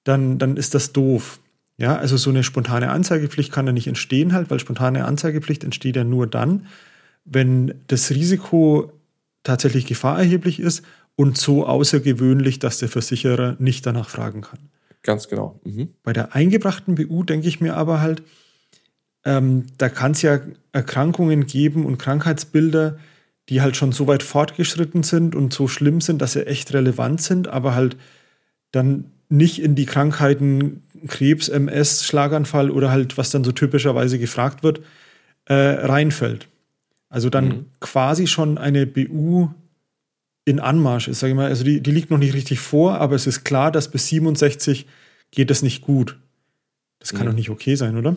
dann, 0.04 0.38
dann 0.40 0.58
ist 0.58 0.74
das 0.74 0.94
doof. 0.94 1.40
Ja, 1.78 1.96
also 1.96 2.18
so 2.18 2.30
eine 2.30 2.44
spontane 2.44 2.90
Anzeigepflicht 2.90 3.52
kann 3.52 3.66
da 3.66 3.72
nicht 3.72 3.88
entstehen 3.88 4.34
halt, 4.34 4.50
weil 4.50 4.60
spontane 4.60 5.06
Anzeigepflicht 5.06 5.64
entsteht 5.64 5.96
ja 5.96 6.04
nur 6.04 6.28
dann, 6.28 6.66
wenn 7.24 7.76
das 7.88 8.10
Risiko 8.10 8.92
tatsächlich 9.44 9.86
gefahrerheblich 9.86 10.60
ist 10.60 10.84
und 11.16 11.38
so 11.38 11.66
außergewöhnlich, 11.66 12.60
dass 12.60 12.80
der 12.80 12.90
Versicherer 12.90 13.56
nicht 13.60 13.86
danach 13.86 14.10
fragen 14.10 14.42
kann. 14.42 14.60
Ganz 15.04 15.28
genau. 15.28 15.60
Mhm. 15.64 15.90
Bei 16.04 16.14
der 16.14 16.36
eingebrachten 16.36 16.96
BU 16.96 17.24
denke 17.24 17.48
ich 17.48 17.62
mir 17.62 17.78
aber 17.78 18.02
halt, 18.02 18.24
ähm, 19.28 19.66
da 19.78 19.90
kann 19.90 20.14
es 20.14 20.22
ja 20.22 20.40
Erkrankungen 20.72 21.46
geben 21.48 21.86
und 21.86 21.98
Krankheitsbilder, 21.98 22.98
die 23.50 23.62
halt 23.62 23.76
schon 23.76 23.92
so 23.92 24.08
weit 24.08 24.24
fortgeschritten 24.24 25.04
sind 25.04 25.36
und 25.36 25.54
so 25.54 25.68
schlimm 25.68 26.00
sind, 26.00 26.22
dass 26.22 26.32
sie 26.34 26.48
echt 26.48 26.74
relevant 26.74 27.22
sind, 27.22 27.50
aber 27.50 27.76
halt 27.76 27.98
dann 28.72 29.12
nicht 29.28 29.62
in 29.62 29.76
die 29.76 29.86
Krankheiten 29.86 30.84
Krebs, 31.08 31.50
MS, 31.50 32.06
Schlaganfall 32.06 32.72
oder 32.72 32.90
halt, 32.90 33.18
was 33.18 33.30
dann 33.30 33.44
so 33.44 33.52
typischerweise 33.52 34.18
gefragt 34.18 34.64
wird, 34.64 34.80
äh, 35.46 35.54
reinfällt. 35.54 36.48
Also 37.10 37.30
dann 37.30 37.48
mhm. 37.48 37.66
quasi 37.82 38.28
schon 38.28 38.58
eine 38.58 38.88
BU 38.88 39.50
in 40.46 40.62
Anmarsch 40.62 41.10
ist, 41.10 41.20
sage 41.20 41.32
ich 41.32 41.38
mal. 41.38 41.48
Also 41.48 41.66
die, 41.66 41.82
die 41.82 41.92
liegt 41.92 42.12
noch 42.12 42.18
nicht 42.18 42.34
richtig 42.34 42.62
vor, 42.62 43.00
aber 43.02 43.16
es 43.16 43.28
ist 43.28 43.44
klar, 43.44 43.74
dass 43.74 43.92
bis 43.92 44.08
67 44.08 44.88
geht 45.32 45.50
das 45.50 45.62
nicht 45.62 45.82
gut. 45.82 46.18
Das 47.00 47.12
kann 47.12 47.24
mhm. 47.24 47.32
doch 47.32 47.36
nicht 47.36 47.50
okay 47.50 47.76
sein, 47.76 47.98
oder? 47.98 48.16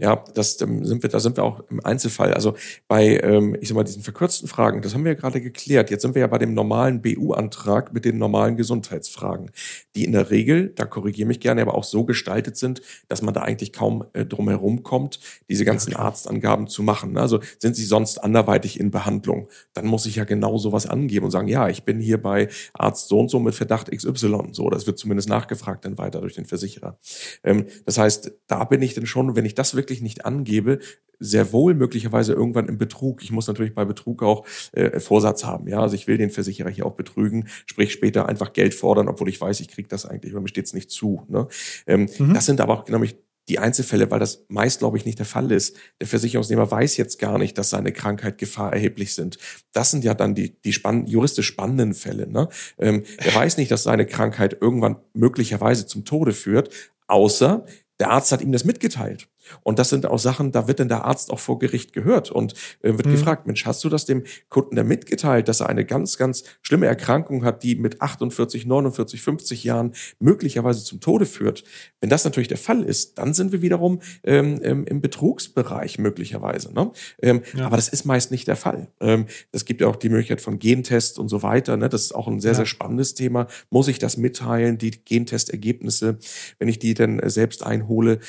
Ja, 0.00 0.22
das 0.34 0.60
ähm, 0.60 0.84
sind 0.84 1.02
wir, 1.02 1.10
da 1.10 1.18
sind 1.18 1.36
wir 1.36 1.42
auch 1.42 1.64
im 1.70 1.84
Einzelfall. 1.84 2.32
Also 2.32 2.54
bei, 2.86 3.18
ähm, 3.18 3.56
ich 3.60 3.66
sag 3.66 3.74
mal, 3.74 3.82
diesen 3.82 4.04
verkürzten 4.04 4.46
Fragen, 4.46 4.80
das 4.80 4.94
haben 4.94 5.04
wir 5.04 5.12
ja 5.12 5.18
gerade 5.18 5.40
geklärt. 5.40 5.90
Jetzt 5.90 6.02
sind 6.02 6.14
wir 6.14 6.20
ja 6.20 6.28
bei 6.28 6.38
dem 6.38 6.54
normalen 6.54 7.02
BU-Antrag 7.02 7.92
mit 7.92 8.04
den 8.04 8.16
normalen 8.16 8.56
Gesundheitsfragen, 8.56 9.50
die 9.96 10.04
in 10.04 10.12
der 10.12 10.30
Regel, 10.30 10.72
da 10.76 10.84
korrigiere 10.84 11.26
mich 11.26 11.40
gerne, 11.40 11.62
aber 11.62 11.74
auch 11.74 11.82
so 11.82 12.04
gestaltet 12.04 12.56
sind, 12.56 12.80
dass 13.08 13.22
man 13.22 13.34
da 13.34 13.42
eigentlich 13.42 13.72
kaum 13.72 14.04
äh, 14.12 14.24
drum 14.24 14.48
herum 14.48 14.84
kommt, 14.84 15.18
diese 15.48 15.64
ganzen 15.64 15.90
ja, 15.90 15.98
Arztangaben 15.98 16.68
zu 16.68 16.84
machen. 16.84 17.18
Also 17.18 17.40
sind 17.58 17.74
sie 17.74 17.84
sonst 17.84 18.18
anderweitig 18.18 18.78
in 18.78 18.92
Behandlung, 18.92 19.48
dann 19.72 19.86
muss 19.86 20.06
ich 20.06 20.14
ja 20.14 20.22
genau 20.22 20.58
sowas 20.58 20.86
angeben 20.86 21.24
und 21.24 21.32
sagen, 21.32 21.48
ja, 21.48 21.68
ich 21.68 21.82
bin 21.82 21.98
hier 21.98 22.22
bei 22.22 22.46
Arzt 22.72 23.08
so 23.08 23.18
und 23.18 23.32
so 23.32 23.40
mit 23.40 23.56
Verdacht 23.56 23.90
XY. 23.90 24.50
So, 24.52 24.70
das 24.70 24.86
wird 24.86 24.96
zumindest 24.96 25.28
nachgefragt 25.28 25.84
dann 25.84 25.98
weiter 25.98 26.20
durch 26.20 26.34
den 26.34 26.44
Versicherer. 26.44 27.00
Ähm, 27.42 27.66
das 27.84 27.98
heißt, 27.98 28.30
da 28.46 28.62
bin 28.62 28.80
ich 28.80 28.94
dann 28.94 29.06
schon, 29.06 29.34
wenn 29.34 29.44
ich 29.44 29.56
das 29.56 29.74
wirklich 29.74 29.87
wirklich 29.88 30.02
nicht 30.02 30.26
angebe, 30.26 30.80
sehr 31.20 31.52
wohl 31.52 31.74
möglicherweise 31.74 32.32
irgendwann 32.32 32.68
im 32.68 32.78
Betrug. 32.78 33.22
Ich 33.22 33.32
muss 33.32 33.48
natürlich 33.48 33.74
bei 33.74 33.84
Betrug 33.84 34.22
auch 34.22 34.46
äh, 34.72 35.00
Vorsatz 35.00 35.44
haben. 35.44 35.66
Ja, 35.66 35.80
also 35.80 35.96
ich 35.96 36.06
will 36.06 36.18
den 36.18 36.30
Versicherer 36.30 36.70
hier 36.70 36.86
auch 36.86 36.94
betrügen, 36.94 37.48
sprich 37.66 37.92
später 37.92 38.28
einfach 38.28 38.52
Geld 38.52 38.74
fordern, 38.74 39.08
obwohl 39.08 39.28
ich 39.28 39.40
weiß, 39.40 39.58
ich 39.60 39.68
kriege 39.68 39.88
das 39.88 40.06
eigentlich, 40.06 40.34
weil 40.34 40.42
mir 40.42 40.48
steht 40.48 40.66
es 40.66 40.74
nicht 40.74 40.90
zu. 40.90 41.24
Ne? 41.28 41.48
Ähm, 41.86 42.08
mhm. 42.18 42.34
Das 42.34 42.46
sind 42.46 42.60
aber 42.60 42.74
auch 42.74 42.84
genau 42.84 43.02
die 43.48 43.58
Einzelfälle, 43.58 44.10
weil 44.10 44.20
das 44.20 44.44
meist, 44.48 44.80
glaube 44.80 44.98
ich, 44.98 45.06
nicht 45.06 45.18
der 45.18 45.26
Fall 45.26 45.50
ist. 45.50 45.74
Der 46.00 46.06
Versicherungsnehmer 46.06 46.70
weiß 46.70 46.98
jetzt 46.98 47.18
gar 47.18 47.38
nicht, 47.38 47.56
dass 47.56 47.70
seine 47.70 47.92
Krankheit 47.92 48.36
Gefahr 48.36 48.72
erheblich 48.74 49.14
sind. 49.14 49.38
Das 49.72 49.90
sind 49.90 50.04
ja 50.04 50.12
dann 50.12 50.34
die, 50.34 50.60
die 50.60 50.74
spann 50.74 51.06
juristisch 51.06 51.46
spannenden 51.46 51.94
Fälle. 51.94 52.28
Ne? 52.28 52.48
Ähm, 52.78 53.04
er 53.16 53.34
weiß 53.34 53.56
nicht, 53.56 53.70
dass 53.70 53.82
seine 53.82 54.06
Krankheit 54.06 54.58
irgendwann 54.60 54.96
möglicherweise 55.14 55.86
zum 55.86 56.04
Tode 56.04 56.32
führt, 56.32 56.68
außer 57.08 57.64
der 57.98 58.10
Arzt 58.10 58.30
hat 58.32 58.42
ihm 58.42 58.52
das 58.52 58.64
mitgeteilt. 58.64 59.28
Und 59.62 59.78
das 59.78 59.88
sind 59.88 60.06
auch 60.06 60.18
Sachen, 60.18 60.52
da 60.52 60.68
wird 60.68 60.80
dann 60.80 60.88
der 60.88 61.04
Arzt 61.04 61.30
auch 61.30 61.38
vor 61.38 61.58
Gericht 61.58 61.92
gehört 61.92 62.30
und 62.30 62.54
äh, 62.82 62.92
wird 62.92 63.06
mhm. 63.06 63.12
gefragt, 63.12 63.46
Mensch, 63.46 63.66
hast 63.66 63.82
du 63.84 63.88
das 63.88 64.04
dem 64.04 64.24
Kunden 64.48 64.76
da 64.76 64.84
mitgeteilt, 64.84 65.48
dass 65.48 65.60
er 65.60 65.68
eine 65.68 65.84
ganz, 65.84 66.16
ganz 66.16 66.44
schlimme 66.62 66.86
Erkrankung 66.86 67.44
hat, 67.44 67.62
die 67.62 67.76
mit 67.76 68.00
48, 68.00 68.66
49, 68.66 69.20
50 69.20 69.64
Jahren 69.64 69.92
möglicherweise 70.18 70.84
zum 70.84 71.00
Tode 71.00 71.26
führt? 71.26 71.64
Wenn 72.00 72.10
das 72.10 72.24
natürlich 72.24 72.48
der 72.48 72.58
Fall 72.58 72.82
ist, 72.82 73.18
dann 73.18 73.34
sind 73.34 73.52
wir 73.52 73.62
wiederum 73.62 74.00
ähm, 74.24 74.60
ähm, 74.62 74.84
im 74.84 75.00
Betrugsbereich 75.00 75.98
möglicherweise. 75.98 76.72
Ne? 76.72 76.90
Ähm, 77.22 77.42
ja. 77.54 77.66
Aber 77.66 77.76
das 77.76 77.88
ist 77.88 78.04
meist 78.04 78.30
nicht 78.30 78.48
der 78.48 78.56
Fall. 78.56 78.88
Ähm, 79.00 79.26
es 79.52 79.64
gibt 79.64 79.80
ja 79.80 79.86
auch 79.86 79.96
die 79.96 80.08
Möglichkeit 80.08 80.40
von 80.40 80.58
Gentests 80.58 81.18
und 81.18 81.28
so 81.28 81.42
weiter. 81.42 81.76
Ne? 81.76 81.88
Das 81.88 82.02
ist 82.02 82.14
auch 82.14 82.28
ein 82.28 82.40
sehr, 82.40 82.52
ja. 82.52 82.56
sehr 82.56 82.66
spannendes 82.66 83.14
Thema. 83.14 83.46
Muss 83.70 83.88
ich 83.88 83.98
das 83.98 84.16
mitteilen, 84.16 84.78
die 84.78 84.90
Gentestergebnisse, 84.90 86.18
wenn 86.58 86.68
ich 86.68 86.78
die 86.78 86.94
dann 86.94 87.18
äh, 87.18 87.30
selbst 87.30 87.64
einhole? 87.64 88.20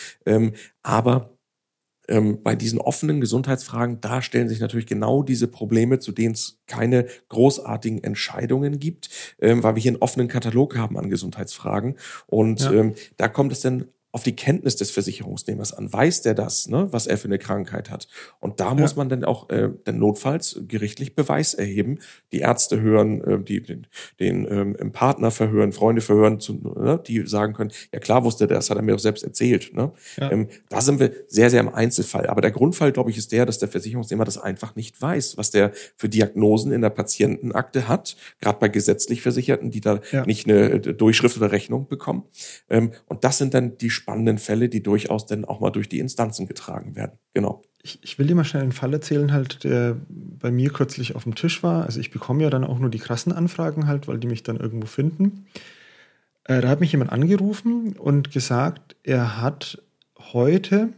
Aber 0.84 1.38
ähm, 2.10 2.42
bei 2.44 2.56
diesen 2.56 2.80
offenen 2.80 3.22
Gesundheitsfragen, 3.22 4.02
da 4.02 4.22
stellen 4.22 4.50
sich 4.50 4.60
natürlich 4.60 4.88
genau 4.88 5.24
diese 5.24 5.48
Probleme, 5.48 6.00
zu 6.00 6.12
denen 6.12 6.34
es 6.34 6.60
keine 6.66 7.06
großartigen 7.30 8.04
Entscheidungen 8.04 8.80
gibt, 8.80 9.10
ähm, 9.40 9.64
weil 9.64 9.76
wir 9.76 9.82
hier 9.82 9.92
einen 9.92 10.02
offenen 10.02 10.28
Katalog 10.28 10.76
haben 10.76 10.98
an 10.98 11.10
Gesundheitsfragen. 11.10 11.98
Und 12.26 12.62
ja. 12.62 12.72
ähm, 12.72 12.96
da 13.18 13.28
kommt 13.28 13.52
es 13.52 13.62
dann 13.62 13.86
auf 14.12 14.24
die 14.24 14.36
Kenntnis 14.36 14.76
des 14.76 14.92
Versicherungsnehmers 14.92 15.74
an. 15.74 15.92
Weiß 15.92 16.22
der 16.22 16.34
das, 16.34 16.68
ne, 16.68 16.88
was 16.92 17.06
er 17.06 17.18
für 17.18 17.28
eine 17.28 17.38
Krankheit 17.38 17.92
hat? 17.92 18.08
Und 18.40 18.60
da 18.60 18.70
ja. 18.70 18.74
muss 18.74 18.96
man 18.96 19.08
dann 19.10 19.24
auch 19.24 19.50
äh, 19.50 19.70
dann 19.84 20.00
notfalls 20.00 20.62
gerichtlich 20.68 21.16
Beweis 21.16 21.54
erheben. 21.54 22.00
Die 22.32 22.40
Ärzte 22.40 22.82
hören, 22.82 23.22
äh, 23.22 23.40
die 23.40 23.62
den, 23.62 23.88
den 24.20 24.48
ähm, 24.50 24.92
Partner 24.92 25.30
verhören, 25.30 25.74
Freunde 25.74 26.02
verhören, 26.02 26.40
zu, 26.40 26.54
ne, 26.54 27.02
die 27.06 27.28
sagen 27.28 27.54
können, 27.54 27.72
ja 27.94 28.00
klar 28.00 28.24
wusste 28.24 28.48
der, 28.48 28.58
das 28.58 28.70
hat 28.70 28.78
er 28.78 28.84
mir 28.84 28.96
auch 28.96 29.00
selbst 29.00 29.24
erzählt. 29.24 29.74
Ne? 29.76 29.92
Ja. 30.18 30.32
Ähm, 30.32 30.48
da 30.70 30.82
sind 30.82 31.00
wir 31.00 31.12
sehr, 31.28 31.52
sehr 31.52 31.60
im 31.60 31.70
Einzelfall. 31.70 32.28
Aber 32.28 32.42
der 32.42 32.52
Grundfall, 32.52 32.92
glaube 32.92 33.12
ich, 33.12 33.18
ist 33.18 33.32
der, 33.32 33.46
dass 33.46 33.60
der 33.60 33.70
Versicherungsnehmer 33.70 34.26
das 34.26 34.38
einfach 34.38 34.76
nicht 34.76 35.00
weiß, 35.00 35.38
was 35.38 35.52
der 35.52 35.72
für 35.96 36.10
Diagnosen 36.10 36.72
in 36.72 36.82
der 36.82 36.90
Patientenakte 36.90 37.88
hat, 37.88 38.18
gerade 38.42 38.60
bei 38.60 38.70
gesetzlich 38.70 39.22
Versicherten, 39.22 39.70
die 39.70 39.82
da 39.82 40.00
ja. 40.12 40.26
nicht 40.26 40.48
eine 40.48 40.72
äh, 40.72 40.80
Durchschrift 40.80 41.38
oder 41.38 41.52
Rechnung 41.52 41.88
bekommen. 41.88 42.24
Ähm, 42.70 42.92
und 43.06 43.24
das 43.24 43.38
sind 43.38 43.54
dann 43.54 43.78
die 43.78 43.90
spannenden 44.00 44.38
Fälle, 44.38 44.70
die 44.70 44.82
durchaus 44.82 45.26
dann 45.26 45.46
auch 45.46 45.60
mal 45.60 45.70
durch 45.70 45.88
die 45.88 46.00
Instanzen 46.00 46.48
getragen 46.48 46.96
werden. 46.96 47.20
Genau. 47.34 47.62
Ich, 47.82 48.00
ich 48.04 48.18
will 48.18 48.28
dir 48.28 48.36
mal 48.36 48.44
schnell 48.44 48.64
einen 48.64 48.72
Fall 48.72 48.94
erzählen, 48.94 49.32
halt, 49.32 49.64
der 49.64 49.98
bei 50.10 50.52
mir 50.52 50.72
kürzlich 50.72 51.16
auf 51.16 51.24
dem 51.24 51.36
Tisch 51.36 51.64
war. 51.64 51.86
Also 51.86 52.00
ich 52.00 52.12
bekomme 52.12 52.44
ja 52.44 52.50
dann 52.50 52.64
auch 52.64 52.80
nur 52.80 52.90
die 52.90 53.00
krassen 53.00 53.32
Anfragen 53.32 53.88
halt, 53.88 54.08
weil 54.08 54.18
die 54.18 54.28
mich 54.28 54.44
dann 54.44 54.58
irgendwo 54.58 54.88
finden. 54.88 55.46
Äh, 56.46 56.62
da 56.62 56.70
hat 56.70 56.80
mich 56.80 56.92
jemand 56.92 57.12
angerufen 57.12 57.96
und 57.98 58.32
gesagt, 58.32 58.96
er 59.04 59.42
hat 59.42 59.82
heute 60.34 60.90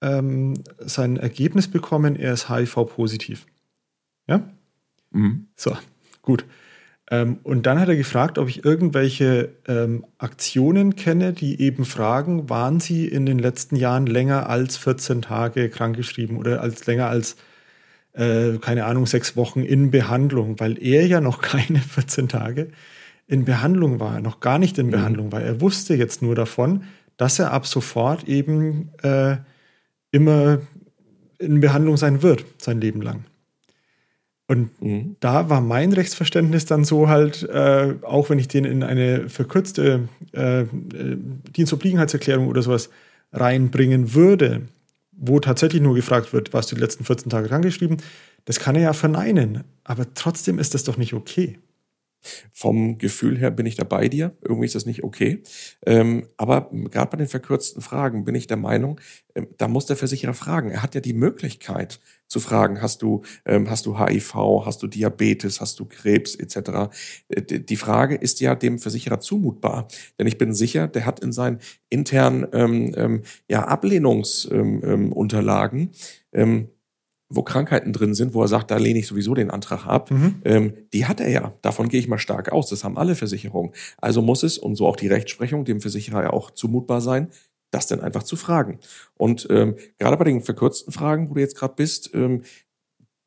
ähm, 0.00 0.54
sein 0.78 1.16
Ergebnis 1.16 1.68
bekommen, 1.68 2.16
er 2.16 2.32
ist 2.32 2.48
HIV-positiv. 2.48 3.46
Ja? 4.26 4.48
Mhm. 5.10 5.48
So, 5.56 5.76
gut. 6.22 6.44
Ähm, 7.10 7.38
und 7.42 7.66
dann 7.66 7.80
hat 7.80 7.88
er 7.88 7.96
gefragt, 7.96 8.38
ob 8.38 8.48
ich 8.48 8.64
irgendwelche 8.64 9.50
ähm, 9.66 10.04
Aktionen 10.18 10.94
kenne, 10.94 11.32
die 11.32 11.60
eben 11.60 11.84
fragen, 11.84 12.50
waren 12.50 12.80
Sie 12.80 13.06
in 13.06 13.24
den 13.24 13.38
letzten 13.38 13.76
Jahren 13.76 14.06
länger 14.06 14.48
als 14.48 14.76
14 14.76 15.22
Tage 15.22 15.70
krankgeschrieben 15.70 16.36
oder 16.36 16.60
als 16.60 16.86
länger 16.86 17.08
als, 17.08 17.36
äh, 18.12 18.58
keine 18.58 18.84
Ahnung, 18.84 19.06
sechs 19.06 19.36
Wochen 19.36 19.62
in 19.62 19.90
Behandlung, 19.90 20.60
weil 20.60 20.82
er 20.82 21.06
ja 21.06 21.20
noch 21.20 21.40
keine 21.42 21.78
14 21.78 22.28
Tage 22.28 22.68
in 23.26 23.44
Behandlung 23.44 24.00
war, 24.00 24.20
noch 24.20 24.40
gar 24.40 24.58
nicht 24.58 24.78
in 24.78 24.86
mhm. 24.86 24.92
Behandlung 24.92 25.32
war. 25.32 25.42
Er 25.42 25.60
wusste 25.60 25.94
jetzt 25.94 26.22
nur 26.22 26.34
davon, 26.34 26.84
dass 27.16 27.38
er 27.38 27.52
ab 27.52 27.66
sofort 27.66 28.28
eben 28.28 28.90
äh, 29.02 29.36
immer 30.10 30.60
in 31.38 31.60
Behandlung 31.60 31.96
sein 31.96 32.22
wird, 32.22 32.44
sein 32.58 32.80
Leben 32.80 33.00
lang. 33.00 33.24
Und 34.48 34.82
mhm. 34.82 35.16
da 35.20 35.50
war 35.50 35.60
mein 35.60 35.92
Rechtsverständnis 35.92 36.64
dann 36.64 36.82
so 36.82 37.08
halt, 37.08 37.42
äh, 37.42 37.94
auch 38.02 38.30
wenn 38.30 38.38
ich 38.38 38.48
den 38.48 38.64
in 38.64 38.82
eine 38.82 39.28
verkürzte 39.28 40.08
äh, 40.32 40.64
Dienstobliegenheitserklärung 41.54 42.48
oder 42.48 42.62
sowas 42.62 42.88
reinbringen 43.30 44.14
würde, 44.14 44.62
wo 45.12 45.38
tatsächlich 45.38 45.82
nur 45.82 45.94
gefragt 45.94 46.32
wird, 46.32 46.54
warst 46.54 46.72
du 46.72 46.76
die 46.76 46.80
letzten 46.80 47.04
14 47.04 47.28
Tage 47.28 47.48
krankgeschrieben, 47.48 47.98
das 48.46 48.58
kann 48.58 48.74
er 48.74 48.82
ja 48.82 48.92
verneinen. 48.94 49.64
Aber 49.84 50.06
trotzdem 50.14 50.58
ist 50.58 50.72
das 50.72 50.82
doch 50.84 50.96
nicht 50.96 51.12
okay. 51.12 51.58
Vom 52.52 52.98
Gefühl 52.98 53.38
her 53.38 53.50
bin 53.50 53.66
ich 53.66 53.76
da 53.76 53.84
bei 53.84 54.08
dir. 54.08 54.36
Irgendwie 54.42 54.66
ist 54.66 54.74
das 54.74 54.86
nicht 54.86 55.04
okay. 55.04 55.42
Ähm, 55.86 56.28
aber 56.36 56.70
gerade 56.72 57.10
bei 57.10 57.16
den 57.16 57.28
verkürzten 57.28 57.82
Fragen 57.82 58.24
bin 58.24 58.34
ich 58.34 58.46
der 58.46 58.56
Meinung, 58.56 59.00
ähm, 59.34 59.48
da 59.56 59.68
muss 59.68 59.86
der 59.86 59.96
Versicherer 59.96 60.34
fragen. 60.34 60.70
Er 60.70 60.82
hat 60.82 60.94
ja 60.94 61.00
die 61.00 61.12
Möglichkeit 61.12 62.00
zu 62.26 62.40
fragen, 62.40 62.82
hast 62.82 63.02
du, 63.02 63.22
ähm, 63.46 63.70
hast 63.70 63.86
du 63.86 63.98
HIV, 63.98 64.34
hast 64.64 64.82
du 64.82 64.86
Diabetes, 64.86 65.60
hast 65.60 65.80
du 65.80 65.86
Krebs 65.86 66.34
etc. 66.34 66.90
Äh, 67.28 67.60
die 67.60 67.76
Frage 67.76 68.16
ist 68.16 68.40
ja 68.40 68.54
dem 68.54 68.78
Versicherer 68.78 69.20
zumutbar. 69.20 69.88
Denn 70.18 70.26
ich 70.26 70.38
bin 70.38 70.54
sicher, 70.54 70.88
der 70.88 71.06
hat 71.06 71.20
in 71.20 71.32
seinen 71.32 71.60
internen 71.88 72.46
ähm, 72.52 72.94
ähm, 72.96 73.22
ja, 73.48 73.64
Ablehnungsunterlagen 73.64 75.90
ähm, 76.32 76.68
wo 77.30 77.42
Krankheiten 77.42 77.92
drin 77.92 78.14
sind, 78.14 78.34
wo 78.34 78.42
er 78.42 78.48
sagt, 78.48 78.70
da 78.70 78.76
lehne 78.78 78.98
ich 78.98 79.06
sowieso 79.06 79.34
den 79.34 79.50
Antrag 79.50 79.86
ab, 79.86 80.10
mhm. 80.10 80.36
ähm, 80.44 80.74
die 80.92 81.06
hat 81.06 81.20
er 81.20 81.28
ja. 81.28 81.52
Davon 81.62 81.88
gehe 81.88 82.00
ich 82.00 82.08
mal 82.08 82.18
stark 82.18 82.52
aus. 82.52 82.68
Das 82.70 82.84
haben 82.84 82.96
alle 82.96 83.14
Versicherungen. 83.14 83.72
Also 83.98 84.22
muss 84.22 84.42
es, 84.42 84.58
und 84.58 84.76
so 84.76 84.86
auch 84.86 84.96
die 84.96 85.08
Rechtsprechung, 85.08 85.64
dem 85.64 85.80
Versicherer 85.80 86.22
ja 86.22 86.30
auch 86.30 86.50
zumutbar 86.50 87.00
sein, 87.00 87.28
das 87.70 87.86
dann 87.86 88.00
einfach 88.00 88.22
zu 88.22 88.36
fragen. 88.36 88.78
Und 89.16 89.46
ähm, 89.50 89.76
gerade 89.98 90.16
bei 90.16 90.24
den 90.24 90.40
verkürzten 90.40 90.92
Fragen, 90.92 91.28
wo 91.28 91.34
du 91.34 91.40
jetzt 91.40 91.56
gerade 91.56 91.74
bist, 91.76 92.10
ähm, 92.14 92.42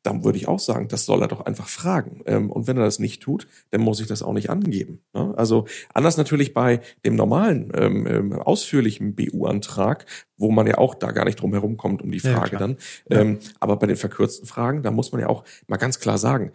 dann 0.02 0.24
würde 0.24 0.38
ich 0.38 0.48
auch 0.48 0.58
sagen, 0.58 0.88
das 0.88 1.06
soll 1.06 1.22
er 1.22 1.28
doch 1.28 1.42
einfach 1.42 1.68
fragen. 1.68 2.22
Ähm, 2.26 2.50
und 2.50 2.66
wenn 2.66 2.76
er 2.76 2.84
das 2.84 2.98
nicht 2.98 3.22
tut, 3.22 3.46
dann 3.70 3.80
muss 3.80 4.00
ich 4.00 4.06
das 4.06 4.22
auch 4.22 4.32
nicht 4.32 4.50
angeben. 4.50 5.00
Ne? 5.14 5.32
Also 5.36 5.66
anders 5.94 6.16
natürlich 6.16 6.54
bei 6.54 6.80
dem 7.04 7.14
normalen, 7.14 7.72
ähm, 7.74 8.06
ähm 8.06 8.32
ausführlichen 8.32 9.14
BU-Antrag, 9.14 10.06
wo 10.36 10.50
man 10.50 10.66
ja 10.66 10.78
auch 10.78 10.94
da 10.94 11.12
gar 11.12 11.24
nicht 11.24 11.40
drum 11.40 11.52
herum 11.52 11.76
kommt 11.76 12.02
um 12.02 12.10
die 12.10 12.20
Frage 12.20 12.52
ja, 12.52 12.58
dann. 12.58 12.76
Ähm, 13.10 13.38
ja. 13.40 13.48
Aber 13.60 13.76
bei 13.76 13.86
den 13.86 13.96
verkürzten 13.96 14.46
Fragen, 14.46 14.82
da 14.82 14.90
muss 14.90 15.12
man 15.12 15.20
ja 15.20 15.28
auch 15.28 15.44
mal 15.68 15.76
ganz 15.76 16.00
klar 16.00 16.18
sagen, 16.18 16.52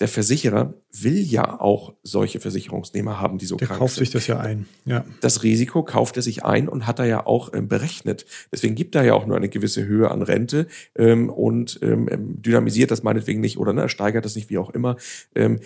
der 0.00 0.08
Versicherer 0.08 0.74
will 0.90 1.18
ja 1.18 1.60
auch 1.60 1.94
solche 2.02 2.40
Versicherungsnehmer 2.40 3.20
haben, 3.20 3.38
die 3.38 3.46
so 3.46 3.56
der 3.56 3.68
krank 3.68 3.78
kauft 3.78 3.94
sind. 3.94 4.04
sich 4.04 4.12
das 4.12 4.26
ja 4.26 4.40
ein. 4.40 4.66
Ja. 4.84 5.04
Das 5.20 5.44
Risiko 5.44 5.84
kauft 5.84 6.16
er 6.16 6.22
sich 6.22 6.44
ein 6.44 6.68
und 6.68 6.86
hat 6.86 6.98
er 6.98 7.04
ja 7.04 7.26
auch 7.26 7.52
ähm, 7.54 7.68
berechnet. 7.68 8.26
Deswegen 8.52 8.74
gibt 8.74 8.96
er 8.96 9.04
ja 9.04 9.14
auch 9.14 9.26
nur 9.26 9.36
eine 9.36 9.48
gewisse 9.48 9.86
Höhe 9.86 10.10
an 10.10 10.22
Rente 10.22 10.66
ähm, 10.96 11.30
und 11.30 11.78
ähm, 11.82 12.08
dynamisiert 12.42 12.90
das 12.90 13.04
meinetwegen 13.04 13.40
nicht 13.40 13.56
oder 13.56 13.72
ne, 13.72 13.88
steigert 13.88 14.24
das 14.24 14.34
nicht, 14.34 14.50
wie 14.50 14.58
auch 14.58 14.70
immer, 14.70 14.96
ähm, 15.36 15.60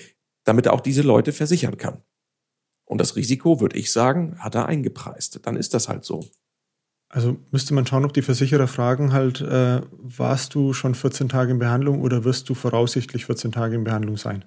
damit 0.45 0.67
er 0.67 0.75
auch 0.75 0.81
diese 0.83 1.03
Leute 1.03 1.33
versichern 1.33 1.79
kann. 1.79 2.03
Und 2.85 3.01
das 3.01 3.17
Risiko, 3.17 3.61
würde 3.61 3.79
ich 3.79 3.93
sagen, 3.93 4.37
hat 4.39 4.55
er 4.55 4.67
eingepreist. 4.67 5.41
Dann 5.47 5.57
ist 5.57 5.75
das 5.75 5.89
halt 5.89 6.05
so. 6.05 6.25
Also 7.09 7.39
müsste 7.51 7.73
man 7.75 7.87
schauen, 7.87 8.05
ob 8.05 8.13
die 8.13 8.23
Versicherer 8.23 8.67
fragen 8.67 9.13
halt, 9.13 9.41
äh, 9.41 9.81
warst 9.93 10.55
du 10.55 10.75
schon 10.75 10.95
14 10.95 11.29
Tage 11.29 11.53
in 11.53 11.59
Behandlung 11.59 12.03
oder 12.03 12.25
wirst 12.25 12.49
du 12.49 12.55
voraussichtlich 12.55 13.27
14 13.27 13.53
Tage 13.53 13.77
in 13.77 13.85
Behandlung 13.85 14.17
sein? 14.17 14.45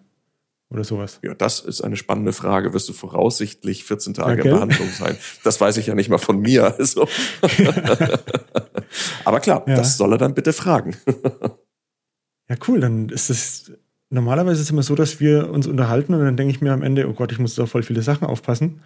Oder 0.70 0.84
sowas. 0.86 1.20
Ja, 1.22 1.34
das 1.34 1.60
ist 1.60 1.82
eine 1.82 1.98
spannende 1.98 2.32
Frage. 2.32 2.74
Wirst 2.74 2.88
du 2.88 2.94
voraussichtlich 2.94 3.84
14 3.84 4.14
Tage 4.14 4.44
ja, 4.44 4.46
in 4.46 4.52
Behandlung 4.54 4.90
sein? 4.90 5.18
Das 5.44 5.60
weiß 5.60 5.76
ich 5.78 5.88
ja 5.88 5.96
nicht 5.96 6.10
mal 6.10 6.18
von 6.18 6.40
mir. 6.40 6.76
Also. 6.78 7.10
Aber 9.26 9.42
klar, 9.42 9.66
ja. 9.68 9.76
das 9.76 9.98
soll 9.98 10.14
er 10.14 10.18
dann 10.18 10.34
bitte 10.34 10.54
fragen. 10.54 10.96
ja, 12.50 12.56
cool. 12.68 12.80
Dann 12.80 13.10
ist 13.10 13.30
es 13.30 13.74
normalerweise 14.12 14.62
ist 14.62 14.68
es 14.68 14.72
immer 14.72 14.84
so, 14.84 14.94
dass 14.94 15.20
wir 15.20 15.50
uns 15.50 15.66
unterhalten 15.66 16.14
und 16.14 16.24
dann 16.24 16.38
denke 16.38 16.54
ich 16.54 16.62
mir 16.62 16.74
am 16.74 16.84
Ende, 16.84 17.10
oh 17.10 17.14
Gott, 17.14 17.32
ich 17.32 17.40
muss 17.40 17.56
da 17.56 17.66
voll 17.66 17.84
viele 17.84 18.04
Sachen 18.04 18.28
aufpassen. 18.28 18.82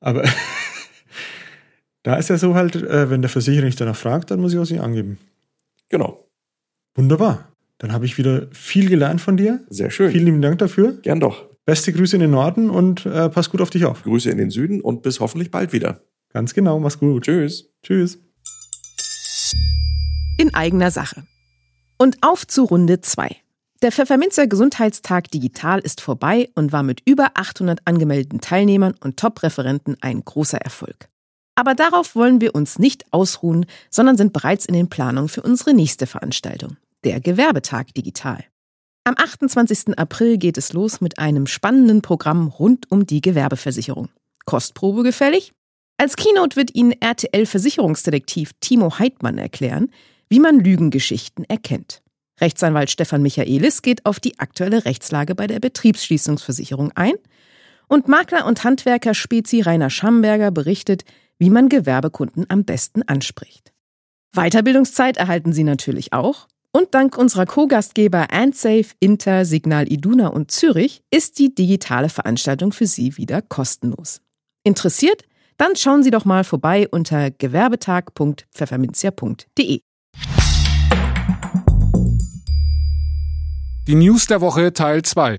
Aber 0.00 0.24
Da 2.02 2.16
ist 2.16 2.28
ja 2.30 2.36
so 2.36 2.54
halt, 2.54 2.74
äh, 2.76 3.10
wenn 3.10 3.22
der 3.22 3.28
Versicherer 3.28 3.64
nicht 3.64 3.80
danach 3.80 3.96
fragt, 3.96 4.30
dann 4.30 4.40
muss 4.40 4.52
ich 4.52 4.58
auch 4.58 4.64
sie 4.64 4.80
angeben. 4.80 5.18
Genau. 5.88 6.28
Wunderbar. 6.94 7.52
Dann 7.78 7.92
habe 7.92 8.04
ich 8.04 8.18
wieder 8.18 8.48
viel 8.52 8.88
gelernt 8.88 9.20
von 9.20 9.36
dir. 9.36 9.60
Sehr 9.68 9.90
schön. 9.90 10.10
Vielen 10.10 10.26
lieben 10.26 10.42
Dank 10.42 10.58
dafür. 10.58 10.98
Gern 11.02 11.20
doch. 11.20 11.46
Beste 11.64 11.92
Grüße 11.92 12.16
in 12.16 12.20
den 12.20 12.30
Norden 12.32 12.70
und 12.70 13.06
äh, 13.06 13.28
pass 13.28 13.50
gut 13.50 13.60
auf 13.60 13.70
dich 13.70 13.84
auf. 13.84 14.02
Grüße 14.02 14.30
in 14.30 14.38
den 14.38 14.50
Süden 14.50 14.80
und 14.80 15.02
bis 15.02 15.20
hoffentlich 15.20 15.50
bald 15.50 15.72
wieder. 15.72 16.00
Ganz 16.32 16.54
genau, 16.54 16.78
mach's 16.80 16.98
gut. 16.98 17.24
Tschüss. 17.24 17.70
Tschüss. 17.82 18.18
In 20.38 20.54
eigener 20.54 20.90
Sache. 20.90 21.22
Und 21.98 22.18
auf 22.20 22.46
zu 22.46 22.64
Runde 22.64 23.00
2. 23.00 23.36
Der 23.82 23.92
Pfefferminzer 23.92 24.46
Gesundheitstag 24.46 25.30
Digital 25.30 25.80
ist 25.80 26.00
vorbei 26.00 26.48
und 26.54 26.72
war 26.72 26.82
mit 26.82 27.02
über 27.04 27.32
800 27.34 27.80
angemeldeten 27.84 28.40
Teilnehmern 28.40 28.94
und 29.00 29.18
Top-Referenten 29.18 29.96
ein 30.00 30.24
großer 30.24 30.58
Erfolg. 30.58 31.11
Aber 31.54 31.74
darauf 31.74 32.14
wollen 32.14 32.40
wir 32.40 32.54
uns 32.54 32.78
nicht 32.78 33.04
ausruhen, 33.12 33.66
sondern 33.90 34.16
sind 34.16 34.32
bereits 34.32 34.66
in 34.66 34.74
den 34.74 34.88
Planungen 34.88 35.28
für 35.28 35.42
unsere 35.42 35.74
nächste 35.74 36.06
Veranstaltung, 36.06 36.76
der 37.04 37.20
Gewerbetag 37.20 37.86
Digital. 37.96 38.44
Am 39.04 39.14
28. 39.16 39.98
April 39.98 40.38
geht 40.38 40.56
es 40.56 40.72
los 40.72 41.00
mit 41.00 41.18
einem 41.18 41.46
spannenden 41.46 42.02
Programm 42.02 42.48
rund 42.48 42.90
um 42.90 43.04
die 43.04 43.20
Gewerbeversicherung. 43.20 44.08
Kostprobe 44.46 45.02
gefällig? 45.02 45.52
Als 45.98 46.16
Keynote 46.16 46.56
wird 46.56 46.74
Ihnen 46.74 46.92
RTL-Versicherungsdetektiv 47.00 48.52
Timo 48.60 48.98
Heidmann 48.98 49.38
erklären, 49.38 49.90
wie 50.28 50.40
man 50.40 50.60
Lügengeschichten 50.60 51.44
erkennt. 51.44 52.02
Rechtsanwalt 52.40 52.90
Stefan 52.90 53.22
Michaelis 53.22 53.82
geht 53.82 54.06
auf 54.06 54.18
die 54.18 54.38
aktuelle 54.38 54.84
Rechtslage 54.84 55.34
bei 55.34 55.46
der 55.46 55.60
Betriebsschließungsversicherung 55.60 56.92
ein 56.94 57.14
und 57.88 58.08
Makler 58.08 58.46
und 58.46 58.64
Handwerker 58.64 59.14
Spezi 59.14 59.60
Rainer 59.60 59.90
Schamberger 59.90 60.50
berichtet, 60.50 61.04
wie 61.38 61.50
man 61.50 61.68
Gewerbekunden 61.68 62.46
am 62.48 62.64
besten 62.64 63.02
anspricht. 63.02 63.72
Weiterbildungszeit 64.34 65.16
erhalten 65.16 65.52
Sie 65.52 65.64
natürlich 65.64 66.12
auch. 66.12 66.46
Und 66.74 66.94
dank 66.94 67.18
unserer 67.18 67.44
Co-Gastgeber 67.44 68.32
AndSafe, 68.32 68.94
Inter, 68.98 69.44
Signal 69.44 69.92
Iduna 69.92 70.28
und 70.28 70.50
Zürich 70.50 71.02
ist 71.10 71.38
die 71.38 71.54
digitale 71.54 72.08
Veranstaltung 72.08 72.72
für 72.72 72.86
Sie 72.86 73.18
wieder 73.18 73.42
kostenlos. 73.42 74.22
Interessiert? 74.64 75.24
Dann 75.58 75.76
schauen 75.76 76.02
Sie 76.02 76.10
doch 76.10 76.24
mal 76.24 76.44
vorbei 76.44 76.88
unter 76.88 77.30
gewerbetag.pfefferminzia.de. 77.30 79.80
Die 83.86 83.94
News 83.94 84.26
der 84.26 84.40
Woche 84.40 84.72
Teil 84.72 85.02
2. 85.02 85.36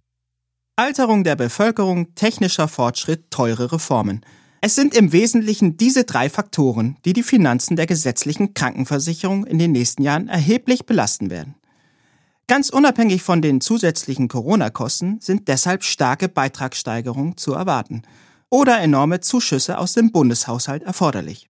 Alterung 0.76 1.24
der 1.24 1.36
Bevölkerung, 1.36 2.14
technischer 2.14 2.68
Fortschritt, 2.68 3.32
teure 3.32 3.72
Reformen. 3.72 4.24
Es 4.66 4.76
sind 4.76 4.96
im 4.96 5.12
Wesentlichen 5.12 5.76
diese 5.76 6.06
drei 6.06 6.30
Faktoren, 6.30 6.96
die 7.04 7.12
die 7.12 7.22
Finanzen 7.22 7.76
der 7.76 7.86
gesetzlichen 7.86 8.54
Krankenversicherung 8.54 9.46
in 9.46 9.60
den 9.60 9.74
nächsten 9.74 10.04
Jahren 10.04 10.30
erheblich 10.30 10.86
belasten 10.86 11.30
werden. 11.30 11.56
Ganz 12.48 12.70
unabhängig 12.70 13.24
von 13.24 13.42
den 13.42 13.60
zusätzlichen 13.60 14.30
Corona-Kosten 14.30 15.20
sind 15.20 15.50
deshalb 15.50 15.84
starke 15.84 16.30
Beitragssteigerungen 16.30 17.36
zu 17.36 17.52
erwarten 17.52 18.04
oder 18.50 18.80
enorme 18.80 19.20
Zuschüsse 19.20 19.78
aus 19.78 19.96
dem 19.96 20.14
Bundeshaushalt 20.14 20.84
erforderlich. 20.84 21.50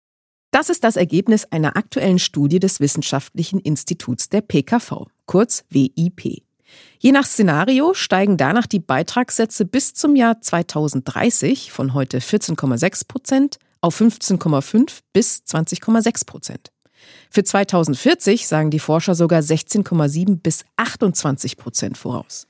Das 0.51 0.69
ist 0.69 0.85
das 0.85 0.97
Ergebnis 0.97 1.47
einer 1.47 1.79
aktuellen 1.79 2.19
Studie 2.19 2.59
des 2.59 2.79
Wissenschaftlichen 2.79 3.59
Instituts 3.59 4.29
der 4.29 4.43
PKV, 4.43 5.07
kurz 5.25 5.65
WIP. 5.71 6.43
Je 6.99 7.13
nach 7.13 7.27
Szenario 7.27 7.95
steigen 7.95 8.37
danach 8.37 8.67
die 8.67 8.81
Beitragssätze 8.81 9.65
bis 9.65 9.95
zum 9.95 10.17
Jahr 10.17 10.41
2030 10.41 11.71
von 11.71 11.95
heute 11.95 12.19
14,6 12.19 13.07
Prozent 13.07 13.59
auf 13.81 14.01
15,5 14.01 15.01
bis 15.13 15.43
20,6 15.47 16.27
Prozent. 16.27 16.73
Für 17.31 17.45
2040 17.45 18.49
sagen 18.49 18.71
die 18.71 18.81
Forscher 18.81 19.15
sogar 19.15 19.41
16,7 19.41 20.41
bis 20.41 20.65
28 20.77 21.57
Prozent 21.57 21.97
voraus. 21.97 22.47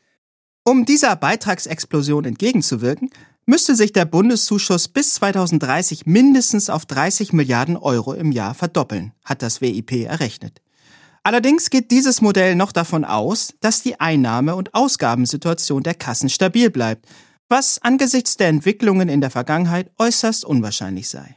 Um 0.64 0.84
dieser 0.84 1.16
Beitragsexplosion 1.16 2.24
entgegenzuwirken, 2.24 3.10
müsste 3.46 3.74
sich 3.74 3.92
der 3.92 4.04
Bundeszuschuss 4.04 4.88
bis 4.88 5.14
2030 5.14 6.06
mindestens 6.06 6.68
auf 6.68 6.84
30 6.84 7.32
Milliarden 7.32 7.76
Euro 7.76 8.12
im 8.12 8.32
Jahr 8.32 8.54
verdoppeln, 8.54 9.12
hat 9.24 9.42
das 9.42 9.60
WIP 9.60 9.92
errechnet. 10.04 10.60
Allerdings 11.22 11.70
geht 11.70 11.90
dieses 11.90 12.20
Modell 12.20 12.54
noch 12.54 12.72
davon 12.72 13.04
aus, 13.04 13.54
dass 13.60 13.82
die 13.82 14.00
Einnahme- 14.00 14.56
und 14.56 14.74
Ausgabensituation 14.74 15.82
der 15.82 15.94
Kassen 15.94 16.28
stabil 16.28 16.70
bleibt, 16.70 17.06
was 17.48 17.80
angesichts 17.82 18.36
der 18.36 18.48
Entwicklungen 18.48 19.08
in 19.08 19.20
der 19.20 19.30
Vergangenheit 19.30 19.90
äußerst 19.98 20.44
unwahrscheinlich 20.44 21.08
sei. 21.08 21.36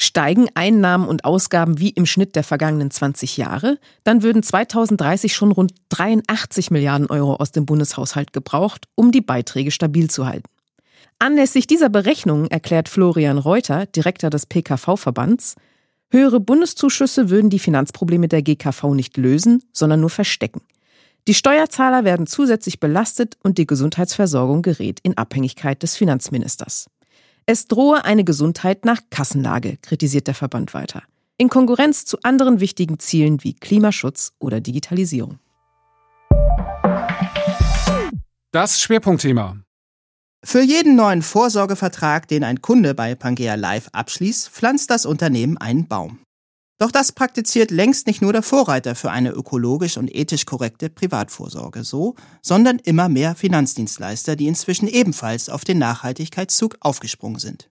Steigen 0.00 0.46
Einnahmen 0.54 1.08
und 1.08 1.24
Ausgaben 1.24 1.80
wie 1.80 1.88
im 1.90 2.06
Schnitt 2.06 2.36
der 2.36 2.44
vergangenen 2.44 2.92
20 2.92 3.36
Jahre, 3.36 3.78
dann 4.04 4.22
würden 4.22 4.44
2030 4.44 5.34
schon 5.34 5.50
rund 5.50 5.74
83 5.88 6.70
Milliarden 6.70 7.08
Euro 7.08 7.34
aus 7.34 7.50
dem 7.50 7.66
Bundeshaushalt 7.66 8.32
gebraucht, 8.32 8.86
um 8.94 9.10
die 9.10 9.20
Beiträge 9.20 9.72
stabil 9.72 10.08
zu 10.08 10.24
halten. 10.26 10.48
Anlässlich 11.18 11.66
dieser 11.66 11.88
Berechnungen 11.88 12.48
erklärt 12.48 12.88
Florian 12.88 13.38
Reuter, 13.38 13.86
Direktor 13.86 14.30
des 14.30 14.46
PKV-Verbands, 14.46 15.56
höhere 16.10 16.40
Bundeszuschüsse 16.40 17.30
würden 17.30 17.50
die 17.50 17.58
Finanzprobleme 17.58 18.28
der 18.28 18.42
GKV 18.42 18.94
nicht 18.94 19.16
lösen, 19.16 19.62
sondern 19.72 20.00
nur 20.00 20.10
verstecken. 20.10 20.62
Die 21.26 21.34
Steuerzahler 21.34 22.04
werden 22.04 22.26
zusätzlich 22.26 22.80
belastet 22.80 23.36
und 23.42 23.58
die 23.58 23.66
Gesundheitsversorgung 23.66 24.62
gerät 24.62 24.98
in 25.02 25.16
Abhängigkeit 25.16 25.82
des 25.82 25.96
Finanzministers. 25.96 26.86
Es 27.44 27.66
drohe 27.66 28.04
eine 28.04 28.24
Gesundheit 28.24 28.84
nach 28.84 29.00
Kassenlage, 29.10 29.76
kritisiert 29.82 30.26
der 30.26 30.34
Verband 30.34 30.74
weiter. 30.74 31.02
In 31.36 31.48
Konkurrenz 31.48 32.04
zu 32.04 32.18
anderen 32.22 32.60
wichtigen 32.60 32.98
Zielen 32.98 33.44
wie 33.44 33.54
Klimaschutz 33.54 34.32
oder 34.38 34.60
Digitalisierung. 34.60 35.38
Das 38.50 38.80
Schwerpunktthema. 38.80 39.58
Für 40.44 40.62
jeden 40.62 40.94
neuen 40.94 41.22
Vorsorgevertrag, 41.22 42.28
den 42.28 42.44
ein 42.44 42.62
Kunde 42.62 42.94
bei 42.94 43.14
Pangea 43.16 43.56
Live 43.56 43.88
abschließt, 43.92 44.50
pflanzt 44.50 44.88
das 44.90 45.04
Unternehmen 45.04 45.58
einen 45.58 45.88
Baum. 45.88 46.20
Doch 46.80 46.92
das 46.92 47.10
praktiziert 47.10 47.72
längst 47.72 48.06
nicht 48.06 48.22
nur 48.22 48.32
der 48.32 48.44
Vorreiter 48.44 48.94
für 48.94 49.10
eine 49.10 49.30
ökologisch 49.30 49.96
und 49.96 50.14
ethisch 50.14 50.46
korrekte 50.46 50.90
Privatvorsorge 50.90 51.82
so, 51.82 52.14
sondern 52.40 52.78
immer 52.78 53.08
mehr 53.08 53.34
Finanzdienstleister, 53.34 54.36
die 54.36 54.46
inzwischen 54.46 54.86
ebenfalls 54.86 55.48
auf 55.48 55.64
den 55.64 55.78
Nachhaltigkeitszug 55.78 56.76
aufgesprungen 56.80 57.40
sind. 57.40 57.68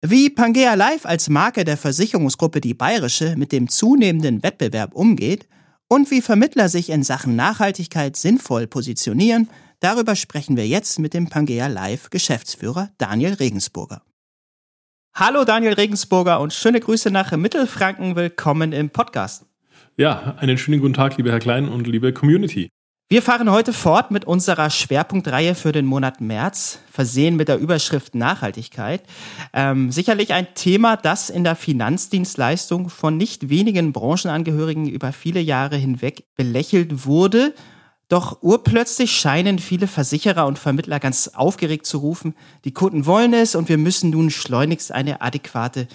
Wie 0.00 0.30
Pangea 0.30 0.72
Live 0.72 1.04
als 1.04 1.28
Marke 1.28 1.66
der 1.66 1.76
Versicherungsgruppe 1.76 2.62
Die 2.62 2.72
Bayerische 2.72 3.36
mit 3.36 3.52
dem 3.52 3.68
zunehmenden 3.68 4.42
Wettbewerb 4.42 4.94
umgeht 4.94 5.46
und 5.86 6.10
wie 6.10 6.22
Vermittler 6.22 6.70
sich 6.70 6.88
in 6.88 7.02
Sachen 7.02 7.36
Nachhaltigkeit 7.36 8.16
sinnvoll 8.16 8.66
positionieren, 8.66 9.50
darüber 9.80 10.14
sprechen 10.14 10.56
wir 10.56 10.66
jetzt 10.66 10.98
mit 10.98 11.14
dem 11.14 11.28
Pangea 11.28 11.66
Live 11.66 12.10
Geschäftsführer 12.10 12.90
Daniel 12.98 13.34
Regensburger. 13.34 14.02
Hallo 15.14 15.44
Daniel 15.44 15.72
Regensburger 15.72 16.40
und 16.40 16.52
schöne 16.52 16.80
Grüße 16.80 17.10
nach 17.10 17.32
Mittelfranken. 17.36 18.14
Willkommen 18.14 18.72
im 18.72 18.90
Podcast. 18.90 19.44
Ja, 19.96 20.36
einen 20.38 20.56
schönen 20.56 20.80
guten 20.80 20.94
Tag, 20.94 21.16
lieber 21.16 21.32
Herr 21.32 21.40
Klein 21.40 21.68
und 21.68 21.86
liebe 21.86 22.12
Community. 22.12 22.68
Wir 23.08 23.22
fahren 23.22 23.50
heute 23.50 23.72
fort 23.72 24.12
mit 24.12 24.24
unserer 24.24 24.70
Schwerpunktreihe 24.70 25.56
für 25.56 25.72
den 25.72 25.84
Monat 25.84 26.20
März, 26.20 26.78
versehen 26.92 27.34
mit 27.34 27.48
der 27.48 27.58
Überschrift 27.58 28.14
Nachhaltigkeit. 28.14 29.02
Ähm, 29.52 29.90
sicherlich 29.90 30.32
ein 30.32 30.46
Thema, 30.54 30.96
das 30.96 31.28
in 31.28 31.42
der 31.42 31.56
Finanzdienstleistung 31.56 32.88
von 32.88 33.16
nicht 33.16 33.48
wenigen 33.48 33.92
Branchenangehörigen 33.92 34.88
über 34.88 35.12
viele 35.12 35.40
Jahre 35.40 35.76
hinweg 35.76 36.24
belächelt 36.36 37.04
wurde 37.04 37.52
doch 38.10 38.42
urplötzlich 38.42 39.12
scheinen 39.12 39.58
viele 39.58 39.86
Versicherer 39.86 40.46
und 40.46 40.58
Vermittler 40.58 41.00
ganz 41.00 41.28
aufgeregt 41.28 41.86
zu 41.86 41.98
rufen, 41.98 42.34
die 42.64 42.74
Kunden 42.74 43.06
wollen 43.06 43.32
es 43.32 43.54
und 43.54 43.68
wir 43.68 43.78
müssen 43.78 44.10
nun 44.10 44.30
schleunigst 44.30 44.92
eine 44.92 45.22
adäquate 45.22 45.86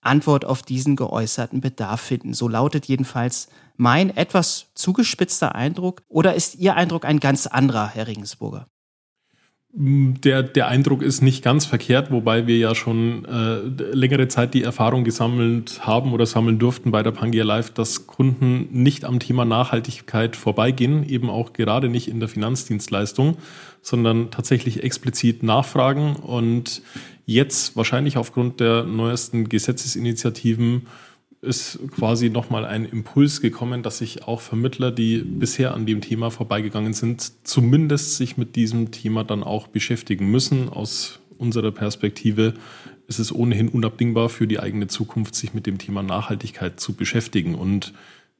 Antwort 0.00 0.44
auf 0.44 0.62
diesen 0.62 0.96
geäußerten 0.96 1.60
Bedarf 1.60 2.00
finden. 2.00 2.32
So 2.34 2.48
lautet 2.48 2.86
jedenfalls 2.86 3.48
mein 3.76 4.16
etwas 4.16 4.66
zugespitzter 4.74 5.54
Eindruck. 5.54 6.02
Oder 6.08 6.34
ist 6.34 6.56
Ihr 6.56 6.76
Eindruck 6.76 7.04
ein 7.04 7.20
ganz 7.20 7.46
anderer, 7.46 7.88
Herr 7.88 8.06
Regensburger? 8.06 8.68
Der, 9.76 10.44
der 10.44 10.68
Eindruck 10.68 11.02
ist 11.02 11.20
nicht 11.20 11.42
ganz 11.42 11.66
verkehrt, 11.66 12.12
wobei 12.12 12.46
wir 12.46 12.56
ja 12.56 12.76
schon 12.76 13.24
äh, 13.24 13.56
längere 13.92 14.28
Zeit 14.28 14.54
die 14.54 14.62
Erfahrung 14.62 15.02
gesammelt 15.02 15.84
haben 15.84 16.12
oder 16.12 16.26
sammeln 16.26 16.60
durften 16.60 16.92
bei 16.92 17.02
der 17.02 17.10
Pangea 17.10 17.42
Live, 17.42 17.70
dass 17.70 18.06
Kunden 18.06 18.68
nicht 18.70 19.04
am 19.04 19.18
Thema 19.18 19.44
Nachhaltigkeit 19.44 20.36
vorbeigehen, 20.36 21.04
eben 21.08 21.28
auch 21.28 21.54
gerade 21.54 21.88
nicht 21.88 22.06
in 22.06 22.20
der 22.20 22.28
Finanzdienstleistung, 22.28 23.36
sondern 23.82 24.30
tatsächlich 24.30 24.84
explizit 24.84 25.42
nachfragen 25.42 26.14
und 26.14 26.80
jetzt 27.26 27.76
wahrscheinlich 27.76 28.16
aufgrund 28.16 28.60
der 28.60 28.84
neuesten 28.84 29.48
Gesetzesinitiativen 29.48 30.86
ist 31.44 31.78
quasi 31.94 32.30
nochmal 32.30 32.64
ein 32.64 32.84
Impuls 32.84 33.40
gekommen, 33.40 33.82
dass 33.82 33.98
sich 33.98 34.24
auch 34.24 34.40
Vermittler, 34.40 34.90
die 34.90 35.18
bisher 35.18 35.74
an 35.74 35.86
dem 35.86 36.00
Thema 36.00 36.30
vorbeigegangen 36.30 36.92
sind, 36.92 37.32
zumindest 37.46 38.16
sich 38.16 38.36
mit 38.36 38.56
diesem 38.56 38.90
Thema 38.90 39.24
dann 39.24 39.42
auch 39.42 39.68
beschäftigen 39.68 40.30
müssen. 40.30 40.68
Aus 40.68 41.20
unserer 41.38 41.70
Perspektive 41.70 42.54
ist 43.06 43.18
es 43.18 43.34
ohnehin 43.34 43.68
unabdingbar 43.68 44.28
für 44.28 44.46
die 44.46 44.60
eigene 44.60 44.86
Zukunft, 44.86 45.34
sich 45.34 45.54
mit 45.54 45.66
dem 45.66 45.78
Thema 45.78 46.02
Nachhaltigkeit 46.02 46.80
zu 46.80 46.94
beschäftigen. 46.94 47.54
Und 47.54 47.92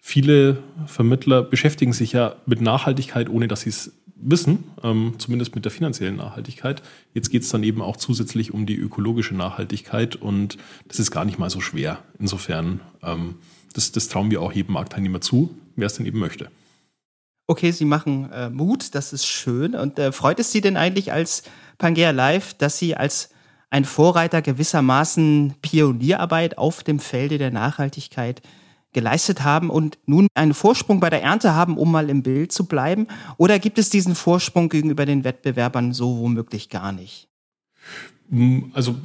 viele 0.07 0.59
Vermittler 0.85 1.43
beschäftigen 1.43 1.95
sich 1.95 2.13
ja 2.13 2.37
mit 2.45 2.61
Nachhaltigkeit, 2.61 3.31
ohne 3.31 3.49
dass 3.49 3.63
sie 3.63 3.71
es 3.71 3.93
wissen, 4.17 4.65
ähm, 4.83 5.15
zumindest 5.17 5.55
mit 5.55 5.65
der 5.65 5.73
finanziellen 5.73 6.17
Nachhaltigkeit. 6.17 6.83
Jetzt 7.15 7.31
geht 7.31 7.43
es 7.43 7.49
dann 7.49 7.63
eben 7.63 7.81
auch 7.81 7.97
zusätzlich 7.97 8.53
um 8.53 8.67
die 8.67 8.77
ökologische 8.77 9.35
Nachhaltigkeit 9.35 10.15
und 10.15 10.59
das 10.87 10.99
ist 10.99 11.11
gar 11.11 11.25
nicht 11.25 11.39
mal 11.39 11.49
so 11.49 11.63
schwer. 11.63 12.01
Insofern, 12.19 12.81
ähm, 13.03 13.37
das, 13.73 13.93
das 13.93 14.09
trauen 14.09 14.31
wir 14.31 14.43
auch 14.43 14.53
jedem 14.53 14.75
Marktteilnehmer 14.75 15.23
zu, 15.23 15.57
wer 15.75 15.87
es 15.87 15.95
denn 15.95 16.05
eben 16.05 16.19
möchte. 16.19 16.51
Okay, 17.47 17.71
Sie 17.71 17.87
machen 17.87 18.31
äh, 18.31 18.51
Mut, 18.51 18.95
das 18.95 19.15
ist 19.15 19.25
schön. 19.25 19.75
Und 19.75 19.99
äh, 19.99 20.13
freut 20.13 20.39
es 20.39 20.53
Sie 20.53 20.61
denn 20.61 20.77
eigentlich 20.77 21.13
als 21.13 21.45
Pangea 21.79 22.11
Live, 22.11 22.53
dass 22.53 22.79
Sie 22.79 22.95
als 22.95 23.31
ein 23.71 23.87
Vorreiter 23.87 24.43
gewissermaßen 24.43 25.55
Pionierarbeit 25.63 26.59
auf 26.59 26.83
dem 26.83 26.99
Felde 26.99 27.39
der 27.39 27.51
Nachhaltigkeit 27.51 28.43
geleistet 28.95 29.45
haben 29.45 29.69
und 29.69 29.99
nun 30.07 30.29
einen 30.35 30.55
Vorsprung 30.55 31.01
bei 31.01 31.11
der 31.11 31.23
Ernte 31.23 31.55
haben, 31.55 31.77
um 31.77 31.93
mal 31.93 32.09
im 32.09 32.23
Bild 32.23 32.53
zu 32.53 32.65
bleiben? 32.65 33.09
Oder 33.37 33.59
gibt 33.59 33.79
es 33.79 33.91
diesen 33.91 34.15
Vorsprung 34.15 34.71
gegenüber 34.71 35.05
den 35.05 35.25
Wettbewerbern 35.25 35.93
so 35.93 36.19
womöglich 36.19 36.71
gar 36.71 36.93
nicht? 36.93 37.29
Also 38.73 38.97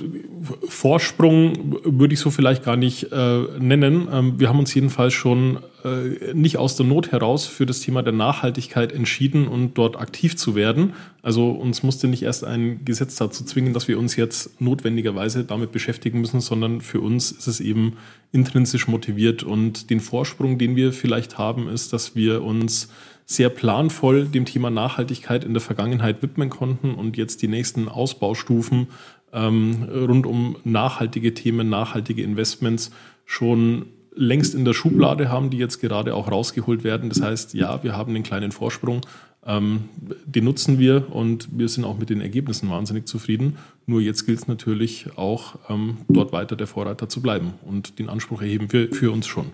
Vorsprung 0.70 1.78
würde 1.84 2.13
ich 2.13 2.20
so 2.20 2.32
vielleicht 2.32 2.63
gar 2.63 2.78
nicht 2.78 3.11
äh, 3.11 3.41
nennen. 3.59 4.07
Ähm, 4.11 4.39
wir 4.39 4.47
haben 4.47 4.59
uns 4.59 4.74
jedenfalls 4.74 5.13
schon 5.13 5.59
äh, 5.84 6.34
nicht 6.34 6.57
aus 6.57 6.78
der 6.78 6.86
Not 6.86 7.11
heraus 7.11 7.45
für 7.45 7.65
das 7.65 7.82
Thema 7.82 8.01
der 8.01 8.13
Nachhaltigkeit 8.13 8.93
entschieden 8.93 9.47
und 9.47 9.78
dort 9.78 9.99
aktiv 9.99 10.38
zu 10.38 10.55
werden. 10.55 10.93
Also 11.22 11.51
uns 11.51 11.84
musste 11.84 12.07
nicht 12.07 12.24
erst 12.24 12.45
ein 12.45 12.86
Gesetz 12.86 13.17
dazu 13.17 13.43
zwingen, 13.43 13.74
dass 13.74 13.89
wir 13.89 13.99
uns 13.99 14.15
jetzt 14.15 14.61
notwendigerweise 14.61 15.43
damit 15.43 15.74
beschäftigen 15.74 16.22
müssen, 16.22 16.39
sondern 16.39 16.80
für 16.80 17.01
uns 17.01 17.32
ist 17.32 17.47
es 17.47 17.59
eben 17.59 17.97
intrinsisch 18.32 18.88
motiviert 18.88 19.43
und 19.43 19.89
den 19.89 19.99
Vorsprung, 19.99 20.57
den 20.57 20.78
wir 20.78 20.93
vielleicht 20.93 21.38
haben, 21.38 21.67
ist, 21.67 21.91
dass 21.91 22.15
wir 22.15 22.41
uns 22.41 22.89
sehr 23.30 23.49
planvoll 23.49 24.25
dem 24.25 24.45
Thema 24.45 24.71
Nachhaltigkeit 24.71 25.43
in 25.43 25.53
der 25.53 25.61
Vergangenheit 25.61 26.23
widmen 26.23 26.49
konnten 26.49 26.95
und 26.95 27.15
jetzt 27.15 27.43
die 27.43 27.47
nächsten 27.47 27.88
Ausbaustufen 27.88 28.88
ähm, 29.32 29.84
rund 29.84 30.25
um 30.25 30.55
nachhaltige 30.63 31.36
Themen, 31.36 31.69
nachhaltige 31.69 32.23
Investments 32.23 32.89
schon 33.25 33.86
längst 34.15 34.55
in 34.55 34.65
der 34.65 34.73
Schublade 34.73 35.30
haben, 35.30 35.51
die 35.51 35.59
jetzt 35.59 35.80
gerade 35.80 36.15
auch 36.15 36.32
rausgeholt 36.32 36.84
werden. 36.84 37.09
Das 37.09 37.21
heißt, 37.21 37.53
ja, 37.53 37.84
wir 37.84 37.95
haben 37.95 38.15
einen 38.15 38.23
kleinen 38.23 38.51
Vorsprung, 38.51 39.01
ähm, 39.45 39.89
den 40.25 40.45
nutzen 40.45 40.80
wir 40.80 41.13
und 41.13 41.49
wir 41.51 41.69
sind 41.69 41.86
auch 41.86 41.99
mit 41.99 42.09
den 42.09 42.21
Ergebnissen 42.21 42.67
wahnsinnig 42.71 43.07
zufrieden. 43.07 43.57
Nur 43.86 44.01
jetzt 44.01 44.25
gilt 44.25 44.39
es 44.39 44.47
natürlich 44.47 45.05
auch, 45.17 45.59
ähm, 45.69 45.97
dort 46.07 46.32
weiter 46.32 46.55
der 46.55 46.65
Vorreiter 46.65 47.07
zu 47.07 47.21
bleiben 47.21 47.53
und 47.61 47.99
den 47.99 48.09
Anspruch 48.09 48.41
erheben 48.41 48.73
wir 48.73 48.91
für 48.91 49.11
uns 49.11 49.27
schon. 49.27 49.51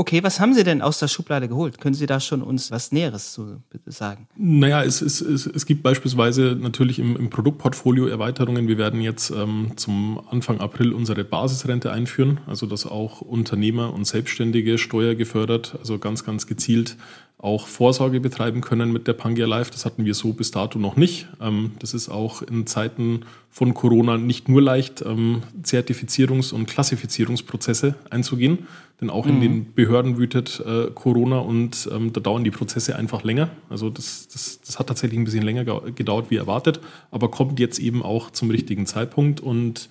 Okay, 0.00 0.22
was 0.22 0.40
haben 0.40 0.54
Sie 0.54 0.64
denn 0.64 0.80
aus 0.80 0.98
der 0.98 1.08
Schublade 1.08 1.46
geholt? 1.46 1.78
Können 1.78 1.94
Sie 1.94 2.06
da 2.06 2.20
schon 2.20 2.40
uns 2.40 2.70
was 2.70 2.90
Näheres 2.90 3.34
zu 3.34 3.62
sagen? 3.84 4.28
Naja, 4.34 4.82
es, 4.82 5.02
es, 5.02 5.20
es, 5.20 5.44
es 5.44 5.66
gibt 5.66 5.82
beispielsweise 5.82 6.56
natürlich 6.58 6.98
im, 6.98 7.18
im 7.18 7.28
Produktportfolio 7.28 8.06
Erweiterungen. 8.06 8.66
Wir 8.66 8.78
werden 8.78 9.02
jetzt 9.02 9.28
ähm, 9.28 9.72
zum 9.76 10.18
Anfang 10.30 10.58
April 10.58 10.94
unsere 10.94 11.22
Basisrente 11.22 11.92
einführen, 11.92 12.40
also 12.46 12.64
dass 12.64 12.86
auch 12.86 13.20
Unternehmer 13.20 13.92
und 13.92 14.06
Selbstständige 14.06 14.78
steuergefördert, 14.78 15.76
also 15.78 15.98
ganz, 15.98 16.24
ganz 16.24 16.46
gezielt 16.46 16.96
auch 17.42 17.66
Vorsorge 17.66 18.20
betreiben 18.20 18.60
können 18.60 18.92
mit 18.92 19.06
der 19.06 19.14
Pangia 19.14 19.46
Live. 19.46 19.70
Das 19.70 19.86
hatten 19.86 20.04
wir 20.04 20.14
so 20.14 20.32
bis 20.34 20.50
dato 20.50 20.78
noch 20.78 20.96
nicht. 20.96 21.26
Ähm, 21.40 21.72
das 21.78 21.94
ist 21.94 22.10
auch 22.10 22.42
in 22.42 22.66
Zeiten 22.66 23.20
von 23.48 23.72
Corona 23.72 24.18
nicht 24.18 24.48
nur 24.48 24.60
leicht, 24.60 25.02
ähm, 25.02 25.42
Zertifizierungs- 25.62 26.52
und 26.52 26.66
Klassifizierungsprozesse 26.66 27.94
einzugehen, 28.10 28.66
denn 29.00 29.08
auch 29.08 29.24
mhm. 29.24 29.32
in 29.32 29.40
den 29.40 29.74
Behörden 29.74 30.18
wütet 30.18 30.60
äh, 30.60 30.90
Corona 30.94 31.38
und 31.38 31.88
ähm, 31.90 32.12
da 32.12 32.20
dauern 32.20 32.44
die 32.44 32.50
Prozesse 32.50 32.96
einfach 32.96 33.24
länger. 33.24 33.48
Also 33.70 33.88
das, 33.88 34.28
das, 34.28 34.60
das 34.60 34.78
hat 34.78 34.88
tatsächlich 34.88 35.18
ein 35.18 35.24
bisschen 35.24 35.44
länger 35.44 35.64
gedauert 35.92 36.26
wie 36.30 36.36
erwartet, 36.36 36.80
aber 37.10 37.30
kommt 37.30 37.58
jetzt 37.58 37.78
eben 37.78 38.02
auch 38.02 38.30
zum 38.30 38.50
richtigen 38.50 38.84
Zeitpunkt. 38.84 39.40
Und 39.40 39.88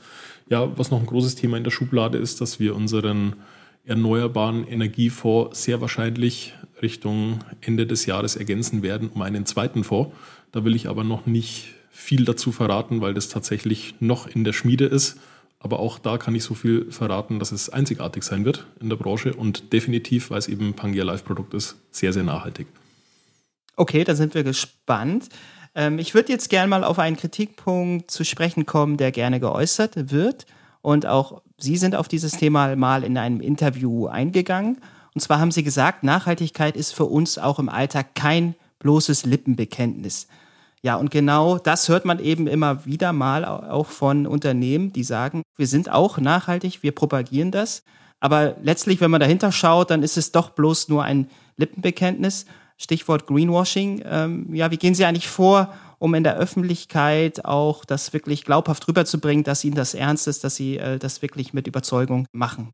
ja, 0.50 0.78
was 0.78 0.91
noch 0.91 1.00
ein 1.00 1.08
großes 1.08 1.36
Thema 1.36 1.58
in 1.58 1.64
der 1.64 1.72
Schublade 1.72 2.20
ist, 2.20 2.41
dass 2.41 2.60
wir 2.60 2.76
unseren 2.76 3.34
erneuerbaren 3.86 4.68
Energiefonds 4.68 5.64
sehr 5.64 5.82
wahrscheinlich 5.82 6.54
Richtung 6.82 7.40
Ende 7.62 7.86
des 7.86 8.06
Jahres 8.06 8.36
ergänzen 8.36 8.82
werden 8.82 9.10
um 9.10 9.22
einen 9.22 9.46
zweiten 9.46 9.84
Fonds. 9.84 10.16
Da 10.52 10.64
will 10.66 10.76
ich 10.76 10.88
aber 10.88 11.04
noch 11.04 11.26
nicht 11.26 11.74
viel 11.92 12.26
dazu 12.26 12.52
verraten, 12.52 13.02
weil 13.02 13.14
das 13.14 13.30
tatsächlich 13.30 13.96
noch 14.00 14.28
in 14.28 14.44
der 14.44 14.54
Schmiede 14.54 14.86
ist. 14.86 15.18
Aber 15.60 15.80
auch 15.80 16.00
da 16.00 16.18
kann 16.18 16.36
ich 16.36 16.44
so 16.44 16.54
viel 16.54 16.90
verraten, 16.92 17.38
dass 17.40 17.52
es 17.52 17.70
einzigartig 17.70 18.24
sein 18.24 18.46
wird 18.46 18.66
in 18.80 18.90
der 18.90 18.96
Branche 18.96 19.34
und 19.34 19.74
definitiv, 19.74 20.30
weil 20.30 20.40
es 20.40 20.48
eben 20.48 20.70
ein 20.70 20.74
Pangea 20.74 21.04
Live-Produkt 21.04 21.54
ist, 21.54 21.76
sehr, 21.92 22.14
sehr 22.14 22.24
nachhaltig. 22.24 22.68
Okay, 23.76 24.04
da 24.06 24.16
sind 24.16 24.34
wir 24.34 24.44
gespannt. 24.44 25.28
Ähm, 25.76 26.00
ich 26.00 26.14
würde 26.14 26.32
jetzt 26.32 26.50
gerne 26.50 26.70
mal 26.70 26.84
auf 26.84 26.98
einen 26.98 27.18
Kritikpunkt 27.18 28.10
zu 28.10 28.24
sprechen 28.24 28.66
kommen, 28.66 28.98
der 28.98 29.12
gerne 29.12 29.40
geäußert 29.40 30.12
wird. 30.12 30.46
Und 30.82 31.06
auch 31.06 31.42
Sie 31.58 31.76
sind 31.76 31.96
auf 31.96 32.08
dieses 32.08 32.34
Thema 32.34 32.76
mal 32.78 33.04
in 33.04 33.18
einem 33.18 33.42
Interview 33.42 34.08
eingegangen. 34.08 34.78
Und 35.20 35.24
zwar 35.24 35.41
haben 35.41 35.51
Sie 35.51 35.63
gesagt, 35.63 36.05
Nachhaltigkeit 36.05 36.78
ist 36.78 36.93
für 36.93 37.03
uns 37.03 37.38
auch 37.38 37.59
im 37.59 37.67
Alltag 37.67 38.15
kein 38.15 38.55
bloßes 38.80 39.26
Lippenbekenntnis. 39.26 40.30
Ja, 40.82 40.95
und 40.95 41.11
genau 41.11 41.57
das 41.57 41.89
hört 41.89 42.05
man 42.05 42.20
eben 42.20 42.47
immer 42.47 42.86
wieder 42.86 43.11
mal 43.11 43.43
auch 43.43 43.88
von 43.88 44.26
Unternehmen, 44.26 44.93
die 44.93 45.03
sagen, 45.03 45.41
wir 45.57 45.67
sind 45.67 45.91
auch 45.91 46.20
nachhaltig, 46.20 46.84
wir 46.84 46.93
propagieren 46.93 47.51
das. 47.51 47.84
Aber 48.22 48.55
letztlich, 48.63 49.01
wenn 49.01 49.11
man 49.11 49.20
dahinter 49.20 49.51
schaut, 49.51 49.91
dann 49.91 50.03
ist 50.03 50.15
es 50.15 50.32
doch 50.32 50.51
bloß 50.51 50.88
nur 50.88 51.03
ein 51.03 51.28
Lippenbekenntnis. 51.57 52.45
Stichwort 52.78 53.28
Greenwashing. 53.28 54.01
Ähm, 54.05 54.55
ja, 54.55 54.72
wie 54.72 54.78
gehen 54.78 54.95
Sie 54.95 55.03
eigentlich 55.03 55.28
vor, 55.28 55.74
um 55.97 56.15
in 56.15 56.24
der 56.24 56.38
Öffentlichkeit 56.38 57.43
auch 57.43 57.84
das 57.84 58.13
wirklich 58.13 58.45
glaubhaft 58.45 58.88
rüberzubringen, 58.88 59.43
dass 59.43 59.65
Ihnen 59.65 59.76
das 59.76 59.95
ernst 59.95 60.30
ist, 60.30 60.45
dass 60.45 60.55
Sie 60.55 60.78
äh, 60.78 60.97
das 60.97 61.22
wirklich 61.22 61.53
mit 61.53 61.67
Überzeugung 61.67 62.26
machen? 62.32 62.72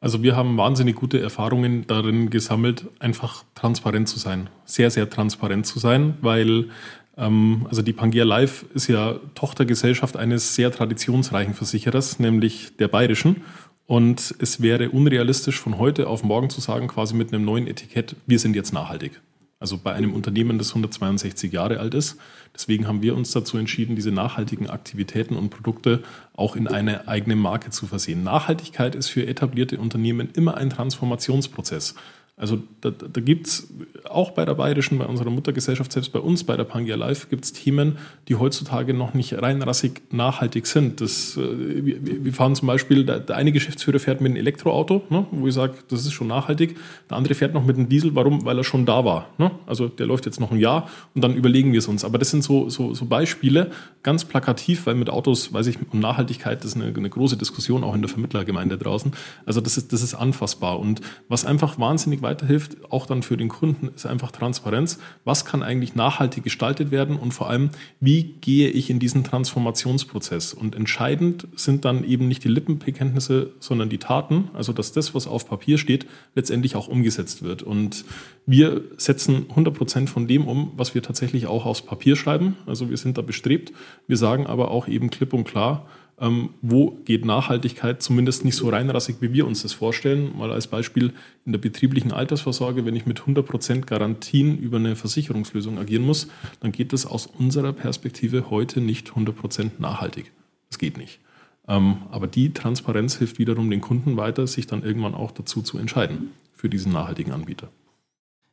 Also 0.00 0.22
wir 0.22 0.36
haben 0.36 0.56
wahnsinnig 0.56 0.96
gute 0.96 1.20
Erfahrungen 1.20 1.86
darin 1.86 2.30
gesammelt, 2.30 2.86
einfach 3.00 3.44
transparent 3.54 4.08
zu 4.08 4.18
sein, 4.18 4.48
sehr, 4.64 4.90
sehr 4.90 5.10
transparent 5.10 5.66
zu 5.66 5.78
sein, 5.80 6.16
weil 6.20 6.68
ähm, 7.16 7.66
also 7.68 7.82
die 7.82 7.92
Pangea 7.92 8.24
Live 8.24 8.64
ist 8.74 8.86
ja 8.86 9.16
Tochtergesellschaft 9.34 10.16
eines 10.16 10.54
sehr 10.54 10.70
traditionsreichen 10.70 11.54
Versicherers, 11.54 12.20
nämlich 12.20 12.76
der 12.76 12.88
Bayerischen. 12.88 13.42
Und 13.86 14.34
es 14.38 14.60
wäre 14.60 14.90
unrealistisch 14.90 15.58
von 15.58 15.78
heute 15.78 16.06
auf 16.08 16.22
morgen 16.22 16.50
zu 16.50 16.60
sagen, 16.60 16.88
quasi 16.88 17.14
mit 17.14 17.32
einem 17.32 17.44
neuen 17.44 17.66
Etikett, 17.66 18.16
wir 18.26 18.38
sind 18.38 18.54
jetzt 18.54 18.72
nachhaltig. 18.72 19.20
Also 19.60 19.76
bei 19.76 19.92
einem 19.92 20.14
Unternehmen, 20.14 20.56
das 20.56 20.68
162 20.68 21.52
Jahre 21.52 21.80
alt 21.80 21.94
ist. 21.94 22.16
Deswegen 22.54 22.86
haben 22.86 23.02
wir 23.02 23.16
uns 23.16 23.32
dazu 23.32 23.58
entschieden, 23.58 23.96
diese 23.96 24.12
nachhaltigen 24.12 24.70
Aktivitäten 24.70 25.34
und 25.34 25.50
Produkte 25.50 26.04
auch 26.34 26.54
in 26.54 26.68
eine 26.68 27.08
eigene 27.08 27.34
Marke 27.34 27.70
zu 27.70 27.86
versehen. 27.86 28.22
Nachhaltigkeit 28.22 28.94
ist 28.94 29.08
für 29.08 29.26
etablierte 29.26 29.78
Unternehmen 29.78 30.28
immer 30.32 30.56
ein 30.56 30.70
Transformationsprozess. 30.70 31.96
Also 32.38 32.60
da, 32.80 32.90
da 32.90 33.20
gibt 33.20 33.48
es 33.48 33.68
auch 34.08 34.30
bei 34.30 34.44
der 34.44 34.54
Bayerischen, 34.54 34.98
bei 34.98 35.06
unserer 35.06 35.30
Muttergesellschaft, 35.30 35.92
selbst 35.92 36.12
bei 36.12 36.20
uns, 36.20 36.44
bei 36.44 36.56
der 36.56 36.64
Pangia 36.64 36.94
Live, 36.94 37.28
gibt 37.28 37.44
es 37.44 37.52
Themen, 37.52 37.98
die 38.28 38.36
heutzutage 38.36 38.94
noch 38.94 39.12
nicht 39.12 39.40
reinrassig 39.42 40.02
nachhaltig 40.12 40.66
sind. 40.66 41.00
Das, 41.00 41.36
äh, 41.36 41.84
wir, 41.84 42.24
wir, 42.24 42.32
fahren 42.32 42.54
zum 42.54 42.68
Beispiel, 42.68 43.04
der, 43.04 43.18
der, 43.18 43.36
eine 43.36 43.50
Geschäftsführer 43.50 43.98
fährt 43.98 44.20
mit 44.20 44.30
einem 44.30 44.36
Elektroauto, 44.36 45.02
ne, 45.10 45.26
wo 45.32 45.48
ich 45.48 45.54
sage, 45.54 45.74
das 45.88 46.00
ist 46.06 46.12
schon 46.12 46.28
nachhaltig. 46.28 46.76
Der 47.10 47.16
andere 47.16 47.34
fährt 47.34 47.54
noch 47.54 47.64
mit 47.64 47.76
einem 47.76 47.88
Diesel, 47.88 48.14
warum? 48.14 48.44
Weil 48.44 48.56
er 48.56 48.64
schon 48.64 48.86
da 48.86 49.04
war. 49.04 49.30
Ne? 49.38 49.50
Also 49.66 49.88
der 49.88 50.06
läuft 50.06 50.24
jetzt 50.26 50.38
noch 50.38 50.52
ein 50.52 50.58
Jahr 50.58 50.88
und 51.14 51.24
dann 51.24 51.34
überlegen 51.34 51.72
wir 51.72 51.78
es 51.78 51.88
uns. 51.88 52.04
Aber 52.04 52.18
das 52.18 52.30
sind 52.30 52.44
so, 52.44 52.68
so, 52.68 52.94
so 52.94 53.06
Beispiele, 53.06 53.72
ganz 54.04 54.24
plakativ, 54.24 54.86
weil 54.86 54.94
mit 54.94 55.10
Autos, 55.10 55.52
weiß 55.52 55.66
ich, 55.66 55.78
um 55.90 55.98
Nachhaltigkeit, 55.98 56.62
das 56.62 56.76
ist 56.76 56.76
eine, 56.76 56.94
eine 56.94 57.10
große 57.10 57.36
Diskussion 57.36 57.82
auch 57.82 57.94
in 57.94 58.02
der 58.02 58.08
Vermittlergemeinde 58.08 58.78
draußen. 58.78 59.12
Also 59.44 59.60
das 59.60 59.76
ist, 59.76 59.92
das 59.92 60.02
ist 60.02 60.14
anfassbar. 60.14 60.78
Und 60.78 61.00
was 61.28 61.44
einfach 61.44 61.78
wahnsinnig 61.78 62.22
weiterhilft, 62.28 62.76
auch 62.90 63.06
dann 63.06 63.22
für 63.22 63.38
den 63.38 63.48
Kunden, 63.48 63.88
ist 63.88 64.04
einfach 64.04 64.30
Transparenz. 64.30 64.98
Was 65.24 65.46
kann 65.46 65.62
eigentlich 65.62 65.94
nachhaltig 65.94 66.44
gestaltet 66.44 66.90
werden 66.90 67.16
und 67.16 67.32
vor 67.32 67.48
allem, 67.48 67.70
wie 68.00 68.34
gehe 68.40 68.68
ich 68.68 68.90
in 68.90 68.98
diesen 68.98 69.24
Transformationsprozess? 69.24 70.52
Und 70.52 70.76
entscheidend 70.76 71.48
sind 71.56 71.86
dann 71.86 72.04
eben 72.04 72.28
nicht 72.28 72.44
die 72.44 72.48
Lippenbekenntnisse, 72.48 73.50
sondern 73.60 73.88
die 73.88 73.98
Taten. 73.98 74.50
Also, 74.52 74.74
dass 74.74 74.92
das, 74.92 75.14
was 75.14 75.26
auf 75.26 75.48
Papier 75.48 75.78
steht, 75.78 76.06
letztendlich 76.34 76.76
auch 76.76 76.88
umgesetzt 76.88 77.42
wird. 77.42 77.62
Und 77.62 78.04
wir 78.44 78.82
setzen 78.98 79.46
100 79.48 79.72
Prozent 79.72 80.10
von 80.10 80.26
dem 80.28 80.46
um, 80.46 80.72
was 80.76 80.94
wir 80.94 81.02
tatsächlich 81.02 81.46
auch 81.46 81.64
aufs 81.64 81.82
Papier 81.82 82.14
schreiben. 82.14 82.58
Also, 82.66 82.90
wir 82.90 82.98
sind 82.98 83.16
da 83.16 83.22
bestrebt. 83.22 83.72
Wir 84.06 84.18
sagen 84.18 84.46
aber 84.46 84.70
auch 84.70 84.86
eben 84.86 85.08
klipp 85.08 85.32
und 85.32 85.44
klar, 85.44 85.86
ähm, 86.20 86.50
wo 86.62 86.98
geht 87.04 87.24
Nachhaltigkeit 87.24 88.02
zumindest 88.02 88.44
nicht 88.44 88.56
so 88.56 88.68
reinrassig, 88.68 89.16
wie 89.20 89.32
wir 89.32 89.46
uns 89.46 89.62
das 89.62 89.72
vorstellen. 89.72 90.36
Mal 90.36 90.50
als 90.50 90.66
Beispiel 90.66 91.12
in 91.44 91.52
der 91.52 91.60
betrieblichen 91.60 92.12
Altersvorsorge, 92.12 92.84
wenn 92.84 92.96
ich 92.96 93.06
mit 93.06 93.20
100% 93.20 93.82
Garantien 93.82 94.58
über 94.58 94.78
eine 94.78 94.96
Versicherungslösung 94.96 95.78
agieren 95.78 96.04
muss, 96.04 96.28
dann 96.60 96.72
geht 96.72 96.92
das 96.92 97.06
aus 97.06 97.26
unserer 97.26 97.72
Perspektive 97.72 98.50
heute 98.50 98.80
nicht 98.80 99.10
100% 99.10 99.72
nachhaltig. 99.78 100.32
Das 100.68 100.78
geht 100.78 100.98
nicht. 100.98 101.20
Ähm, 101.68 101.98
aber 102.10 102.26
die 102.26 102.52
Transparenz 102.52 103.16
hilft 103.16 103.38
wiederum 103.38 103.70
den 103.70 103.80
Kunden 103.80 104.16
weiter, 104.16 104.46
sich 104.46 104.66
dann 104.66 104.82
irgendwann 104.82 105.14
auch 105.14 105.30
dazu 105.30 105.62
zu 105.62 105.78
entscheiden 105.78 106.32
für 106.52 106.68
diesen 106.68 106.92
nachhaltigen 106.92 107.32
Anbieter. 107.32 107.68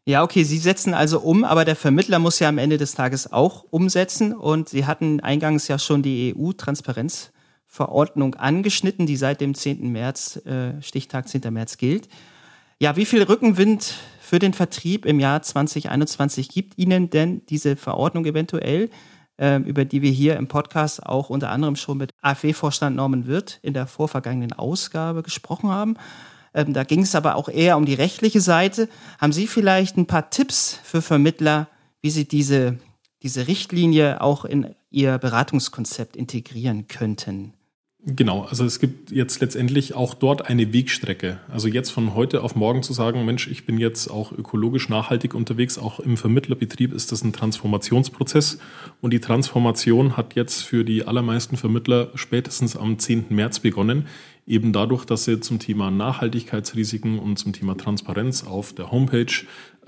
Ja, 0.07 0.21
okay, 0.21 0.43
Sie 0.43 0.59
setzen 0.59 0.93
also 0.93 1.19
um, 1.19 1.43
aber 1.43 1.65
der 1.65 1.75
Vermittler 1.75 2.19
muss 2.19 2.37
ja 2.37 2.47
am 2.47 2.59
Ende 2.59 2.77
des 2.77 2.93
Tages 2.93 3.31
auch 3.33 3.65
umsetzen. 3.71 4.33
Und 4.33 4.69
Sie 4.69 4.85
hatten 4.85 5.19
eingangs 5.19 5.67
ja 5.67 5.79
schon 5.79 6.03
die 6.03 6.35
EU-Transparenz 6.37 7.31
Verordnung 7.75 8.35
angeschnitten, 8.35 9.05
die 9.05 9.17
seit 9.17 9.41
dem 9.41 9.53
10. 9.53 9.91
März, 9.91 10.37
äh, 10.45 10.81
Stichtag 10.81 11.27
10. 11.27 11.51
März 11.51 11.75
gilt. 11.77 12.07
Ja, 12.79 12.95
wie 12.95 13.03
viel 13.05 13.21
Rückenwind 13.21 13.95
für 14.21 14.39
den 14.39 14.53
Vertrieb 14.53 15.05
im 15.05 15.19
Jahr 15.19 15.41
2021 15.41 16.47
gibt 16.47 16.77
Ihnen 16.77 17.09
denn 17.09 17.45
diese 17.47 17.75
Verordnung 17.75 18.25
eventuell, 18.25 18.89
äh, 19.37 19.57
über 19.57 19.83
die 19.83 20.01
wir 20.01 20.11
hier 20.11 20.37
im 20.37 20.47
Podcast 20.47 21.05
auch 21.05 21.29
unter 21.29 21.49
anderem 21.49 21.75
schon 21.75 21.97
mit 21.97 22.11
AfW-Vorstand 22.21 22.95
Norman 22.95 23.27
Wirth 23.27 23.59
in 23.61 23.73
der 23.73 23.87
vorvergangenen 23.87 24.53
Ausgabe 24.53 25.21
gesprochen 25.21 25.69
haben? 25.69 25.97
Ähm, 26.53 26.71
da 26.71 26.85
ging 26.85 27.01
es 27.01 27.13
aber 27.13 27.35
auch 27.35 27.49
eher 27.49 27.75
um 27.75 27.85
die 27.85 27.93
rechtliche 27.93 28.39
Seite. 28.39 28.87
Haben 29.19 29.33
Sie 29.33 29.47
vielleicht 29.47 29.97
ein 29.97 30.07
paar 30.07 30.29
Tipps 30.29 30.79
für 30.81 31.01
Vermittler, 31.01 31.67
wie 32.01 32.09
sie 32.09 32.25
diese, 32.25 32.77
diese 33.21 33.49
Richtlinie 33.49 34.21
auch 34.21 34.45
in 34.45 34.73
ihr 34.91 35.17
Beratungskonzept 35.17 36.15
integrieren 36.15 36.87
könnten? 36.87 37.53
Genau, 38.07 38.43
also 38.43 38.65
es 38.65 38.79
gibt 38.79 39.09
jetzt 39.09 39.41
letztendlich 39.41 39.95
auch 39.95 40.13
dort 40.13 40.47
eine 40.47 40.71
Wegstrecke. 40.71 41.39
Also 41.49 41.67
jetzt 41.67 41.89
von 41.89 42.13
heute 42.13 42.43
auf 42.43 42.55
morgen 42.55 42.83
zu 42.83 42.93
sagen, 42.93 43.25
Mensch, 43.25 43.47
ich 43.47 43.65
bin 43.65 43.79
jetzt 43.79 44.11
auch 44.11 44.31
ökologisch 44.31 44.89
nachhaltig 44.89 45.33
unterwegs, 45.33 45.79
auch 45.79 45.99
im 45.99 46.15
Vermittlerbetrieb 46.15 46.93
ist 46.93 47.11
das 47.11 47.23
ein 47.23 47.33
Transformationsprozess. 47.33 48.59
Und 49.01 49.11
die 49.11 49.21
Transformation 49.21 50.17
hat 50.17 50.35
jetzt 50.35 50.61
für 50.61 50.85
die 50.85 51.07
allermeisten 51.07 51.57
Vermittler 51.57 52.11
spätestens 52.13 52.77
am 52.77 52.99
10. 52.99 53.25
März 53.29 53.57
begonnen. 53.57 54.05
Eben 54.45 54.71
dadurch, 54.71 55.05
dass 55.05 55.23
sie 55.23 55.39
zum 55.39 55.57
Thema 55.57 55.89
Nachhaltigkeitsrisiken 55.89 57.17
und 57.17 57.39
zum 57.39 57.53
Thema 57.53 57.75
Transparenz 57.75 58.43
auf 58.43 58.73
der 58.73 58.91
Homepage 58.91 59.33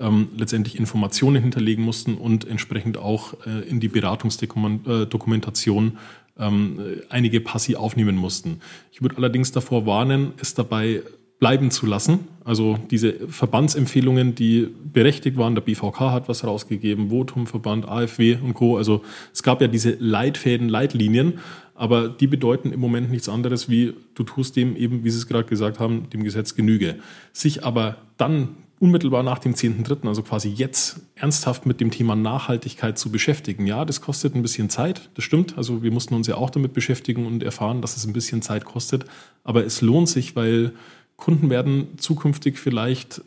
ähm, 0.00 0.30
letztendlich 0.36 0.76
Informationen 0.76 1.40
hinterlegen 1.40 1.84
mussten 1.84 2.16
und 2.16 2.48
entsprechend 2.48 2.96
auch 2.96 3.34
äh, 3.46 3.60
in 3.68 3.78
die 3.78 3.86
Beratungsdokumentation 3.86 5.98
ähm, 6.38 6.80
einige 7.08 7.40
Passi 7.40 7.76
aufnehmen 7.76 8.16
mussten. 8.16 8.60
Ich 8.92 9.02
würde 9.02 9.16
allerdings 9.16 9.52
davor 9.52 9.86
warnen, 9.86 10.32
es 10.40 10.54
dabei 10.54 11.02
bleiben 11.38 11.70
zu 11.70 11.86
lassen. 11.86 12.28
Also 12.44 12.78
diese 12.90 13.12
Verbandsempfehlungen, 13.28 14.34
die 14.34 14.68
berechtigt 14.92 15.36
waren, 15.36 15.54
der 15.54 15.62
BVK 15.62 16.00
hat 16.00 16.28
was 16.28 16.44
rausgegeben, 16.44 17.10
Votumverband, 17.10 17.88
AfW 17.88 18.38
und 18.42 18.54
Co. 18.54 18.76
Also 18.76 19.02
es 19.32 19.42
gab 19.42 19.60
ja 19.60 19.68
diese 19.68 19.96
Leitfäden, 20.00 20.68
Leitlinien, 20.68 21.38
aber 21.74 22.08
die 22.08 22.26
bedeuten 22.26 22.72
im 22.72 22.80
Moment 22.80 23.10
nichts 23.10 23.28
anderes 23.28 23.68
wie, 23.68 23.94
du 24.14 24.24
tust 24.24 24.56
dem 24.56 24.74
eben, 24.74 25.04
wie 25.04 25.10
Sie 25.10 25.18
es 25.18 25.28
gerade 25.28 25.48
gesagt 25.48 25.78
haben, 25.78 26.10
dem 26.10 26.24
Gesetz 26.24 26.56
Genüge. 26.56 26.96
Sich 27.32 27.64
aber 27.64 27.98
dann 28.16 28.56
unmittelbar 28.80 29.22
nach 29.22 29.38
dem 29.38 29.54
10.3., 29.54 30.06
also 30.06 30.22
quasi 30.22 30.48
jetzt, 30.48 31.00
ernsthaft 31.14 31.66
mit 31.66 31.80
dem 31.80 31.90
Thema 31.90 32.14
Nachhaltigkeit 32.14 32.98
zu 32.98 33.10
beschäftigen. 33.10 33.66
Ja, 33.66 33.84
das 33.84 34.00
kostet 34.00 34.34
ein 34.34 34.42
bisschen 34.42 34.70
Zeit, 34.70 35.10
das 35.14 35.24
stimmt. 35.24 35.56
Also 35.56 35.82
wir 35.82 35.90
mussten 35.90 36.14
uns 36.14 36.26
ja 36.26 36.36
auch 36.36 36.50
damit 36.50 36.72
beschäftigen 36.72 37.26
und 37.26 37.42
erfahren, 37.42 37.82
dass 37.82 37.96
es 37.96 38.06
ein 38.06 38.12
bisschen 38.12 38.42
Zeit 38.42 38.64
kostet. 38.64 39.04
Aber 39.44 39.64
es 39.64 39.80
lohnt 39.80 40.08
sich, 40.08 40.36
weil 40.36 40.72
Kunden 41.16 41.50
werden 41.50 41.98
zukünftig 41.98 42.58
vielleicht 42.58 43.22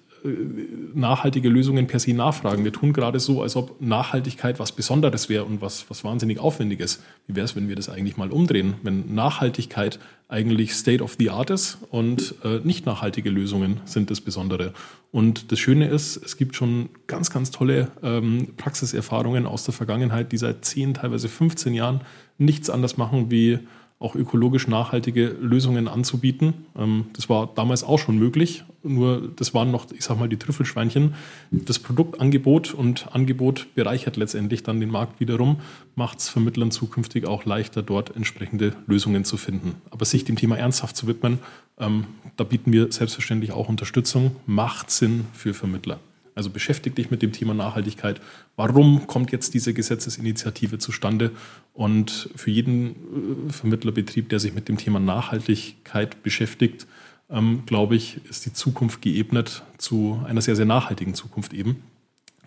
nachhaltige 0.93 1.49
Lösungen 1.49 1.87
per 1.87 1.99
se 1.99 2.13
nachfragen. 2.13 2.63
Wir 2.63 2.71
tun 2.71 2.93
gerade 2.93 3.19
so, 3.19 3.41
als 3.41 3.55
ob 3.55 3.81
Nachhaltigkeit 3.81 4.59
was 4.59 4.71
Besonderes 4.71 5.29
wäre 5.29 5.45
und 5.45 5.61
was, 5.61 5.89
was 5.89 6.03
wahnsinnig 6.03 6.39
Aufwendiges. 6.39 7.01
Wie 7.27 7.35
wäre 7.35 7.45
es, 7.45 7.55
wenn 7.55 7.67
wir 7.67 7.75
das 7.75 7.89
eigentlich 7.89 8.17
mal 8.17 8.31
umdrehen? 8.31 8.75
Wenn 8.83 9.13
Nachhaltigkeit 9.13 9.99
eigentlich 10.27 10.73
State 10.73 11.03
of 11.03 11.15
the 11.19 11.29
Art 11.29 11.49
ist 11.49 11.79
und 11.89 12.35
äh, 12.43 12.59
nicht 12.63 12.85
nachhaltige 12.85 13.29
Lösungen 13.29 13.81
sind 13.85 14.11
das 14.11 14.21
Besondere. 14.21 14.73
Und 15.11 15.51
das 15.51 15.59
Schöne 15.59 15.87
ist, 15.87 16.17
es 16.17 16.37
gibt 16.37 16.55
schon 16.55 16.89
ganz, 17.07 17.31
ganz 17.31 17.51
tolle 17.51 17.91
ähm, 18.03 18.49
Praxiserfahrungen 18.57 19.45
aus 19.45 19.65
der 19.65 19.73
Vergangenheit, 19.73 20.31
die 20.31 20.37
seit 20.37 20.63
10, 20.63 20.95
teilweise 20.95 21.29
15 21.29 21.73
Jahren 21.73 22.01
nichts 22.37 22.69
anders 22.69 22.97
machen 22.97 23.31
wie 23.31 23.59
auch 23.99 24.15
ökologisch 24.15 24.67
nachhaltige 24.67 25.35
Lösungen 25.39 25.87
anzubieten. 25.87 26.65
Ähm, 26.77 27.05
das 27.13 27.29
war 27.29 27.49
damals 27.53 27.83
auch 27.83 27.99
schon 27.99 28.17
möglich, 28.17 28.63
nur 28.83 29.29
das 29.35 29.53
waren 29.53 29.71
noch, 29.71 29.91
ich 29.91 30.03
sag 30.03 30.17
mal, 30.17 30.29
die 30.29 30.37
Trüffelschweinchen. 30.37 31.13
Das 31.51 31.79
Produktangebot 31.79 32.73
und 32.73 33.13
Angebot 33.13 33.67
bereichert 33.75 34.17
letztendlich 34.17 34.63
dann 34.63 34.79
den 34.79 34.89
Markt 34.89 35.19
wiederum, 35.19 35.59
macht 35.95 36.19
es 36.19 36.29
Vermittlern 36.29 36.71
zukünftig 36.71 37.25
auch 37.25 37.45
leichter, 37.45 37.83
dort 37.83 38.15
entsprechende 38.15 38.73
Lösungen 38.87 39.25
zu 39.25 39.37
finden. 39.37 39.75
Aber 39.89 40.05
sich 40.05 40.25
dem 40.25 40.35
Thema 40.35 40.57
ernsthaft 40.57 40.97
zu 40.97 41.07
widmen, 41.07 41.39
ähm, 41.79 42.05
da 42.37 42.43
bieten 42.43 42.71
wir 42.71 42.91
selbstverständlich 42.91 43.51
auch 43.51 43.69
Unterstützung, 43.69 44.35
macht 44.45 44.89
Sinn 44.91 45.25
für 45.33 45.53
Vermittler. 45.53 45.99
Also 46.33 46.49
beschäftigt 46.49 46.97
dich 46.97 47.11
mit 47.11 47.21
dem 47.21 47.33
Thema 47.33 47.53
Nachhaltigkeit. 47.53 48.21
Warum 48.55 49.05
kommt 49.05 49.31
jetzt 49.31 49.53
diese 49.53 49.73
Gesetzesinitiative 49.73 50.77
zustande? 50.77 51.31
Und 51.73 52.29
für 52.35 52.51
jeden 52.51 53.49
äh, 53.49 53.51
Vermittlerbetrieb, 53.51 54.29
der 54.29 54.39
sich 54.39 54.53
mit 54.53 54.69
dem 54.69 54.77
Thema 54.77 54.99
Nachhaltigkeit 54.99 56.23
beschäftigt, 56.23 56.87
ähm, 57.31 57.63
glaube 57.65 57.95
ich, 57.95 58.23
ist 58.29 58.45
die 58.45 58.53
Zukunft 58.53 59.01
geebnet 59.01 59.63
zu 59.77 60.21
einer 60.27 60.41
sehr, 60.41 60.55
sehr 60.55 60.65
nachhaltigen 60.65 61.13
Zukunft 61.13 61.53
eben. 61.53 61.83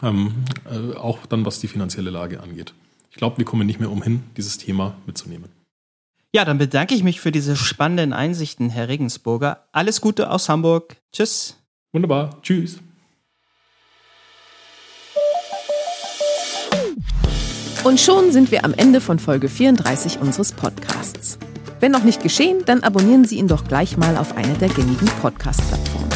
Ähm, 0.03 0.45
äh, 0.71 0.97
auch 0.97 1.27
dann, 1.27 1.45
was 1.47 1.61
die 1.61 1.69
finanzielle 1.69 2.11
Lage 2.11 2.41
angeht. 2.41 2.75
Ich 3.11 3.17
glaube, 3.17 3.39
wir 3.39 3.45
kommen 3.45 3.67
nicht 3.67 3.81
mehr 3.81 3.91
umhin, 3.91 4.25
dieses 4.37 4.59
Thema 4.59 4.97
mitzunehmen. 5.07 5.49
Ja, 6.35 6.45
dann 6.45 6.59
bedanke 6.59 6.95
ich 6.95 7.05
mich 7.05 7.21
für 7.21 7.31
diese 7.31 7.55
spannenden 7.55 8.13
Einsichten, 8.13 8.69
Herr 8.69 8.89
Regensburger. 8.89 9.69
Alles 9.71 10.01
Gute 10.01 10.31
aus 10.31 10.49
Hamburg. 10.49 10.97
Tschüss. 11.13 11.57
Wunderbar. 11.93 12.43
Tschüss. 12.43 12.81
Und 17.85 18.01
schon 18.01 18.33
sind 18.33 18.51
wir 18.51 18.65
am 18.65 18.75
Ende 18.75 19.01
von 19.01 19.19
Folge 19.19 19.49
34 19.49 20.19
unseres 20.19 20.53
Podcasts. 20.53 21.39
Wenn 21.81 21.93
noch 21.93 22.05
nicht 22.05 22.23
geschehen, 22.23 22.63
dann 22.67 22.83
abonnieren 22.83 23.25
Sie 23.25 23.39
ihn 23.39 23.49
doch 23.49 23.65
gleich 23.65 23.97
mal 23.97 24.17
auf 24.17 24.37
einer 24.37 24.55
der 24.55 24.69
gängigen 24.69 25.09
Podcast-Plattformen. 25.21 26.09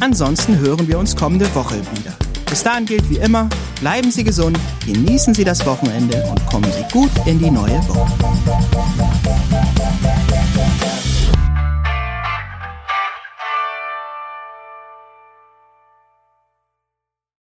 Ansonsten 0.00 0.58
hören 0.58 0.86
wir 0.88 0.98
uns 0.98 1.16
kommende 1.16 1.52
Woche 1.54 1.76
wieder. 1.76 2.12
Bis 2.46 2.62
dahin 2.62 2.86
gilt 2.86 3.08
wie 3.10 3.18
immer, 3.18 3.48
bleiben 3.80 4.10
Sie 4.10 4.24
gesund, 4.24 4.58
genießen 4.86 5.34
Sie 5.34 5.44
das 5.44 5.64
Wochenende 5.66 6.22
und 6.30 6.44
kommen 6.46 6.70
Sie 6.72 6.84
gut 6.92 7.10
in 7.26 7.38
die 7.38 7.50
neue 7.50 7.78
Woche. 7.88 8.08